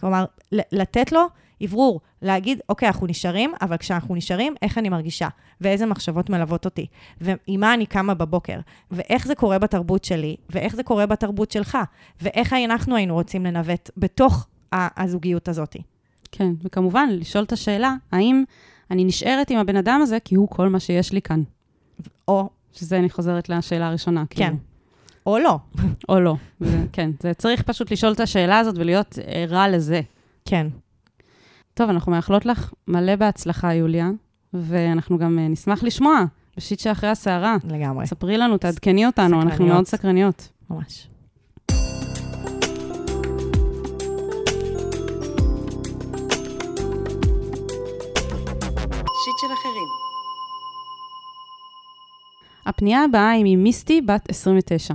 כלומר, 0.00 0.24
לתת 0.52 1.12
לו 1.12 1.20
אוורור, 1.62 2.00
להגיד, 2.22 2.60
אוקיי, 2.68 2.88
אנחנו 2.88 3.06
נשארים, 3.06 3.52
אבל 3.60 3.76
כשאנחנו 3.76 4.14
נשארים, 4.14 4.54
איך 4.62 4.78
אני 4.78 4.88
מרגישה? 4.88 5.28
ואיזה 5.60 5.86
מחשבות 5.86 6.30
מלוות 6.30 6.64
אותי? 6.64 6.86
ועם 7.20 7.60
מה 7.60 7.74
אני 7.74 7.86
קמה 7.86 8.14
בבוקר? 8.14 8.58
ואיך 8.90 9.26
זה 9.26 9.34
קורה 9.34 9.58
בתרבות 9.58 10.04
שלי? 10.04 10.36
ואיך 10.50 10.76
זה 10.76 10.82
קורה 10.82 11.06
בתרבות 11.06 11.50
שלך? 11.50 11.78
ואיך 12.22 12.52
אנחנו 12.52 12.96
היינו 12.96 13.14
רוצים 13.14 13.46
לנווט 13.46 13.90
בתוך 13.96 14.46
הזוגיות 14.72 15.48
הזאת? 15.48 15.76
כן, 16.32 16.52
וכמובן, 16.62 17.08
לשאול 17.12 17.44
את 17.44 17.52
השאלה, 17.52 17.94
האם 18.12 18.44
אני 18.90 19.04
נשארת 19.04 19.50
עם 19.50 19.58
הבן 19.58 19.76
אדם 19.76 20.00
הזה 20.02 20.20
כי 20.20 20.34
הוא 20.34 20.48
כל 20.48 20.68
מה 20.68 20.80
שיש 20.80 21.12
לי 21.12 21.22
כאן? 21.22 21.42
או 22.28 22.48
שזה 22.72 22.98
אני 22.98 23.10
חוזרת 23.10 23.48
לשאלה 23.48 23.88
הראשונה. 23.88 24.24
כן. 24.30 24.44
כאילו. 24.44 24.56
או 25.26 25.38
לא. 25.38 25.58
או 26.08 26.20
לא. 26.20 26.34
כן, 26.92 27.10
זה 27.20 27.34
צריך 27.34 27.62
פשוט 27.62 27.92
לשאול 27.92 28.12
את 28.12 28.20
השאלה 28.20 28.58
הזאת 28.58 28.74
ולהיות 28.78 29.18
ערה 29.26 29.68
לזה. 29.68 30.00
כן. 30.44 30.66
טוב, 31.78 31.90
אנחנו 31.90 32.12
מאחלות 32.12 32.46
לך 32.46 32.72
מלא 32.88 33.16
בהצלחה, 33.16 33.74
יוליה, 33.74 34.10
ואנחנו 34.52 35.18
גם 35.18 35.38
אה, 35.38 35.48
נשמח 35.48 35.82
לשמוע 35.82 36.24
בשיט 36.56 36.80
שאחרי 36.80 37.10
הסערה. 37.10 37.56
לגמרי. 37.64 38.06
ספרי 38.06 38.38
לנו, 38.38 38.58
תעדכני 38.58 39.06
אותנו, 39.06 39.42
אנחנו 39.42 39.54
סקרניות. 39.54 39.74
מאוד 39.74 39.86
סקרניות. 39.86 40.48
ממש. 40.70 41.08
שיט 49.24 49.38
של 49.40 49.46
אחרים. 49.46 49.88
הפנייה 52.66 53.04
הבאה 53.04 53.30
היא 53.30 53.56
ממיסטי, 53.56 54.00
בת 54.00 54.30
29. 54.30 54.94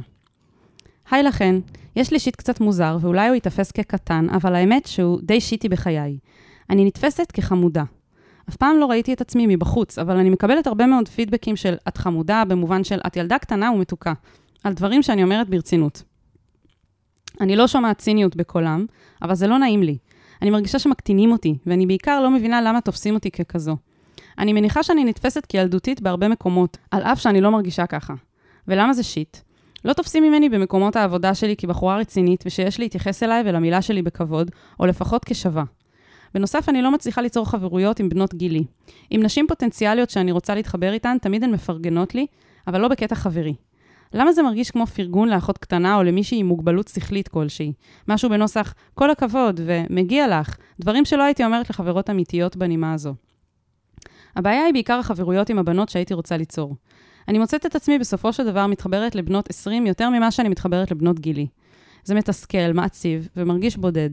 היי 1.12 1.24
לכן, 1.24 1.56
יש 1.96 2.12
לי 2.12 2.20
שיט 2.20 2.36
קצת 2.36 2.60
מוזר, 2.60 2.98
ואולי 3.02 3.28
הוא 3.28 3.36
ייתפס 3.36 3.72
כקטן, 3.72 4.28
אבל 4.30 4.56
האמת 4.56 4.86
שהוא 4.86 5.20
די 5.22 5.42
שיטי 5.42 5.70
בחיי. 5.70 6.18
אני 6.70 6.86
נתפסת 6.86 7.32
כחמודה. 7.34 7.84
אף 8.50 8.56
פעם 8.56 8.78
לא 8.80 8.86
ראיתי 8.86 9.14
את 9.14 9.22
עצמי 9.22 9.56
מבחוץ, 9.56 10.00
אבל 10.00 10.18
אני 10.18 10.30
מקבלת 10.30 10.68
הרבה 10.68 10.86
מאוד 10.86 11.08
פידבקים 11.08 11.56
של 11.56 11.76
את 11.88 11.98
חמודה, 11.98 12.44
במובן 12.48 12.84
של 12.84 13.00
את 13.08 13.18
ילדה 13.18 13.40
קטנה 13.40 13.72
ומתוקה. 13.72 14.14
על 14.64 14.74
דברים 14.74 15.04
שאני 15.04 15.24
אומרת 15.24 15.50
ברצינות. 15.50 16.04
אני 17.42 17.56
לא 17.56 17.68
שומעת 17.68 17.98
ציניות 17.98 18.36
בקולם, 18.36 18.86
אבל 19.22 19.36
זה 19.36 19.48
לא 19.48 19.58
נעים 19.58 19.84
לי. 19.84 19.98
אני 20.42 20.50
מרגישה 20.50 20.80
שמקטינים 20.80 21.32
אותי, 21.32 21.58
ואני 21.66 21.86
בעיקר 21.86 22.22
לא 22.22 22.32
מבינה 22.32 22.62
למה 22.62 22.82
תופסים 22.82 23.14
אותי 23.14 23.32
ככזו. 23.32 23.78
אני 24.38 24.54
מניחה 24.54 24.84
שאני 24.84 25.04
נתפסת 25.04 25.46
כילדותית 25.46 26.02
בהרבה 26.02 26.28
מקומות, 26.28 26.78
על 26.92 27.04
אף 27.04 27.20
שאני 27.20 27.42
לא 27.42 27.52
מרגישה 27.52 27.88
ככה. 27.88 28.14
ולמה 28.68 28.94
זה 28.94 29.04
שיט? 29.04 29.38
לא 29.86 29.94
תופסים 29.94 30.24
ממני 30.24 30.50
במקומות 30.50 30.96
העבודה 30.96 31.34
שלי 31.34 31.56
כבחורה 31.56 31.98
רצינית, 31.98 32.44
ושיש 32.46 32.80
להתייחס 32.80 33.24
אליי 33.24 33.44
ולמילה 33.46 33.82
שלי 33.82 34.02
בכבוד, 34.02 34.52
או 34.80 34.86
לפחות 34.86 35.26
כשווה. 35.26 35.64
בנוסף, 36.34 36.70
אני 36.70 36.82
לא 36.82 36.92
מצליחה 36.92 37.22
ליצור 37.22 37.50
חברויות 37.50 38.00
עם 38.00 38.10
בנות 38.10 38.34
גילי. 38.34 38.64
עם 39.10 39.24
נשים 39.24 39.48
פוטנציאליות 39.48 40.10
שאני 40.10 40.32
רוצה 40.32 40.56
להתחבר 40.56 40.94
איתן, 40.94 41.18
תמיד 41.22 41.44
הן 41.44 41.52
מפרגנות 41.52 42.16
לי, 42.16 42.26
אבל 42.68 42.82
לא 42.82 42.88
בקטע 42.88 43.16
חברי. 43.16 43.56
למה 44.14 44.34
זה 44.34 44.44
מרגיש 44.44 44.72
כמו 44.72 44.86
פרגון 44.88 45.30
לאחות 45.30 45.58
קטנה 45.58 45.96
או 45.96 46.04
למישהי 46.04 46.40
עם 46.40 46.46
מוגבלות 46.46 46.88
שכלית 46.88 47.28
כלשהי? 47.28 47.74
משהו 48.08 48.30
בנוסח, 48.30 48.74
כל 48.94 49.12
הכבוד 49.12 49.60
ומגיע 49.66 50.40
לך, 50.40 50.58
דברים 50.80 51.06
שלא 51.06 51.24
הייתי 51.24 51.46
אומרת 51.46 51.70
לחברות 51.70 52.10
אמיתיות 52.10 52.56
בנימה 52.56 52.94
הזו. 52.94 53.14
הבעיה 54.36 54.66
היא 54.66 54.74
בעיקר 54.74 55.00
החברויות 55.00 55.50
עם 55.50 55.60
הבנות 55.60 55.90
שהייתי 55.90 56.14
רוצה 56.14 56.38
ליצור. 56.38 56.76
אני 57.28 57.40
מוצאת 57.40 57.66
את 57.66 57.76
עצמי 57.76 58.00
בסופו 58.00 58.34
של 58.34 58.46
דבר 58.46 58.68
מתחברת 58.68 59.16
לבנות 59.16 59.50
20 59.50 59.88
יותר 59.88 60.10
ממה 60.10 60.32
שאני 60.32 60.50
מתחברת 60.50 60.92
לבנות 60.92 61.20
גילי. 61.20 61.48
זה 62.04 62.16
מתסכל, 62.16 62.74
מעציב 62.74 63.28
ומרגיש 63.36 63.78
בודד. 63.78 64.10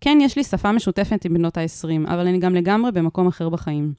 כן, 0.00 0.18
יש 0.22 0.36
לי 0.36 0.44
שפה 0.44 0.72
משותפת 0.72 1.24
עם 1.24 1.34
בנות 1.34 1.56
ה-20, 1.56 2.08
אבל 2.08 2.26
אני 2.26 2.38
גם 2.38 2.54
לגמרי 2.54 2.92
במקום 2.92 3.26
אחר 3.26 3.48
בחיים. 3.48 3.92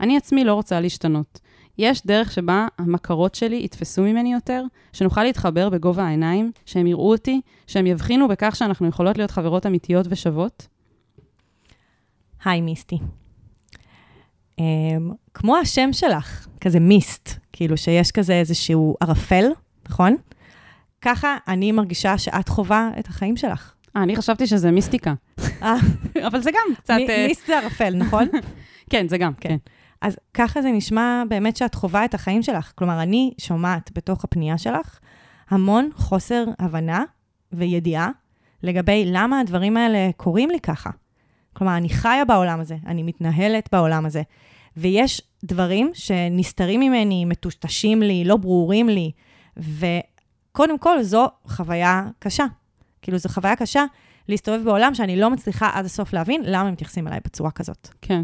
אני 0.00 0.16
עצמי 0.16 0.44
לא 0.44 0.54
רוצה 0.54 0.80
להשתנות. 0.80 1.40
יש 1.78 2.06
דרך 2.06 2.32
שבה 2.32 2.66
המכרות 2.78 3.34
שלי 3.34 3.62
יתפסו 3.64 4.02
ממני 4.02 4.32
יותר, 4.32 4.64
שנוכל 4.92 5.22
להתחבר 5.22 5.68
בגובה 5.68 6.04
העיניים, 6.04 6.52
שהם 6.66 6.86
יראו 6.86 7.10
אותי, 7.10 7.40
שהם 7.66 7.86
יבחינו 7.86 8.28
בכך 8.28 8.56
שאנחנו 8.56 8.88
יכולות 8.88 9.18
להיות 9.18 9.30
חברות 9.30 9.66
אמיתיות 9.66 10.06
ושוות? 10.10 10.68
היי, 12.44 12.60
מיסטי. 12.60 12.98
Um, 14.60 14.62
כמו 15.34 15.56
השם 15.56 15.92
שלך, 15.92 16.46
כזה 16.60 16.80
מיסט, 16.80 17.30
כאילו 17.52 17.76
שיש 17.76 18.10
כזה 18.10 18.32
איזשהו 18.32 18.96
ערפל, 19.00 19.44
נכון? 19.88 20.16
ככה 21.00 21.36
אני 21.48 21.72
מרגישה 21.72 22.18
שאת 22.18 22.48
חווה 22.48 22.90
את 22.98 23.08
החיים 23.08 23.36
שלך. 23.36 23.73
אה, 23.96 24.02
אני 24.02 24.16
חשבתי 24.16 24.46
שזה 24.46 24.70
מיסטיקה. 24.70 25.14
אה, 25.62 25.74
אבל 26.26 26.40
זה 26.40 26.50
גם 26.50 26.74
קצת... 26.76 26.96
אה, 27.08 27.26
מיסט 27.28 27.46
זה 27.46 27.58
ערפל, 27.58 27.94
נכון? 27.94 28.28
כן, 28.90 29.08
זה 29.08 29.18
גם, 29.18 29.34
כן. 29.34 29.56
אז 30.00 30.16
ככה 30.34 30.62
זה 30.62 30.70
נשמע 30.70 31.22
באמת 31.28 31.56
שאת 31.56 31.74
חווה 31.74 32.04
את 32.04 32.14
החיים 32.14 32.42
שלך. 32.42 32.72
כלומר, 32.74 33.02
אני 33.02 33.34
שומעת 33.38 33.90
בתוך 33.94 34.24
הפנייה 34.24 34.58
שלך 34.58 34.98
המון 35.50 35.90
חוסר 35.94 36.44
הבנה 36.58 37.04
וידיעה 37.52 38.10
לגבי 38.62 39.04
למה 39.06 39.40
הדברים 39.40 39.76
האלה 39.76 40.10
קורים 40.16 40.50
לי 40.50 40.60
ככה. 40.60 40.90
כלומר, 41.52 41.76
אני 41.76 41.88
חיה 41.88 42.24
בעולם 42.24 42.60
הזה, 42.60 42.76
אני 42.86 43.02
מתנהלת 43.02 43.68
בעולם 43.72 44.06
הזה. 44.06 44.22
ויש 44.76 45.22
דברים 45.44 45.90
שנסתרים 45.94 46.80
ממני, 46.80 47.24
מטושטשים 47.24 48.02
לי, 48.02 48.24
לא 48.24 48.36
ברורים 48.36 48.88
לי, 48.88 49.10
וקודם 49.56 50.78
כל, 50.78 51.02
זו 51.02 51.28
חוויה 51.46 52.04
קשה. 52.18 52.44
כאילו, 53.04 53.18
זו 53.18 53.28
חוויה 53.28 53.56
קשה 53.56 53.84
להסתובב 54.28 54.64
בעולם 54.64 54.94
שאני 54.94 55.16
לא 55.16 55.30
מצליחה 55.30 55.70
עד 55.72 55.84
הסוף 55.84 56.12
להבין 56.12 56.42
למה 56.44 56.70
מתייחסים 56.70 57.08
אליי 57.08 57.18
בצורה 57.24 57.50
כזאת. 57.50 57.88
כן. 58.02 58.22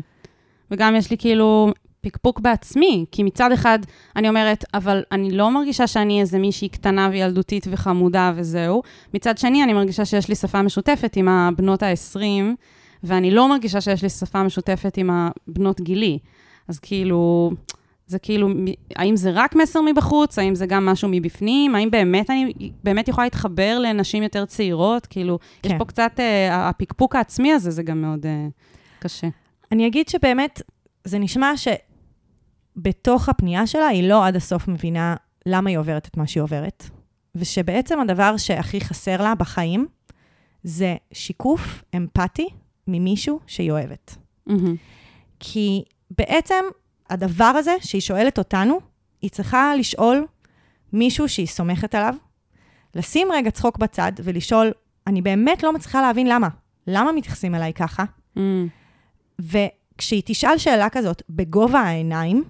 וגם 0.70 0.96
יש 0.96 1.10
לי 1.10 1.18
כאילו 1.18 1.72
פקפוק 2.00 2.40
בעצמי, 2.40 3.04
כי 3.10 3.22
מצד 3.22 3.52
אחד 3.52 3.78
אני 4.16 4.28
אומרת, 4.28 4.64
אבל 4.74 5.02
אני 5.12 5.30
לא 5.30 5.50
מרגישה 5.50 5.86
שאני 5.86 6.20
איזה 6.20 6.38
מישהי 6.38 6.68
קטנה 6.68 7.08
וילדותית 7.12 7.66
וחמודה 7.70 8.32
וזהו. 8.34 8.82
מצד 9.14 9.38
שני, 9.38 9.64
אני 9.64 9.72
מרגישה 9.72 10.04
שיש 10.04 10.28
לי 10.28 10.34
שפה 10.34 10.62
משותפת 10.62 11.16
עם 11.16 11.28
הבנות 11.28 11.82
ה-20, 11.82 12.20
ואני 13.04 13.30
לא 13.30 13.48
מרגישה 13.48 13.80
שיש 13.80 14.02
לי 14.02 14.08
שפה 14.08 14.42
משותפת 14.42 14.96
עם 14.96 15.10
הבנות 15.10 15.80
גילי. 15.80 16.18
אז 16.68 16.78
כאילו, 16.78 17.50
זה 18.10 18.18
כאילו, 18.18 18.48
האם 18.96 19.16
זה 19.16 19.30
רק 19.34 19.56
מסר 19.56 19.80
מבחוץ? 19.80 20.38
האם 20.38 20.54
זה 20.54 20.66
גם 20.66 20.86
משהו 20.86 21.08
מבפנים? 21.12 21.74
האם 21.74 21.90
באמת 21.90 22.30
אני 22.30 22.52
באמת 22.84 23.08
יכולה 23.08 23.26
להתחבר 23.26 23.78
לנשים 23.78 24.22
יותר 24.22 24.44
צעירות? 24.44 25.06
כאילו, 25.06 25.38
כן. 25.62 25.70
יש. 25.70 25.74
פה 25.78 25.84
קצת, 25.84 26.12
אה, 26.18 26.68
הפקפוק 26.68 27.16
העצמי 27.16 27.52
הזה, 27.52 27.70
זה 27.70 27.82
גם 27.82 28.02
מאוד 28.02 28.26
אה, 28.26 28.48
קשה. 28.98 29.28
אני 29.72 29.86
אגיד 29.86 30.08
שבאמת, 30.08 30.62
זה 31.04 31.18
נשמע 31.18 31.52
שבתוך 32.76 33.28
הפנייה 33.28 33.66
שלה 33.66 33.86
היא 33.86 34.08
לא 34.08 34.26
עד 34.26 34.36
הסוף 34.36 34.68
מבינה 34.68 35.16
למה 35.46 35.70
היא 35.70 35.78
עוברת 35.78 36.06
את 36.06 36.16
מה 36.16 36.26
שהיא 36.26 36.42
עוברת, 36.42 36.90
ושבעצם 37.34 38.00
הדבר 38.00 38.36
שהכי 38.36 38.80
חסר 38.80 39.22
לה 39.22 39.34
בחיים 39.34 39.86
זה 40.64 40.96
שיקוף 41.12 41.82
אמפתי 41.96 42.48
ממישהו 42.86 43.40
שהיא 43.46 43.70
אוהבת. 43.70 44.16
מהמם. 44.46 44.74
כי 45.40 45.82
בעצם 46.10 46.64
הדבר 47.10 47.44
הזה 47.44 47.74
שהיא 47.80 48.00
שואלת 48.00 48.38
אותנו, 48.38 48.80
היא 49.22 49.30
צריכה 49.30 49.72
לשאול 49.78 50.26
מישהו 50.92 51.28
שהיא 51.28 51.46
סומכת 51.46 51.94
עליו, 51.94 52.14
לשים 52.94 53.28
רגע 53.32 53.50
צחוק 53.50 53.78
בצד 53.78 54.12
ולשאול, 54.24 54.72
אני 55.06 55.22
באמת 55.22 55.62
לא 55.62 55.72
מצליחה 55.72 56.02
להבין 56.02 56.26
למה. 56.26 56.48
למה 56.86 57.12
מתייחסים 57.12 57.54
אליי 57.54 57.72
ככה? 57.72 58.04
מהמם. 58.36 58.68
וכשהיא 59.38 60.22
תשאל 60.24 60.58
שאלה 60.58 60.88
כזאת 60.88 61.22
בגובה 61.30 61.80
העיניים, 61.80 62.44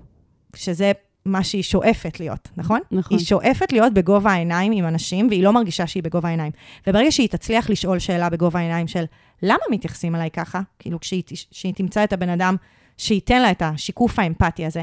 שזה 0.57 0.93
מה 1.25 1.45
שהיא 1.45 1.63
שואפת 1.63 2.21
להיות, 2.21 2.49
נכון? 2.57 2.81
נכון. 2.91 3.17
היא 3.19 3.27
שואפת 3.27 3.73
להיות 3.73 3.95
בגובה 3.95 4.31
העיניים 4.31 4.73
עם 4.73 4.87
אנשים, 4.87 5.29
והיא 5.29 5.45
לא 5.45 5.53
מרגישה 5.53 5.87
שהיא 5.87 6.03
בגובה 6.03 6.29
העיניים. 6.29 6.53
וברגע 6.87 7.13
שהיא 7.13 7.29
תצליח 7.29 7.71
לשאול 7.71 7.99
שאלה 7.99 8.31
בגובה 8.31 8.59
העיניים 8.59 8.89
של 8.89 9.05
למה 9.43 9.63
מתייחסים 9.71 10.15
אליי 10.15 10.31
ככה, 10.31 10.61
כאילו 10.79 11.01
כשהיא 11.01 11.75
תמצא 11.75 12.05
את 12.05 12.13
הבן 12.13 12.29
אדם 12.29 12.57
שייתן 13.01 13.43
לה 13.43 13.51
את 13.51 13.63
השיקוף 13.63 14.19
האמפתי 14.19 14.67
הזה, 14.67 14.83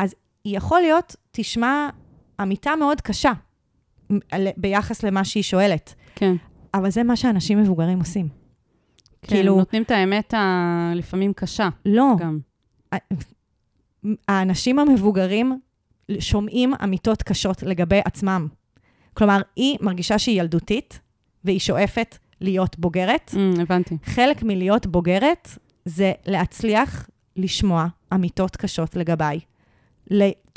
אז 0.00 0.14
יכול 0.44 0.80
להיות, 0.80 1.16
תשמע, 1.32 1.88
אמיתה 2.42 2.76
מאוד 2.76 3.00
קשה 3.00 3.32
ביחס 4.56 5.02
למה 5.02 5.24
שהיא 5.24 5.42
שואלת. 5.42 5.94
כן. 6.14 6.34
אבל 6.74 6.90
זה 6.90 7.02
מה 7.02 7.16
שאנשים 7.16 7.58
מבוגרים 7.62 7.98
עושים. 7.98 8.28
כן, 9.22 9.36
כאילו- 9.36 9.56
נותנים 9.56 9.82
את 9.82 9.90
האמת 9.90 10.34
הלפעמים 10.36 11.32
קשה 11.32 11.68
לא, 11.86 12.06
גם. 12.18 12.38
האנשים 14.28 14.78
המבוגרים 14.78 15.58
שומעים 16.18 16.74
אמיתות 16.84 17.22
קשות 17.22 17.62
לגבי 17.62 18.00
עצמם. 18.04 18.48
כלומר, 19.14 19.40
היא 19.56 19.78
מרגישה 19.80 20.18
שהיא 20.18 20.40
ילדותית, 20.40 21.00
והיא 21.44 21.58
שואפת 21.58 22.18
להיות 22.40 22.78
בוגרת. 22.78 23.30
Mm, 23.34 23.60
הבנתי. 23.62 23.96
חלק 24.04 24.42
מלהיות 24.42 24.86
בוגרת 24.86 25.48
זה 25.84 26.12
להצליח 26.26 27.08
לשמוע 27.36 27.86
אמיתות 28.14 28.56
קשות 28.56 28.96
לגביי. 28.96 29.40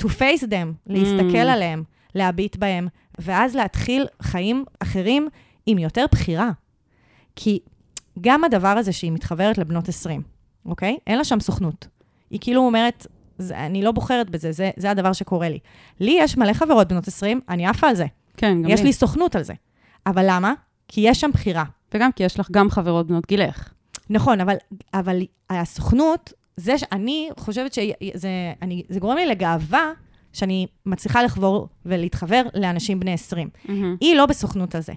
to 0.02 0.06
face 0.06 0.42
them, 0.42 0.72
להסתכל 0.86 1.36
Mm. 1.46 1.52
עליהם, 1.52 1.82
להביט 2.14 2.56
בהם, 2.56 2.88
ואז 3.18 3.54
להתחיל 3.56 4.06
חיים 4.22 4.64
אחרים 4.82 5.28
עם 5.66 5.78
יותר 5.78 6.04
בחירה. 6.12 6.50
כי 7.36 7.58
גם 8.20 8.44
הדבר 8.44 8.68
הזה 8.68 8.92
שהיא 8.92 9.12
מתחברת 9.12 9.58
לבנות 9.58 9.88
20, 9.88 10.22
אוקיי? 10.66 10.96
אין 11.06 11.18
לה 11.18 11.24
שם 11.24 11.40
סוכנות. 11.40 11.86
היא 12.30 12.40
כאילו 12.40 12.60
אומרת, 12.66 13.06
זה, 13.38 13.58
אני 13.66 13.82
לא 13.82 13.92
בוחרת 13.92 14.30
בזה, 14.30 14.52
זה, 14.52 14.70
זה 14.76 14.90
הדבר 14.90 15.12
שקורה 15.12 15.48
לי. 15.48 15.58
לי 16.00 16.16
יש 16.20 16.36
מלא 16.36 16.52
חברות 16.52 16.88
בנות 16.88 17.08
20, 17.08 17.40
אני 17.48 17.66
עפה 17.66 17.88
על 17.88 17.94
זה. 17.94 18.06
כן, 18.36 18.62
גם 18.62 18.70
יש 18.70 18.82
לי 18.82 18.92
סוכנות 18.92 19.36
על 19.36 19.42
זה. 19.42 19.54
אבל 20.06 20.24
למה? 20.28 20.52
כי 20.88 21.00
יש 21.00 21.20
שם 21.20 21.30
בחירה. 21.32 21.64
וגם 21.94 22.12
כי 22.12 22.24
יש 22.24 22.40
לך 22.40 22.50
גם 22.50 22.70
חברות 22.70 23.06
בנות 23.06 23.26
גילך. 23.26 23.72
נכון, 24.10 24.40
אבל, 24.40 24.54
אבל 24.94 25.20
הסוכנות, 25.50 26.32
זה 26.56 26.78
שאני 26.78 27.28
חושבת 27.38 27.72
שזה 27.72 28.52
אני, 28.62 28.82
זה 28.88 29.00
גורם 29.00 29.16
לי 29.16 29.26
לגאווה 29.26 29.92
שאני 30.32 30.66
מצליחה 30.86 31.22
לחבור 31.22 31.68
ולהתחבר 31.86 32.42
לאנשים 32.54 33.00
בני 33.00 33.12
20. 33.12 33.48
מהמם. 33.64 33.96
היא 34.00 34.16
לא 34.16 34.26
בסוכנות 34.26 34.74
על 34.74 34.80
זה. 34.80 34.92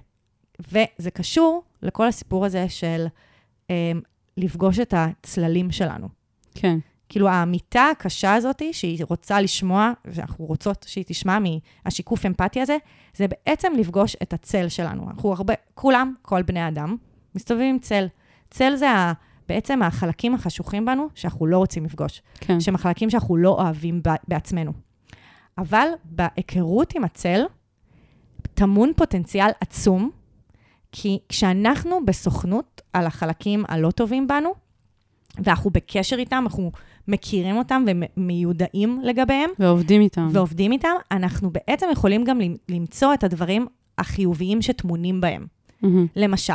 וזה 0.60 1.12
קשור 1.12 1.64
לכל 1.82 2.08
הסיפור 2.08 2.46
הזה 2.46 2.70
של 2.70 3.06
אה, 3.70 3.92
לפגוש 4.38 4.80
את 4.80 4.94
הצללים 4.98 5.72
שלנו. 5.72 6.08
כן. 6.56 6.78
כאילו, 7.10 7.30
האמיתה 7.30 7.86
הקשה 7.92 8.34
הזאת, 8.34 8.62
שהיא 8.72 9.06
רוצה 9.10 9.42
לשמוע, 9.42 9.92
ואנחנו 10.06 10.46
רוצות 10.46 10.86
שהיא 10.90 11.04
תשמע 11.08 11.38
מהשיקוף 11.86 12.26
אמפתי 12.26 12.62
הזה, 12.62 12.78
זה 13.16 13.26
בעצם 13.28 13.74
לפגוש 13.78 14.16
את 14.22 14.34
הצל 14.34 14.70
שלנו. 14.70 15.10
אנחנו 15.10 15.34
הרבה, 15.34 15.54
כולם, 15.74 16.14
כל 16.22 16.42
בני 16.42 16.68
אדם, 16.68 16.98
מסתובבים 17.36 17.70
עם 17.70 17.80
צל. 17.80 18.08
צל 18.50 18.76
זה 18.76 18.90
ה, 18.90 19.14
בעצם 19.50 19.82
החלקים 19.84 20.36
החשוכים 20.36 20.86
בנו, 20.86 21.08
שאנחנו 21.16 21.46
לא 21.46 21.58
רוצים 21.58 21.86
לפגוש. 21.86 22.22
כן. 22.40 22.60
שהם 22.60 22.76
החלקים 22.76 23.10
שאנחנו 23.10 23.38
לא 23.38 23.50
אוהבים 23.50 24.02
בעצמנו. 24.28 24.72
אבל 25.58 25.88
בהיכרות 26.06 26.96
עם 26.96 27.04
הצל, 27.04 27.42
טמון 28.54 28.92
פוטנציאל 28.96 29.50
עצום, 29.62 30.10
כי 30.92 31.20
כשאנחנו 31.30 32.06
בסוכנות 32.06 32.82
על 32.94 33.06
החלקים 33.06 33.64
הלא 33.68 33.92
טובים 33.92 34.28
בנו, 34.28 34.50
ואנחנו 35.38 35.70
בקשר 35.70 36.16
איתם, 36.16 36.44
אנחנו 36.44 36.72
מכירים 37.08 37.58
אותם 37.58 37.86
ומיודעים 38.18 39.02
לגביהם, 39.04 39.50
ועובדים 39.60 40.02
איתם. 40.02 40.28
ועובדים 40.32 40.72
איתם, 40.72 40.92
אנחנו 41.12 41.50
בעצם 41.52 41.86
יכולים 41.92 42.24
גם 42.24 42.40
למ- 42.40 42.56
למצוא 42.70 43.14
את 43.14 43.24
הדברים 43.24 43.68
החיוביים 43.98 44.62
שטמונים 44.62 45.22
בהם. 45.22 45.46
מהמם. 45.82 46.08
למשל, 46.16 46.54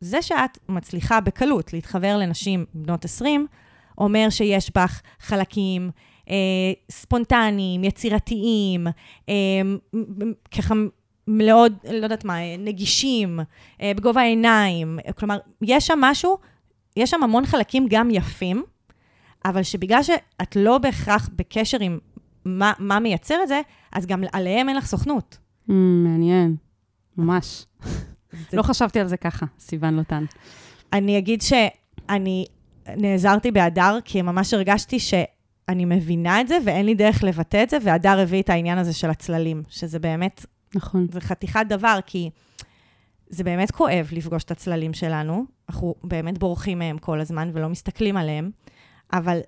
זה 0.00 0.22
שאת 0.22 0.58
מצליחה 0.68 1.20
בקלות 1.20 1.72
להתחבר 1.72 2.16
לנשים 2.16 2.64
בנות 2.74 3.04
20, 3.04 3.46
אומר 3.98 4.26
שיש 4.30 4.70
בך 4.74 5.02
חלקים 5.20 5.90
אה, 6.30 6.34
ספונטניים, 6.90 7.84
יצירתיים, 7.84 8.86
אה, 9.28 9.34
ככה 10.50 10.74
מאוד, 11.28 11.72
לא 11.84 12.04
יודעת 12.04 12.24
מה, 12.24 12.56
נגישים, 12.58 13.40
אה, 13.80 13.92
בגובה 13.96 14.20
העיניים. 14.20 14.98
כלומר, 15.18 15.38
יש 15.62 15.86
שם 15.86 15.98
משהו, 16.00 16.38
יש 16.96 17.10
שם 17.10 17.22
המון 17.22 17.46
חלקים 17.46 17.86
גם 17.90 18.10
יפים, 18.10 18.62
אבל 19.44 19.62
שבגלל 19.62 20.02
שאת 20.02 20.56
לא 20.56 20.78
בהכרח 20.78 21.28
בקשר 21.36 21.78
עם 21.80 21.98
מה, 22.44 22.72
מה 22.78 23.00
מייצר 23.00 23.42
את 23.42 23.48
זה, 23.48 23.60
אז 23.92 24.06
גם 24.06 24.24
עליהם 24.32 24.68
אין 24.68 24.76
לך 24.76 24.86
סוכנות. 24.86 25.38
Mm, 25.68 25.72
מעניין. 25.72 26.56
ממש. 27.16 27.66
זה 28.50 28.56
לא 28.56 28.62
חשבתי 28.62 29.00
על 29.00 29.08
זה 29.08 29.16
ככה, 29.16 29.46
סיוון 29.58 29.94
לוטן. 29.94 30.24
אני 30.92 31.18
אגיד 31.18 31.42
שאני 31.42 32.46
נעזרתי 32.96 33.50
בהדר, 33.50 33.98
כי 34.04 34.22
ממש 34.22 34.54
הרגשתי 34.54 34.98
שאני 34.98 35.84
מבינה 35.84 36.40
את 36.40 36.48
זה 36.48 36.58
ואין 36.64 36.86
לי 36.86 36.94
דרך 36.94 37.24
לבטא 37.24 37.62
את 37.62 37.70
זה, 37.70 37.78
והדר 37.82 38.20
הביא 38.20 38.42
את 38.42 38.50
העניין 38.50 38.78
הזה 38.78 38.92
של 38.92 39.10
הצללים, 39.10 39.62
שזה 39.68 39.98
באמת, 39.98 40.46
נכון. 40.74 41.06
זה 41.12 41.20
חתיכת 41.20 41.66
דבר, 41.68 41.98
כי 42.06 42.30
זה 43.28 43.44
באמת 43.44 43.70
כואב 43.70 44.08
לפגוש 44.12 44.44
את 44.44 44.50
הצללים 44.50 44.92
שלנו, 44.94 45.44
אנחנו 45.68 45.94
באמת 46.04 46.38
בורחים 46.38 46.78
מהם 46.78 46.98
כל 46.98 47.20
הזמן 47.20 47.50
ולא 47.52 47.68
מסתכלים 47.68 48.16
עליהם, 48.16 48.50
אבל 49.12 49.40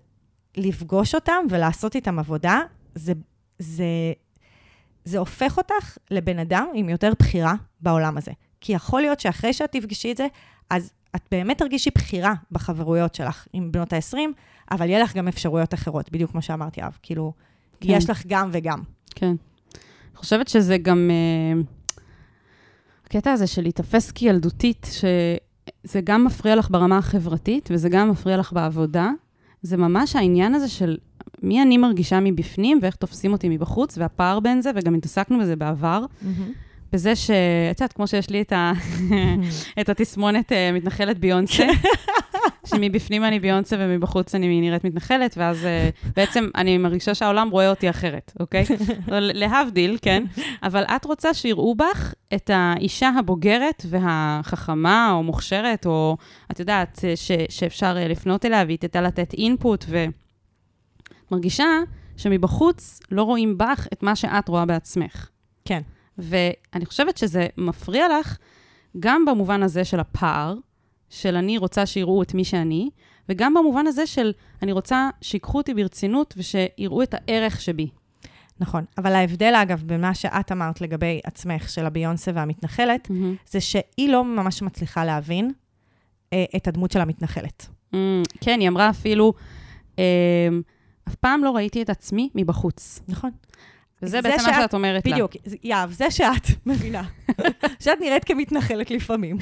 לפגוש 0.57 1.15
אותם 1.15 1.45
ולעשות 1.51 1.95
איתם 1.97 2.19
עבודה, 2.19 2.61
זה, 2.95 3.13
זה, 3.59 3.85
זה 5.05 5.19
הופך 5.19 5.57
אותך 5.57 5.99
לבן 6.11 6.39
אדם 6.39 6.67
עם 6.75 6.89
יותר 6.89 7.13
בחירה 7.19 7.55
בעולם 7.81 8.17
הזה. 8.17 8.33
כי 8.61 8.73
יכול 8.73 9.01
להיות 9.01 9.21
שאחרי 9.21 9.53
שאת 9.53 9.73
תפגשי 9.73 10.13
את 10.13 10.17
זה, 10.17 10.27
אז 10.71 10.93
את 11.17 11.23
באמת 11.31 11.59
תרגישי 11.59 11.91
בחירה 11.95 12.35
בחברויות 12.53 13.15
שלך 13.15 13.47
עם 13.53 13.73
בנות 13.73 13.93
ה-20, 13.93 14.17
אבל 14.71 14.89
יהיה 14.89 15.03
לך 15.03 15.17
גם 15.17 15.29
אפשרויות 15.29 15.75
אחרות, 15.75 16.13
בדיוק 16.13 16.31
כמו 16.31 16.43
שאמרתי, 16.43 16.83
אב. 16.83 16.99
כאילו, 17.03 17.33
כן. 17.81 17.89
יש 17.91 18.11
לך 18.11 18.23
גם 18.27 18.49
וגם. 18.53 18.83
כן. 19.15 19.27
אני 19.27 20.17
חושבת 20.17 20.49
שזה 20.49 20.79
גם... 20.79 21.11
אה, 21.11 21.61
הקטע 23.07 23.33
הזה 23.33 23.47
של 23.47 23.63
להיתפס 23.63 24.11
כילדותית, 24.11 24.87
שזה 24.93 26.01
גם 26.05 26.25
מפריע 26.25 26.57
לך 26.57 26.71
ברמה 26.71 26.99
החברתית, 26.99 27.69
וזה 27.73 27.89
גם 27.89 28.11
מפריע 28.11 28.37
לך 28.37 28.53
בעבודה, 28.53 29.11
זה 29.63 29.77
ממש 29.77 30.17
העניין 30.17 30.55
הזה 30.55 30.69
של 30.69 30.97
מי 31.43 31.63
אני 31.63 31.79
מרגישה 31.79 32.21
מבפנים 32.21 32.79
ואיך 32.83 32.97
תופסים 32.97 33.33
אותי 33.33 33.49
מבחוץ, 33.49 33.99
והפער 33.99 34.41
בין 34.41 34.63
זה, 34.63 34.71
וגם 34.75 34.95
התעסקנו 34.95 35.39
בזה 35.39 35.57
בעבר, 35.57 36.05
בזה 36.93 37.17
ש... 37.17 37.31
את 37.71 37.81
יודעת, 37.81 37.93
כמו 37.93 38.07
שיש 38.07 38.31
לי 38.31 38.41
את, 38.41 38.53
ה... 38.53 38.73
את 39.81 39.89
התסמונת 39.89 40.53
אה, 40.53 40.73
מתנחלת 40.73 41.19
ביונסה, 41.19 41.67
שמבפנים 42.69 43.25
אני 43.25 43.41
ביונסה 43.41 43.77
ומבחוץ 43.79 44.35
אני 44.35 44.61
נראית 44.61 44.85
מתנחלת, 44.85 45.35
ואז 45.39 45.65
אה, 45.65 45.91
בעצם 46.17 46.49
אני 46.55 46.79
מרגישה 46.79 47.15
שהעולם 47.15 47.51
רואה 47.51 47.71
אותי 47.71 47.91
אחרת, 47.91 48.33
אוקיי? 48.41 48.65
להבדיל, 49.09 49.99
כן? 50.03 50.25
אבל 50.63 50.83
את 50.83 51.05
רוצה 51.05 51.35
שיראו 51.35 51.75
בך 51.75 52.15
את 52.35 52.51
האישה 52.55 53.11
הבוגרת 53.19 53.87
והחכמה, 53.89 55.11
או 55.13 55.23
מוכשרת, 55.23 55.87
או 55.87 56.17
את 56.51 56.61
יודעת, 56.61 57.05
ש, 57.15 57.33
שאפשר 57.49 57.97
אה, 57.97 58.09
לפנות 58.09 58.45
אליה 58.45 58.65
והיא 58.67 58.79
תדע 58.79 59.03
לתת 59.03 59.35
אינפוט, 59.35 59.85
ומרגישה 61.31 61.67
שמבחוץ 62.17 63.01
לא 63.11 63.23
רואים 63.23 63.59
בך 63.59 63.87
את 63.93 64.03
מה 64.03 64.17
שאת 64.17 64.49
רואה 64.49 64.67
בעצמך. 64.67 65.29
כן. 65.65 65.81
ואני 66.19 66.87
חושבת 66.87 67.17
שזה 67.17 67.47
מפריע 67.57 68.07
לך 68.21 68.39
גם 69.01 69.25
במובן 69.25 69.63
הזה 69.63 69.85
של 69.85 70.01
הפער, 70.01 70.55
של 71.11 71.37
אני 71.37 71.59
רוצה 71.59 71.87
שיראו 71.87 72.23
את 72.23 72.35
מי 72.35 72.45
שאני, 72.45 72.91
וגם 73.29 73.55
במובן 73.55 73.87
הזה 73.87 74.07
של 74.07 74.33
אני 74.63 74.73
רוצה 74.73 75.11
שיקחו 75.21 75.59
אותי 75.59 75.75
ברצינות 75.75 76.35
ושיראו 76.37 77.03
את 77.03 77.15
הערך 77.15 77.61
שבי. 77.61 77.89
נכון. 78.61 78.85
אבל 78.99 79.15
ההבדל, 79.15 79.55
אגב, 79.63 79.83
בין 79.87 80.01
מה 80.01 80.15
שאת 80.15 80.53
אמרת 80.53 80.81
לגבי 80.81 81.21
עצמך, 81.25 81.69
של 81.69 81.87
הביונסה 81.87 82.31
והמתנחלת, 82.35 83.09
Mm-hmm. 83.09 83.51
זה 83.51 83.61
שהיא 83.61 84.09
לא 84.09 84.25
ממש 84.25 84.63
מצליחה 84.63 85.05
להבין 85.05 85.53
אה, 86.33 86.45
את 86.57 86.69
הדמות 86.69 86.91
של 86.91 87.01
המתנחלת. 87.01 87.69
Mm, 87.93 87.97
כן, 88.41 88.61
היא 88.61 88.69
אמרה 88.69 88.91
אפילו, 88.91 89.33
אה, 89.99 90.49
אף 91.09 91.15
פעם 91.15 91.45
לא 91.45 91.51
ראיתי 91.51 91.83
את 91.83 91.91
עצמי 91.91 92.31
מבחוץ. 92.35 93.01
נכון. 93.09 93.31
וזה 94.03 94.11
זה 94.23 94.29
בעצם 94.31 94.51
מה 94.51 94.61
שאת- 94.63 94.75
אומרת 94.75 95.07
לה. 95.07 95.13
בדיוק. 95.13 95.33
יהב, 95.63 95.93
זה 95.93 96.11
שאת 96.11 96.47
מבינה. 96.67 97.03
שאת 97.81 98.01
נראית 98.01 98.25
כמתנחלת 98.25 98.91
לפעמים. 98.91 99.39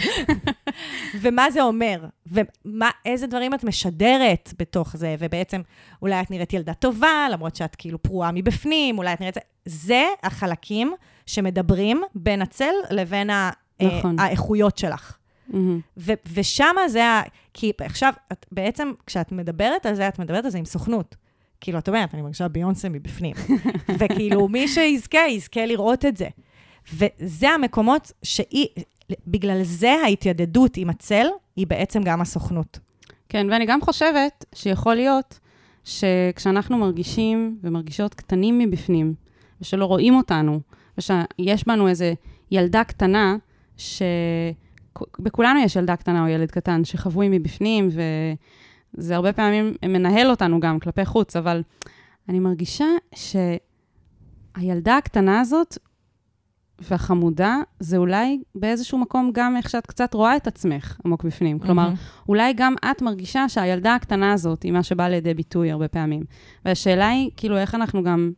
ומה 1.21 1.51
זה 1.51 1.62
אומר? 1.62 2.05
ואיזה 2.27 3.27
דברים 3.27 3.55
את 3.55 3.64
משדרת 3.64 4.53
בתוך 4.59 4.97
זה, 4.97 5.16
ובעצם 5.19 5.61
אולי 6.03 6.21
את 6.21 6.31
נראית 6.31 6.53
ילדה 6.53 6.75
טובה, 6.75 7.27
למרות 7.33 7.57
שאת 7.57 7.75
כאילו 7.77 8.03
פרועה 8.03 8.31
מבפנים, 8.33 8.99
אולי 8.99 9.12
את 9.12 9.21
נראית... 9.21 9.37
זה 9.64 10.05
החלקים 10.23 10.95
שמדברים 11.27 12.03
בין 12.14 12.42
הצל 12.42 12.73
לבין 12.90 13.31
ה... 13.31 13.51
אה, 13.81 13.99
נכון. 13.99 14.16
האיכויות 14.21 14.79
שלך. 14.79 15.16
ו- 15.97 16.12
ושמה 16.33 16.88
זה 16.88 17.05
ה... 17.05 17.23
כי 17.55 17.73
עכשיו, 17.81 18.12
את 18.33 18.47
בעצם, 18.53 18.92
כשאת 19.07 19.33
מדברת 19.33 19.87
על 19.87 19.95
זה, 19.95 20.09
את 20.09 20.19
מדברת 20.19 20.45
על 20.45 20.51
זה 20.51 20.59
עם 20.59 20.64
סוכנות. 20.64 21.16
כאילו, 21.61 21.79
את 21.79 21.88
אומרת, 21.88 22.14
אני 22.14 22.23
מרגישה 22.23 22.49
ביונסה 22.49 22.88
מבפנים. 22.88 23.35
וכאילו, 23.99 24.49
מי 24.49 24.69
שיזכה, 24.69 25.19
יזכה 25.29 25.66
לראות 25.66 26.05
את 26.05 26.16
זה. 26.16 26.29
וזה 26.95 27.51
המקומות 27.51 28.12
שהיא, 28.23 28.66
בגלל 29.27 29.62
זה 29.62 29.92
ההתיידדות 30.05 30.77
עם 30.77 30.90
הצל, 30.90 31.27
היא 31.57 31.66
בעצם 31.66 32.03
גם 32.03 32.21
הסוכנות. 32.21 32.79
כן, 33.29 33.47
ואני 33.51 33.66
גם 33.66 33.81
חושבת 33.81 34.45
שיכול 34.55 34.95
להיות 34.95 35.38
שכשאנחנו 35.85 36.79
מרגישים 36.79 37.59
ומרגישות 37.62 38.14
קטנים 38.14 38.59
מבפנים, 38.59 39.14
ושלא 39.61 39.85
רואים 39.85 40.16
אותנו, 40.16 40.61
ושיש 40.99 41.66
בנו 41.66 41.88
איזה 41.88 42.14
ילדה 42.51 42.85
קטנה, 42.85 43.37
שבכולנו 43.77 45.61
יש 45.61 45.77
ילדה 45.77 45.97
קטנה 45.97 46.23
או 46.23 46.29
ילד 46.29 46.51
קטן 46.51 46.85
שחבוי 46.85 47.29
מבפנים, 47.31 47.88
וזה 48.94 49.16
הרבה 49.16 49.33
פעמים 49.33 49.75
מנהל 49.85 50.31
אותנו 50.31 50.61
גם 50.61 50.79
כלפי 50.79 51.05
חוץ, 51.05 51.37
אבל 51.37 51.62
אני 52.29 52.38
מרגישה 52.38 52.87
שהילדה 53.14 54.96
הקטנה 54.96 55.40
הזאת 55.40 55.79
והחמודה, 56.79 57.57
זה 57.81 57.96
אולי 57.96 58.42
באיזשהו 58.55 58.99
מקום 58.99 59.31
גם 59.35 59.57
איך 59.57 59.70
שאת 59.70 59.87
קצת 59.87 60.14
רואה 60.14 60.37
את 60.37 60.46
עצמך 60.46 61.01
עמוק 61.05 61.25
בפנים. 61.25 61.59
כלומר, 61.59 61.83
מהמם. 61.83 61.96
אולי 62.29 62.53
גם 62.57 62.75
את 62.90 63.03
מרגישה 63.03 63.49
שהילדה 63.49 63.94
הקטנה 63.94 64.33
הזאת 64.33 64.62
היא 64.62 64.72
מה 64.72 64.83
שבא 64.83 65.09
לידי 65.09 65.35
ביטוי 65.35 65.70
הרבה 65.70 65.88
פעמים. 65.88 66.22
והשאלה 66.64 67.09
היא, 67.09 67.31
כאילו, 67.37 67.57
איך 67.57 67.75
אנחנו 67.75 68.03
גם 68.03 68.33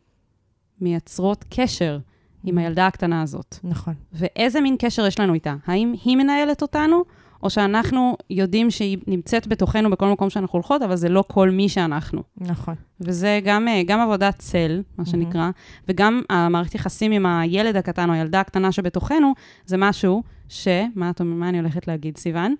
מייצרות 0.81 1.45
קשר 1.49 1.99
עם 2.43 2.57
הילדה 2.57 2.87
הקטנה 2.87 3.21
הזאת. 3.21 3.55
נכון. 3.63 3.93
ואיזה 4.13 4.61
מין 4.61 4.75
קשר 4.79 5.05
יש 5.05 5.19
לנו 5.19 5.33
איתה? 5.33 5.55
האם 5.65 5.93
היא 6.03 6.17
מנהלת 6.17 6.61
אותנו, 6.61 7.03
או 7.43 7.49
שאנחנו 7.49 8.17
יודעים 8.29 8.71
שהיא 8.71 8.97
נמצאת 9.07 9.47
בתוכנו 9.47 9.89
בכל 9.89 10.07
מקום 10.07 10.29
שאנחנו 10.29 10.57
הולכות, 10.57 10.81
אבל 10.81 10.95
זה 10.95 11.09
לא 11.09 11.23
כל 11.27 11.49
מי 11.49 11.69
שאנחנו. 11.69 12.23
נכון. 12.37 12.75
וזה 13.01 13.39
גם, 13.43 13.67
אה, 13.67 13.81
גם 13.85 13.99
עבודת 13.99 14.35
צל, 14.37 14.81
מה 14.97 15.05
שנקרא, 15.05 15.49
וגם 15.87 16.21
המערכת 16.29 16.75
יחסים 16.75 17.11
עם 17.11 17.25
הילד 17.25 17.75
הקטן 17.75 18.09
או 18.09 18.13
הילדה 18.13 18.39
הקטנה 18.39 18.71
שבתוכנו, 18.71 19.33
זה 19.65 19.77
משהו 19.77 20.23
ש... 20.49 20.67
מה, 20.95 21.09
את, 21.09 21.21
מה 21.21 21.49
אני 21.49 21.59
הולכת 21.59 21.87
להגיד, 21.87 22.17
סיוון? 22.17 22.55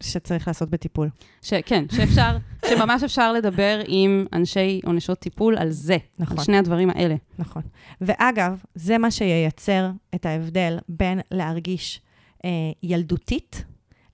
שצריך 0.00 0.48
לעשות 0.48 0.70
בטיפול. 0.70 1.08
ש, 1.42 1.54
כן, 1.66 1.84
שאפשר, 1.96 2.36
שממש 2.68 3.02
אפשר 3.02 3.32
לדבר 3.32 3.80
עם 3.86 4.24
אנשי 4.32 4.80
או 4.86 4.92
נשות 4.92 5.18
טיפול 5.18 5.56
על 5.56 5.70
זה, 5.70 5.96
נכון. 6.18 6.38
על 6.38 6.44
שני 6.44 6.58
הדברים 6.58 6.90
האלה. 6.90 7.14
נכון. 7.38 7.62
ואגב, 8.00 8.62
זה 8.74 8.98
מה 8.98 9.10
שייצר 9.10 9.90
את 10.14 10.26
ההבדל 10.26 10.78
בין 10.88 11.20
להרגיש 11.30 12.00
אה, 12.44 12.50
ילדותית 12.82 13.64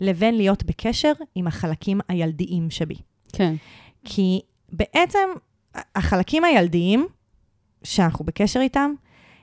לבין 0.00 0.36
להיות 0.36 0.64
בקשר 0.64 1.12
עם 1.34 1.46
החלקים 1.46 2.00
הילדיים 2.08 2.70
שבי. 2.70 2.96
כן. 3.32 3.54
כי 4.04 4.40
בעצם 4.72 5.28
החלקים 5.74 6.44
הילדיים 6.44 7.06
שאנחנו 7.84 8.24
בקשר 8.24 8.60
איתם, 8.60 8.92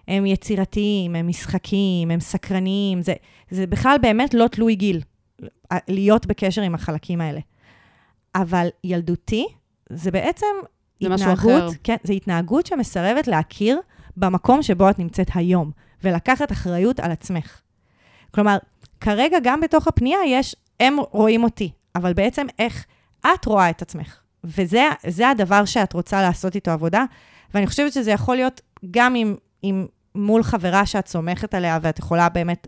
הם 0.07 0.25
יצירתיים, 0.25 1.15
הם 1.15 1.27
משחקיים, 1.27 2.11
הם 2.11 2.19
סקרניים, 2.19 3.01
זה, 3.01 3.13
זה 3.49 3.67
בכלל 3.67 3.97
באמת 4.01 4.33
לא 4.33 4.47
תלוי 4.47 4.75
גיל, 4.75 5.01
להיות 5.87 6.25
בקשר 6.25 6.61
עם 6.61 6.75
החלקים 6.75 7.21
האלה. 7.21 7.39
אבל 8.35 8.67
ילדותי, 8.83 9.47
זה 9.89 10.11
בעצם 10.11 10.45
זה 11.01 11.13
התנהגות. 11.13 11.73
כן, 11.83 11.95
זה 12.03 12.13
התנהגות 12.13 12.65
שמסרבת 12.65 13.27
להכיר 13.27 13.79
במקום 14.17 14.63
שבו 14.63 14.89
את 14.89 14.99
נמצאת 14.99 15.27
היום, 15.35 15.71
ולקחת 16.03 16.51
אחריות 16.51 16.99
על 16.99 17.11
עצמך. 17.11 17.61
כלומר, 18.31 18.57
כרגע 19.01 19.37
גם 19.43 19.61
בתוך 19.61 19.87
הפנייה 19.87 20.19
יש, 20.27 20.55
הם 20.79 20.97
רואים 21.11 21.43
אותי, 21.43 21.71
אבל 21.95 22.13
בעצם 22.13 22.47
איך 22.59 22.85
את 23.21 23.45
רואה 23.45 23.69
את 23.69 23.81
עצמך. 23.81 24.21
וזה 24.43 24.89
זה 25.07 25.29
הדבר 25.29 25.65
שאת 25.65 25.93
רוצה 25.93 26.21
לעשות 26.21 26.55
איתו 26.55 26.71
עבודה, 26.71 27.05
ואני 27.53 27.67
חושבת 27.67 27.93
שזה 27.93 28.11
יכול 28.11 28.35
להיות 28.35 28.61
גם 28.91 29.15
עם, 29.15 29.35
עם 29.61 29.85
מול 30.15 30.43
חברה 30.43 30.85
שאת 30.85 31.07
סומכת 31.07 31.53
עליה, 31.53 31.79
ואת 31.81 31.99
יכולה 31.99 32.29
באמת 32.29 32.67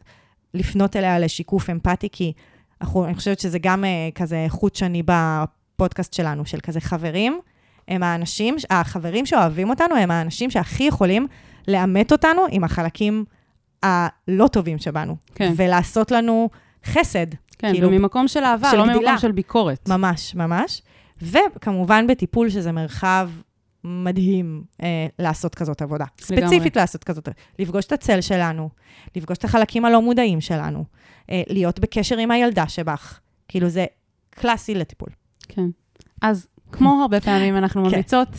לפנות 0.54 0.96
אליה 0.96 1.20
לשיקוף 1.20 1.70
אמפתי, 1.70 2.08
כי 2.12 2.34
אנחנו, 2.82 3.06
אני 3.06 3.16
חושבת 3.16 3.40
שזה 3.40 3.60
גם 3.60 3.84
uh, 3.84 4.16
כזה 4.16 4.46
חוט 4.50 4.76
שני 4.76 5.04
בפודקאסט 5.06 6.14
שלנו, 6.14 6.46
של 6.46 6.60
כזה 6.60 6.82
חברים. 6.82 7.40
הם 7.88 8.04
האנשים, 8.04 8.56
החברים 8.70 9.26
שאוהבים 9.26 9.70
אותנו, 9.70 9.96
הם 9.96 10.12
האנשים 10.12 10.52
שהכי 10.52 10.84
יכולים 10.84 11.28
לאמת 11.68 12.12
אותנו 12.12 12.42
עם 12.52 12.64
החלקים 12.64 13.26
הלא 13.84 14.48
טובים 14.48 14.78
שבנו. 14.78 15.16
כן. 15.36 15.54
ולעשות 15.56 16.12
לנו 16.12 16.50
חסד. 16.86 17.28
כן, 17.58 17.72
כאילו, 17.72 17.88
וממקום 17.88 18.28
של 18.28 18.44
אהבה, 18.44 18.72
של 18.72 18.78
לא 18.78 18.84
גדילה. 18.84 19.00
ממקום 19.00 19.18
של 19.18 19.32
ביקורת. 19.32 19.90
ממש, 19.90 20.36
ממש. 20.36 20.82
וכמובן 21.22 22.08
בטיפול, 22.08 22.50
שזה 22.50 22.72
מרחב 22.72 23.30
מדהים 23.84 24.64
אה, 24.84 25.08
לעשות 25.20 25.56
כזאת 25.56 25.82
עבודה. 25.82 26.06
לגמרי. 26.30 26.48
ספציפית 26.48 26.76
לעשות 26.76 27.04
כזאת. 27.04 27.30
לפגוש 27.60 27.86
את 27.86 27.92
הצל 27.92 28.22
שלנו, 28.22 28.70
לפגוש 29.16 29.38
את 29.38 29.44
החלקים 29.44 29.86
הלא 29.86 30.02
מודעים 30.02 30.42
שלנו, 30.42 30.84
אה, 31.32 31.42
להיות 31.48 31.80
בקשר 31.80 32.18
עם 32.18 32.32
הילדה 32.32 32.68
שבך. 32.68 33.20
כאילו, 33.48 33.70
זה 33.70 33.86
קלאסי 34.30 34.76
לטיפול. 34.76 35.10
כן. 35.50 35.70
אז 36.22 36.48
כמו 36.72 37.02
הרבה 37.02 37.22
פעמים 37.22 37.58
אנחנו 37.58 37.82
כן. 37.84 37.90
ממליצות 37.90 38.30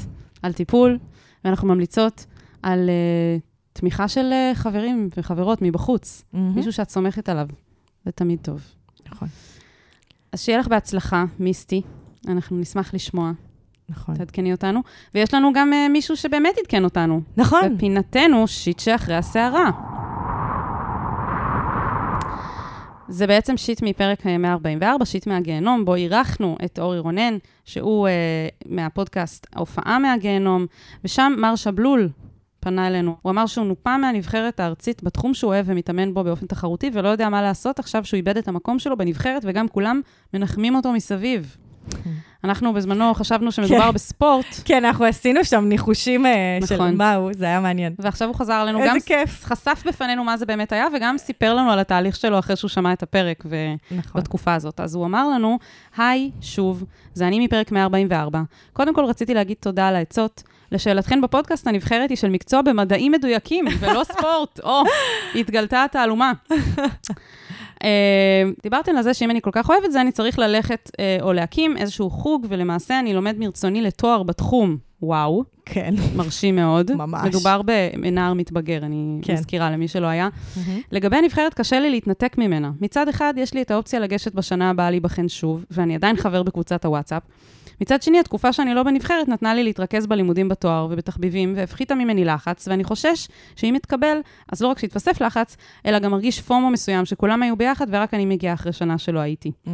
על 0.43 0.53
טיפול, 0.53 0.99
ואנחנו 1.45 1.69
ממליצות 1.69 2.27
על 2.63 2.91
uh, 2.91 3.50
תמיכה 3.73 4.09
של 4.09 4.33
uh, 4.33 4.55
חברים 4.55 5.09
וחברות 5.17 5.63
מבחוץ, 5.63 6.25
מישהו 6.33 6.73
שאת 6.73 6.91
סומכת 6.91 7.29
עליו. 7.29 7.47
זה 8.05 8.13
תמיד 8.13 8.39
טוב. 8.43 8.63
נכון, 9.13 9.29
אז 10.33 10.41
שיהיה 10.41 10.59
לך 10.59 10.69
בהצלחה, 10.69 11.25
מיסטי. 11.39 11.83
אנחנו 12.29 12.59
נשמח 12.59 12.95
לשמוע, 12.95 13.33
נכון. 13.89 14.15
תעדכני 14.15 14.53
אותנו. 14.53 14.81
ויש 15.15 15.35
לנו 15.35 15.53
גם 15.53 15.73
uh, 15.73 15.93
מישהו 15.93 16.17
שבאמת 16.17 16.59
עדכן 16.59 16.85
אותנו. 16.85 17.21
נכון. 17.37 17.77
בפינתנו, 17.77 18.49
שיט 18.49 18.79
שאחרי 18.79 19.15
הסערה. 19.15 19.71
זה 23.09 23.27
בעצם 23.27 23.57
שיט 23.57 23.83
מפרק 23.83 24.27
אה, 24.27 24.39
144, 24.39 25.05
שיט 25.05 25.27
מהגיהנום, 25.27 25.85
בו 25.85 25.95
אירחנו 25.95 26.57
את 26.65 26.79
אורי 26.79 26.99
רונן, 26.99 27.37
שהוא 27.65 28.09
uh, 28.09 28.11
מהפודקאסט 28.67 29.47
ההופעה 29.53 29.99
מהגיהנום, 29.99 30.67
ושם 31.05 31.33
מר 31.39 31.57
שבלול 31.57 32.09
פנה 32.61 32.87
אלינו. 32.87 33.17
הוא 33.23 33.31
אמר 33.31 33.47
שהוא 33.47 33.67
נופה 33.67 33.97
מהנבחרת 33.97 34.61
הארצית 34.61 35.03
בתחום 35.03 35.35
שהוא 35.35 35.49
אוהב 35.49 35.67
ומתאמן 35.69 36.15
בו 36.15 36.25
באופן 36.25 36.47
תחרותי, 36.47 36.91
ולא 36.93 37.09
יודע 37.09 37.29
מה 37.29 37.43
לעשות 37.43 37.79
עכשיו 37.79 38.05
שהוא 38.05 38.19
איבד 38.19 38.37
את 38.37 38.49
המקום 38.49 38.79
שלו 38.79 38.97
בנבחרת, 38.97 39.43
וגם 39.47 39.69
כולם 39.69 40.01
מנחמים 40.35 40.75
אותו 40.75 40.93
מסביב. 40.93 41.57
אנחנו 42.45 42.73
בזמנו 42.73 43.15
חשבנו 43.15 43.53
שמדובר 43.53 43.87
כן. 43.89 43.93
בספורט, 43.93 44.47
כן, 44.65 44.85
אנחנו 44.85 45.05
עשינו 45.05 45.45
שם 45.45 45.65
ניחושים 45.65 46.27
אה, 46.27 46.59
של 46.67 46.75
נכון. 46.75 46.97
מה 46.97 47.15
הוא, 47.15 47.31
זה 47.35 47.45
היה 47.45 47.61
מעניין. 47.61 47.95
ועכשיו 47.99 48.29
הוא 48.29 48.37
חזר 48.37 48.63
אלינו, 48.63 48.81
גם 48.87 48.97
כיף. 49.07 49.45
חשף 49.45 49.83
בפנינו 49.87 50.25
מה 50.25 50.37
זה 50.37 50.47
באמת 50.47 50.73
היה, 50.73 50.87
וגם 50.97 51.19
סיפר 51.19 51.55
לנו 51.55 51.71
על 51.71 51.79
התהליך 51.79 52.17
שלו 52.17 52.39
אחרי 52.39 52.57
שהוא 52.57 52.69
שמע 52.69 52.93
את 52.93 53.03
הפרק, 53.03 53.45
ו... 53.47 53.57
נכון. 53.91 54.21
בתקופה 54.21 54.55
הזאת. 54.55 54.81
אז 54.81 54.95
הוא 54.95 55.07
אמר 55.07 55.29
לנו, 55.29 55.59
היי, 55.97 56.31
שוב, 56.41 56.85
זה 57.15 57.27
אני 57.27 57.45
מפרק 57.45 57.73
144. 57.73 58.43
קודם 58.73 58.95
כל 58.95 59.05
רציתי 59.05 59.35
להגיד 59.35 59.57
תודה 59.61 59.89
על 59.89 59.97
העצות. 59.97 60.43
לשאלתכן 60.73 61.21
בפודקאסט, 61.21 61.67
הנבחרת 61.67 62.11
היא 62.11 62.17
של 62.17 62.29
מקצוע 62.29 62.63
במדעים 62.63 63.13
מדויקים, 63.13 63.65
ולא 63.81 64.05
ספורט. 64.05 64.61
או, 64.61 64.83
התגלתה 65.35 65.85
התעלומה. 65.85 66.33
אה, 67.85 68.43
דיברתם 68.63 68.97
על 68.97 69.03
זה 69.03 69.15
שאם 69.15 69.31
אני 69.31 69.41
כל 69.43 69.51
כך 69.53 69.71
אוהב 69.71 69.85
את 69.85 69.93
זה, 69.93 70.01
אני 70.01 70.13
צריך 70.13 70.39
ללכת 70.39 70.91
אה, 71.01 71.19
או 71.21 71.33
להקים 71.33 71.77
איזשהו 71.77 72.11
חוג, 72.11 72.47
ולמעשה 72.49 72.99
אני 72.99 73.15
לומד 73.15 73.39
מרצוני 73.39 73.83
לתואר 73.83 74.23
בתחום. 74.23 74.77
וואו, 75.03 75.45
כן. 75.65 75.95
מרשים 76.17 76.57
מאוד. 76.57 76.93
ממש. 76.93 77.27
מדובר 77.27 77.63
בנער 77.63 78.35
מתבגר, 78.35 78.79
אני 78.83 79.19
כן. 79.23 79.33
מזכירה 79.33 79.71
למי 79.71 79.89
שלא 79.89 80.07
היה. 80.07 80.29
לגבי 80.93 81.17
הנבחרת, 81.17 81.55
קשה 81.55 81.81
לי 81.81 81.91
להתנתק 81.91 82.39
ממנה. 82.39 82.71
מצד 82.81 83.09
אחד, 83.09 83.35
יש 83.37 83.55
לי 83.55 83.63
את 83.63 83.71
האופציה 83.71 84.01
לגשת 84.01 84.35
בשנה 84.35 84.71
הבאה 84.71 84.91
להיבחן 84.91 85.29
שוב, 85.29 85.65
ואני 85.71 85.95
עדיין 85.95 86.17
חבר 86.17 86.43
בקבוצת 86.43 86.85
הוואטסאפ. 86.85 87.23
מצד 87.81 88.03
שני, 88.03 88.19
התקופה 88.19 88.53
שאני 88.53 88.75
לא 88.75 88.83
בנבחרת 88.83 89.29
נתנה 89.29 89.55
לי 89.55 89.65
להתרכז 89.65 90.07
בלימודים 90.07 90.49
בתואר 90.49 90.89
ובתחביבים, 90.91 91.53
והפחיתה 91.57 91.95
ממני 91.95 92.25
לחץ, 92.25 92.69
ואני 92.69 92.85
חושש 92.85 93.29
שאם 93.57 93.75
יתקבל, 93.77 94.21
אז 94.53 94.63
לא 94.63 94.69
רק 94.69 94.79
שיתווסף 94.79 95.21
לחץ, 95.21 95.57
אלא 95.87 95.99
גם 95.99 96.11
מרגיש 96.11 96.41
פומו 96.41 96.71
מסוים, 96.71 97.05
שכולם 97.05 97.43
היו 97.43 97.57
ביחד 97.57 97.87
ורק 97.91 98.15
אני 98.15 98.27
מגיעה 98.27 98.55
אחרי 98.55 98.73
שנה 98.73 98.99
שלא 98.99 99.19
הייתי. 99.19 99.53
Mm. 99.67 99.71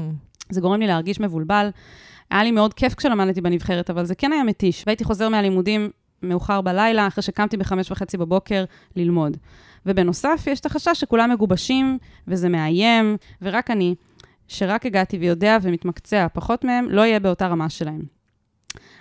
זה 0.50 0.60
גורם 0.60 0.80
לי 0.80 0.86
להרגיש 0.86 1.20
מבולבל. 1.20 1.68
היה 2.30 2.44
לי 2.44 2.50
מאוד 2.50 2.74
כיף 2.74 2.94
כשלמדתי 2.94 3.40
בנבחרת, 3.40 3.90
אבל 3.90 4.04
זה 4.04 4.14
כן 4.14 4.32
היה 4.32 4.44
מתיש. 4.44 4.84
והייתי 4.86 5.04
חוזר 5.04 5.28
מהלימודים 5.28 5.90
מאוחר 6.22 6.60
בלילה, 6.60 7.06
אחרי 7.06 7.22
שקמתי 7.22 7.56
בחמש 7.56 7.90
וחצי 7.90 8.16
בבוקר 8.16 8.64
ללמוד. 8.96 9.36
ובנוסף, 9.86 10.44
יש 10.46 10.60
את 10.60 10.66
החשש 10.66 11.00
שכולם 11.00 11.30
מגובשים, 11.30 11.98
וזה 12.28 12.48
מאיים, 12.48 13.16
ורק 13.42 13.70
אני, 13.70 13.94
שרק 14.48 14.86
הגעתי 14.86 15.18
ויודע 15.18 15.58
ומתמקצע 15.62 16.26
פחות 16.32 16.64
מהם, 16.64 16.90
לא 16.90 17.00
יהיה 17.00 17.20
באותה 17.20 17.46
רמה 17.46 17.70
שלהם. 17.70 18.02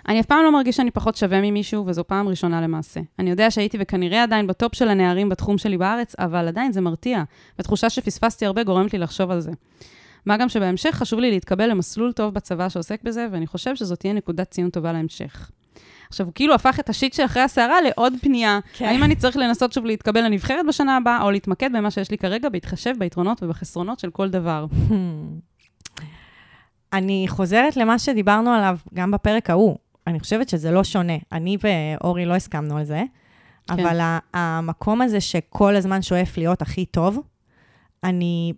אני 0.08 0.20
אף 0.20 0.26
פעם 0.26 0.44
לא 0.44 0.52
מרגיש 0.52 0.76
שאני 0.76 0.90
פחות 0.90 1.16
שווה 1.16 1.40
ממישהו, 1.40 1.86
וזו 1.86 2.04
פעם 2.06 2.28
ראשונה 2.28 2.60
למעשה. 2.60 3.00
אני 3.18 3.30
יודע 3.30 3.50
שהייתי 3.50 3.78
וכנראה 3.80 4.22
עדיין 4.22 4.46
בטופ 4.46 4.74
של 4.74 4.88
הנערים 4.88 5.28
בתחום 5.28 5.58
שלי 5.58 5.78
בארץ, 5.78 6.14
אבל 6.18 6.48
עדיין 6.48 6.72
זה 6.72 6.80
מרתיע, 6.80 7.22
ותחושה 7.58 7.90
שפספסתי 7.90 8.46
הרבה 8.46 8.62
גורמת 8.62 8.92
לי 8.92 8.98
לחשוב 8.98 9.30
על 9.30 9.40
זה. 9.40 9.50
מה 10.26 10.36
גם 10.36 10.48
שבהמשך 10.48 10.90
חשוב 10.90 11.20
לי 11.20 11.30
להתקבל 11.30 11.70
למסלול 11.70 12.12
טוב 12.12 12.34
בצבא 12.34 12.68
שעוסק 12.68 13.02
בזה, 13.02 13.26
ואני 13.32 13.46
חושב 13.46 13.76
שזאת 13.76 14.00
תהיה 14.00 14.12
נקודת 14.12 14.50
ציון 14.50 14.70
טובה 14.70 14.92
להמשך. 14.92 15.50
עכשיו, 16.08 16.26
הוא 16.26 16.32
כאילו 16.34 16.54
הפך 16.54 16.80
את 16.80 16.88
השיט 16.88 17.12
שאחרי 17.12 17.42
הסערה 17.42 17.80
לעוד 17.80 18.12
פנייה. 18.20 18.58
כן. 18.72 18.84
האם 18.84 19.02
אני 19.02 19.16
צריך 19.16 19.36
לנסות 19.36 19.72
שוב 19.72 19.84
להתקבל 19.84 20.24
לנבחרת 20.24 20.66
בשנה 20.68 20.96
הבאה, 20.96 21.22
או 21.22 21.30
להתמקד 21.30 21.70
במה 21.74 21.90
שיש 21.90 22.10
לי 22.10 22.18
כרגע, 22.18 22.48
בהתחשב 22.48 22.92
ביתרונות 22.98 23.42
ובחסרונות 23.42 23.98
של 23.98 24.10
כל 24.10 24.28
דבר. 24.28 24.66
אני 26.92 27.26
חוזרת 27.28 27.76
למה 27.76 27.98
שדיברנו 27.98 28.50
עליו 28.50 28.78
גם 28.94 29.10
בפרק 29.10 29.50
ההוא. 29.50 29.76
אני 30.06 30.20
חושבת 30.20 30.48
שזה 30.48 30.70
לא 30.70 30.84
שונה. 30.84 31.16
אני 31.32 31.56
ואורי 31.60 32.26
לא 32.26 32.34
הסכמנו 32.34 32.76
על 32.76 32.84
זה, 32.84 33.02
כן. 33.66 33.80
אבל 33.80 34.00
המקום 34.34 35.02
הזה 35.02 35.20
שכל 35.20 35.76
הזמן 35.76 36.02
שואף 36.02 36.38
להיות 36.38 36.62
הכי 36.62 36.86
טוב, 36.86 37.18
אני 38.04 38.52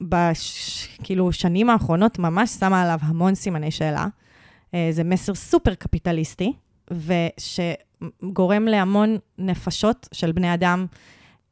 בש... 0.00 0.88
כאילו, 1.02 1.32
שנים 1.32 1.70
האחרונות 1.70 2.18
ממש 2.18 2.50
שמה 2.50 2.82
עליו 2.82 2.98
המון 3.02 3.34
סימני 3.34 3.70
שאלה. 3.70 4.06
אה, 4.74 4.88
זה 4.90 5.04
מסר 5.04 5.34
סופר 5.34 5.74
קפיטליסטי, 5.74 6.52
ושגורם 6.90 8.64
להמון 8.64 9.16
נפשות 9.38 10.08
של 10.12 10.32
בני 10.32 10.54
אדם 10.54 10.86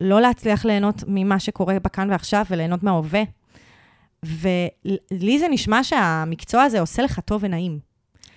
לא 0.01 0.20
להצליח 0.20 0.64
ליהנות 0.64 1.05
ממה 1.07 1.39
שקורה 1.39 1.76
בכאן 1.85 2.11
ועכשיו 2.11 2.45
וליהנות 2.51 2.83
מההווה. 2.83 3.22
ולי 4.22 5.39
זה 5.39 5.47
נשמע 5.51 5.85
שהמקצוע 5.85 6.62
הזה 6.62 6.80
עושה 6.80 7.03
לך 7.03 7.20
טוב 7.20 7.41
ונעים. 7.45 7.78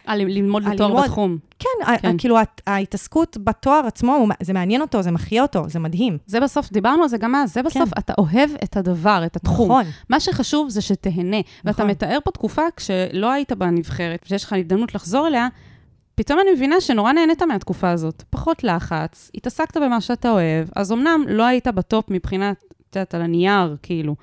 אה, 0.07 0.15
ל- 0.15 0.21
ללמוד 0.27 0.63
אה, 0.67 0.73
לתואר 0.73 0.87
ללמוד. 0.89 1.03
בתחום. 1.03 1.37
כן, 1.59 1.69
כן. 1.85 1.95
כן. 2.01 2.17
כאילו, 2.17 2.39
הת- 2.39 2.61
ההתעסקות 2.67 3.37
בתואר 3.43 3.81
עצמו, 3.87 4.27
זה 4.43 4.53
מעניין 4.53 4.81
אותו, 4.81 5.01
זה 5.03 5.11
מחיה 5.11 5.41
אותו, 5.41 5.69
זה 5.69 5.79
מדהים. 5.79 6.17
זה 6.25 6.39
בסוף, 6.39 6.71
דיברנו 6.71 7.03
על 7.03 7.09
זה 7.09 7.17
גם 7.17 7.35
אז, 7.35 7.53
זה 7.53 7.63
בסוף, 7.63 7.89
אתה 7.99 8.13
אוהב 8.17 8.49
את 8.63 8.77
הדבר, 8.77 9.23
את 9.25 9.35
התחום. 9.35 9.71
נכון. 9.71 9.85
מה 10.09 10.19
שחשוב 10.19 10.69
זה 10.69 10.81
שתהנה. 10.81 11.37
ואתה 11.65 11.69
נכון. 11.83 11.87
מתאר 11.87 12.17
פה 12.23 12.31
תקופה 12.31 12.61
כשלא 12.75 13.31
היית 13.31 13.51
בנבחרת, 13.51 14.21
ושיש 14.25 14.43
לך 14.43 14.53
הזדמנות 14.53 14.95
לחזור 14.95 15.27
אליה, 15.27 15.47
פתאום 16.15 16.39
אני 16.39 16.51
מבינה 16.51 16.81
שנורא 16.81 17.11
נהנית 17.11 17.41
מהתקופה 17.41 17.89
הזאת. 17.91 18.23
פחות 18.29 18.63
לחץ, 18.63 19.31
התעסקת 19.35 19.77
במה 19.77 20.01
שאתה 20.01 20.31
אוהב, 20.31 20.67
אז 20.75 20.91
אמנם 20.91 21.23
לא 21.27 21.43
היית 21.43 21.67
בטופ 21.67 22.05
מבחינת, 22.09 22.63
את 22.89 22.95
יודעת, 22.95 23.15
על 23.15 23.21
הנייר, 23.21 23.77
כאילו, 23.83 24.15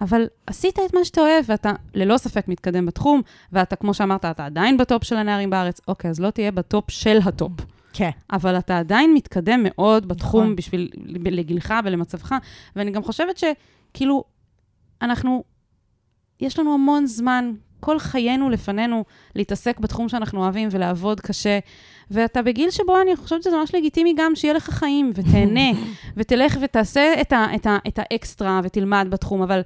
אבל 0.00 0.26
עשית 0.46 0.78
את 0.86 0.94
מה 0.94 1.04
שאתה 1.04 1.20
אוהב, 1.20 1.44
ואתה 1.48 1.72
ללא 1.94 2.16
ספק 2.16 2.48
מתקדם 2.48 2.86
בתחום, 2.86 3.22
ואתה, 3.52 3.76
כמו 3.76 3.94
שאמרת, 3.94 4.24
אתה 4.24 4.46
עדיין 4.46 4.76
בטופ 4.76 5.04
של 5.04 5.16
הנערים 5.16 5.50
בארץ. 5.50 5.80
אוקיי, 5.88 6.10
אז 6.10 6.20
לא 6.20 6.30
תהיה 6.30 6.50
בטופ 6.52 6.90
של 6.90 7.18
הטופ. 7.24 7.52
כן. 7.92 8.10
אבל 8.32 8.58
אתה 8.58 8.78
עדיין 8.78 9.14
מתקדם 9.14 9.60
מאוד 9.64 10.08
בתחום 10.08 10.42
נכון. 10.42 10.56
בשביל, 10.56 10.90
לגילך 11.06 11.74
ולמצבך, 11.84 12.34
ואני 12.76 12.90
גם 12.90 13.02
חושבת 13.02 13.36
שכאילו, 13.38 14.24
אנחנו, 15.02 15.44
יש 16.40 16.58
לנו 16.58 16.74
המון 16.74 17.06
זמן, 17.06 17.52
כל 17.80 17.98
חיינו 17.98 18.50
לפנינו, 18.50 19.04
להתעסק 19.34 19.80
בתחום 19.80 20.08
שאנחנו 20.08 20.42
אוהבים 20.42 20.68
ולעבוד 20.72 21.20
קשה, 21.20 21.58
ואתה 22.10 22.42
בגיל 22.42 22.70
שבו 22.70 23.00
אני 23.00 23.16
חושבת 23.16 23.42
שזה 23.42 23.56
ממש 23.56 23.74
לגיטימי 23.74 24.14
גם 24.16 24.32
שיהיה 24.34 24.54
לך 24.54 24.70
חיים, 24.70 25.10
ותהנה, 25.14 25.70
ותלך 26.16 26.58
ותעשה 26.62 27.12
את, 27.20 27.32
ה, 27.32 27.46
את, 27.54 27.66
ה, 27.66 27.78
את 27.88 27.98
האקסטרה 27.98 28.60
ותלמד 28.64 29.06
בתחום, 29.10 29.42
אבל 29.42 29.60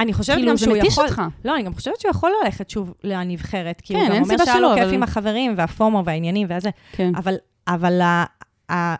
אני 0.00 0.12
חושבת 0.12 0.36
כאילו, 0.36 0.50
גם 0.50 0.56
זה 0.56 0.64
שהוא 0.64 0.76
מתיש 0.76 0.92
יכול... 0.92 1.04
אותך. 1.04 1.22
לא, 1.44 1.54
אני 1.54 1.62
גם 1.62 1.74
חושבת 1.74 2.00
שהוא 2.00 2.10
יכול 2.10 2.32
ללכת 2.44 2.70
שוב 2.70 2.94
לנבחרת. 3.04 3.80
כי 3.80 3.94
כן, 3.94 3.98
הוא 4.00 4.06
גם 4.08 4.12
אין 4.14 4.22
אומר 4.22 4.34
סיבה 4.34 4.46
שהיה 4.46 4.60
לו 4.60 4.68
שלא, 4.68 4.74
כיף 4.74 4.84
אבל- 4.84 4.94
עם 4.94 5.02
החברים, 5.02 5.54
והפומו 5.56 6.02
והעניינים 6.04 6.46
והזה. 6.50 6.70
כן. 6.92 7.12
אבל, 7.16 7.34
אבל 7.68 8.00
ה, 8.00 8.24
ה, 8.72 8.94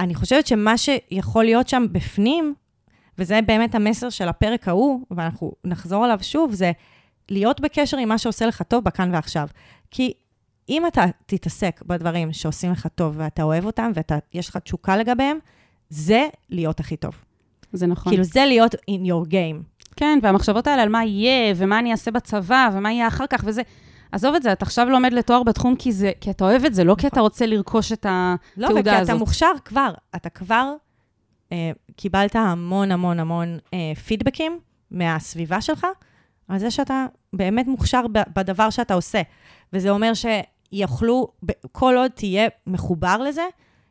אני 0.00 0.14
חושבת 0.14 0.46
שמה 0.46 0.78
שיכול 0.78 1.44
להיות 1.44 1.68
שם 1.68 1.86
בפנים, 1.92 2.54
וזה 3.18 3.40
באמת 3.46 3.74
המסר 3.74 4.10
של 4.10 4.28
הפרק 4.28 4.68
ההוא, 4.68 5.00
ואנחנו 5.10 5.52
נחזור 5.64 6.04
עליו 6.04 6.18
שוב, 6.22 6.52
זה 6.52 6.72
להיות 7.30 7.60
בקשר 7.60 7.96
עם 7.96 8.08
מה 8.08 8.18
שעושה 8.18 8.46
לך 8.46 8.62
טוב 8.62 8.84
בכאן 8.84 9.14
ועכשיו. 9.14 9.48
כי 9.90 10.12
אם 10.68 10.86
אתה 10.86 11.04
תתעסק 11.26 11.82
בדברים 11.86 12.32
שעושים 12.32 12.72
לך 12.72 12.86
טוב, 12.94 13.14
ואתה 13.16 13.42
אוהב 13.42 13.66
אותם, 13.66 13.92
ויש 14.34 14.48
לך 14.48 14.56
תשוקה 14.56 14.96
לגביהם, 14.96 15.38
זה 15.88 16.26
להיות 16.50 16.80
הכי 16.80 16.96
טוב. 16.96 17.14
זה 17.72 17.86
נכון. 17.86 18.12
כאילו, 18.12 18.24
זה 18.24 18.44
להיות 18.44 18.74
in 18.74 19.06
your 19.06 19.30
game. 19.30 19.62
כן, 19.96 20.18
והמחשבות 20.22 20.66
האלה 20.66 20.82
על 20.82 20.88
מה 20.88 21.04
יהיה, 21.04 21.54
ומה 21.56 21.78
אני 21.78 21.92
אעשה 21.92 22.10
בצבא, 22.10 22.68
ומה 22.72 22.92
יהיה 22.92 23.08
אחר 23.08 23.26
כך, 23.26 23.42
וזה... 23.44 23.62
עזוב 24.12 24.34
את 24.34 24.42
זה, 24.42 24.52
אתה 24.52 24.64
עכשיו 24.64 24.88
לומד 24.88 25.12
לתואר 25.12 25.42
בתחום 25.42 25.76
כי, 25.76 25.92
זה, 25.92 26.12
כי 26.20 26.30
אתה 26.30 26.44
אוהב 26.44 26.64
את 26.64 26.74
זה, 26.74 26.84
לא 26.84 26.94
כי 26.98 27.06
אתה 27.06 27.20
רוצה 27.20 27.46
לרכוש 27.46 27.92
את 27.92 28.06
לא, 28.56 28.66
התעודה 28.66 28.90
וכי 28.90 29.00
הזאת. 29.00 29.10
אתה 29.10 29.18
מוכשר 29.18 29.52
כבר. 29.64 29.94
אתה 30.16 30.28
כבר 30.28 30.72
אה, 31.52 31.70
קיבלת 31.96 32.36
המון 32.36 32.92
המון 32.92 33.20
המון 33.20 33.58
אה, 33.74 33.92
פידבקים 34.06 34.58
מהסביבה 34.90 35.60
שלך, 35.60 35.86
על 36.48 36.58
זה 36.58 36.70
שאתה 36.70 37.06
באמת 37.32 37.66
מוכשר 37.66 38.02
בדבר 38.36 38.70
שאתה 38.70 38.94
עושה. 38.94 39.22
וזה 39.72 39.90
אומר 39.90 40.12
שיוכלו, 40.14 41.28
ב- 41.46 41.52
כל 41.72 41.94
עוד 41.96 42.10
תהיה 42.10 42.48
מחובר 42.66 43.18
לזה, 43.18 43.44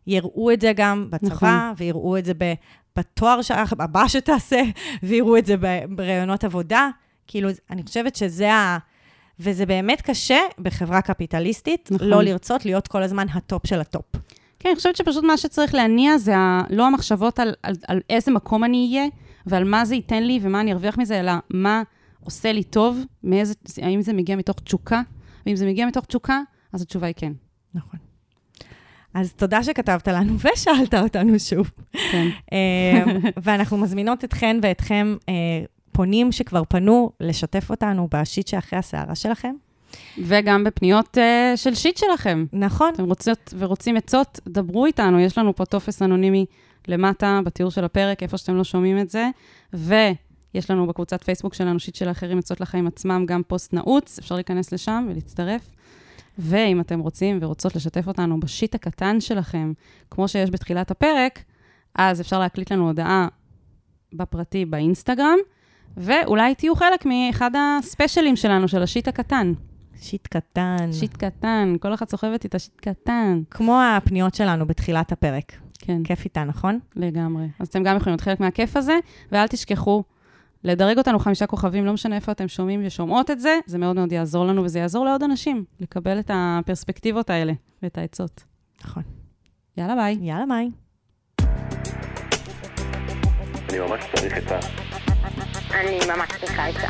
יראו 0.08 0.52
את 0.52 0.62
זה 0.62 0.72
גם 0.76 1.08
בצבא, 1.10 1.28
נכון. 1.28 1.74
ויראו 1.78 2.18
את 2.18 2.26
זה 2.26 2.34
בתואר 2.98 3.42
ש- 3.42 3.52
הבא 3.80 4.08
שתעשה, 4.08 4.62
ויראו 5.04 5.38
את 5.38 5.46
זה 5.46 5.56
בראיונות 5.90 6.44
עבודה. 6.44 6.90
כאילו, 7.28 7.50
אני 7.72 7.84
חושבת 7.84 8.16
שזה 8.16 8.54
ה... 8.54 8.78
וזה 9.40 9.66
באמת 9.66 10.02
קשה 10.02 10.40
בחברה 10.60 11.02
קפיטליסטית, 11.02 11.90
נכון. 11.92 12.08
לא 12.08 12.24
לרצות 12.24 12.66
להיות 12.66 12.88
כל 12.88 13.04
הזמן 13.04 13.28
הטופ 13.34 13.68
של 13.68 13.80
הטופ. 13.82 14.06
כן, 14.60 14.70
אני 14.70 14.76
חושבת 14.76 14.96
שפשוט 14.96 15.24
מה 15.24 15.38
שצריך 15.38 15.74
להניע 15.74 16.18
זה 16.18 16.38
ה, 16.38 16.62
לא 16.70 16.88
המחשבות 16.88 17.40
על, 17.40 17.54
על, 17.64 17.76
על 17.88 18.00
איזה 18.10 18.32
מקום 18.32 18.64
אני 18.64 18.90
אהיה, 18.92 19.08
ועל 19.46 19.64
מה 19.64 19.86
זה 19.86 19.96
ייתן 19.96 20.24
לי 20.24 20.40
ומה 20.42 20.62
אני 20.62 20.74
ארוויח 20.74 20.98
מזה, 20.98 21.20
אלא 21.20 21.32
מה 21.50 21.84
עושה 22.26 22.52
לי 22.52 22.64
טוב, 22.64 23.00
מאיזה, 23.24 23.54
האם 23.82 24.02
זה 24.02 24.14
מגיע 24.14 24.36
מתוך 24.36 24.60
תשוקה, 24.64 25.02
ואם 25.46 25.56
זה 25.56 25.66
מגיע 25.66 25.86
מתוך 25.86 26.06
תשוקה, 26.06 26.40
אז 26.74 26.82
התשובה 26.82 27.08
היא 27.08 27.16
כן. 27.18 27.34
נכון. 27.74 28.00
אז 29.14 29.34
תודה 29.34 29.64
שכתבת 29.64 30.08
לנו 30.08 30.34
ושאלת 30.44 30.94
אותנו 30.94 31.40
שוב. 31.40 31.72
כן. 32.12 32.28
אה, 32.54 33.04
ואנחנו 33.44 33.78
מזמינות 33.78 34.24
אתכן 34.24 34.58
ואתכם, 34.62 35.16
אה, 35.30 35.34
פונים 35.92 36.32
שכבר 36.32 36.64
פנו, 36.70 37.12
לשתף 37.20 37.70
אותנו 37.70 38.08
ב 38.12 38.19
shit 38.19 38.48
שאחרי 38.48 38.80
הסערה 38.80 39.16
שלכם. 39.16 39.56
וגם 40.18 40.64
בפניות 40.64 41.18
uh, 41.18 41.58
של 41.58 41.76
shit 41.76 41.98
שלכם. 41.98 42.46
נכון. 42.54 42.94
אתם 42.94 43.04
רוצות 43.04 43.54
ורוצים 43.58 43.98
עצות, 43.98 44.40
דברו 44.48 44.86
איתנו, 44.86 45.20
יש 45.20 45.38
לנו 45.38 45.56
פה 45.56 45.66
טופס 45.66 46.02
אנונימי 46.02 46.46
למטה, 46.88 47.40
בתיאור 47.46 47.72
של 47.72 47.86
הפרק, 47.86 48.24
איפה 48.24 48.38
שאתם 48.38 48.56
לא 48.56 48.64
שומעים 48.64 49.00
את 49.00 49.10
זה, 49.10 49.30
יש 50.56 50.72
לנו 50.72 50.88
בקבוצת 50.88 51.24
פייסבוק 51.24 51.54
שלנו, 51.54 51.80
שיט 51.80 51.96
של 51.96 52.08
האחרים 52.08 52.38
יוצאות 52.38 52.62
לחיים 52.62 52.88
עצמם, 52.88 53.26
גם 53.28 53.42
פוסט 53.48 53.74
נעוץ, 53.74 54.20
אפשר 54.20 54.36
להיכנס 54.36 54.72
לשם 54.72 55.08
ולהצטרף. 55.10 55.72
ואם 56.38 56.82
אתם 56.82 57.00
רוצים 57.00 57.38
ורוצות 57.42 57.76
לשתף 57.76 58.08
אותנו 58.08 58.40
ב 58.40 58.47
shit 58.47 58.76
הקטן 58.76 59.22
שלכם, 59.22 59.74
כמו 60.12 60.28
שיש 60.28 60.52
בתחילת 60.52 60.92
הפרק, 60.92 61.44
אז 61.96 62.22
אפשר 62.22 62.40
להקליט 62.40 62.72
לנו 62.72 62.88
הודעה 62.88 63.28
בפרטי 64.14 64.66
באינסטגרם, 64.66 65.38
ואולי 65.98 66.56
תהיו 66.56 66.76
חלק 66.76 67.06
מאחד 67.06 67.52
הספיישלים 67.58 68.36
שלנו, 68.36 68.68
של 68.68 68.84
השיט 68.84 69.08
הקטן. 69.08 69.54
שיט 70.02 70.28
קטן. 70.28 70.90
שיט 70.92 71.18
קטן, 71.18 71.76
כל 71.80 71.94
אחת 71.94 72.10
סוחבת 72.10 72.44
איתה 72.44 72.60
שיט 72.60 72.80
קטן. 72.82 73.42
כמו 73.52 73.82
הפניות 73.82 74.36
שלנו 74.36 74.66
בתחילת 74.66 75.12
הפרק. 75.12 75.52
כן, 75.80 76.04
כיף 76.04 76.26
איתה, 76.26 76.44
נכון? 76.44 76.80
לגמרי. 76.96 77.48
אז 77.60 77.68
אתם 77.68 77.84
גם 77.84 77.98
יכולים 77.98 78.12
להיות 78.12 78.22
חלק 78.22 78.40
מהכיף 78.40 78.78
הזה, 78.78 79.00
ואל 79.32 79.48
תשכחו 79.48 80.04
לדרג 80.66 80.98
אותנו 80.98 81.20
חמישה 81.20 81.48
כוכבים, 81.48 81.86
לא 81.86 81.94
משנה 81.94 82.16
איפה 82.16 82.32
אתם 82.32 82.48
שומעים 82.48 82.82
ושומעות 82.86 83.32
את 83.32 83.40
זה, 83.40 83.60
זה 83.66 83.78
מאוד 83.78 83.96
מאוד 83.96 84.12
יעזור 84.12 84.46
לנו, 84.46 84.64
וזה 84.64 84.80
יעזור 84.80 85.06
לעוד 85.06 85.24
אנשים 85.24 85.66
לקבל 85.80 86.20
את 86.20 86.32
הפרספקטיבות 86.34 87.30
האלה 87.30 87.54
ואת 87.84 87.98
העצות. 87.98 88.44
נכון. 88.84 89.04
יאללה, 89.78 89.96
ביי. 89.96 90.18
יאללה, 90.22 90.46
ביי. 90.50 90.70
אני 93.70 93.80
ממש 93.80 94.04
צריך 94.16 94.38
את 94.38 94.52
ה... 94.52 94.60
אני 95.72 96.00
ממש 96.08 96.30
צריכה 96.40 96.66
עצה. 96.66 96.88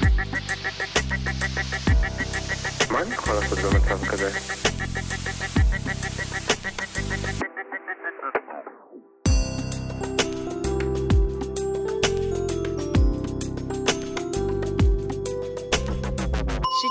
מה 2.91 3.01
אני 3.01 3.13
יכול 3.13 3.34
לעשות 3.36 3.59
במצב 3.59 4.05
כזה? 4.05 4.30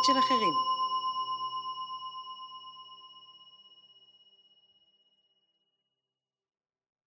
של 0.05 0.19
אחרים. 0.19 0.74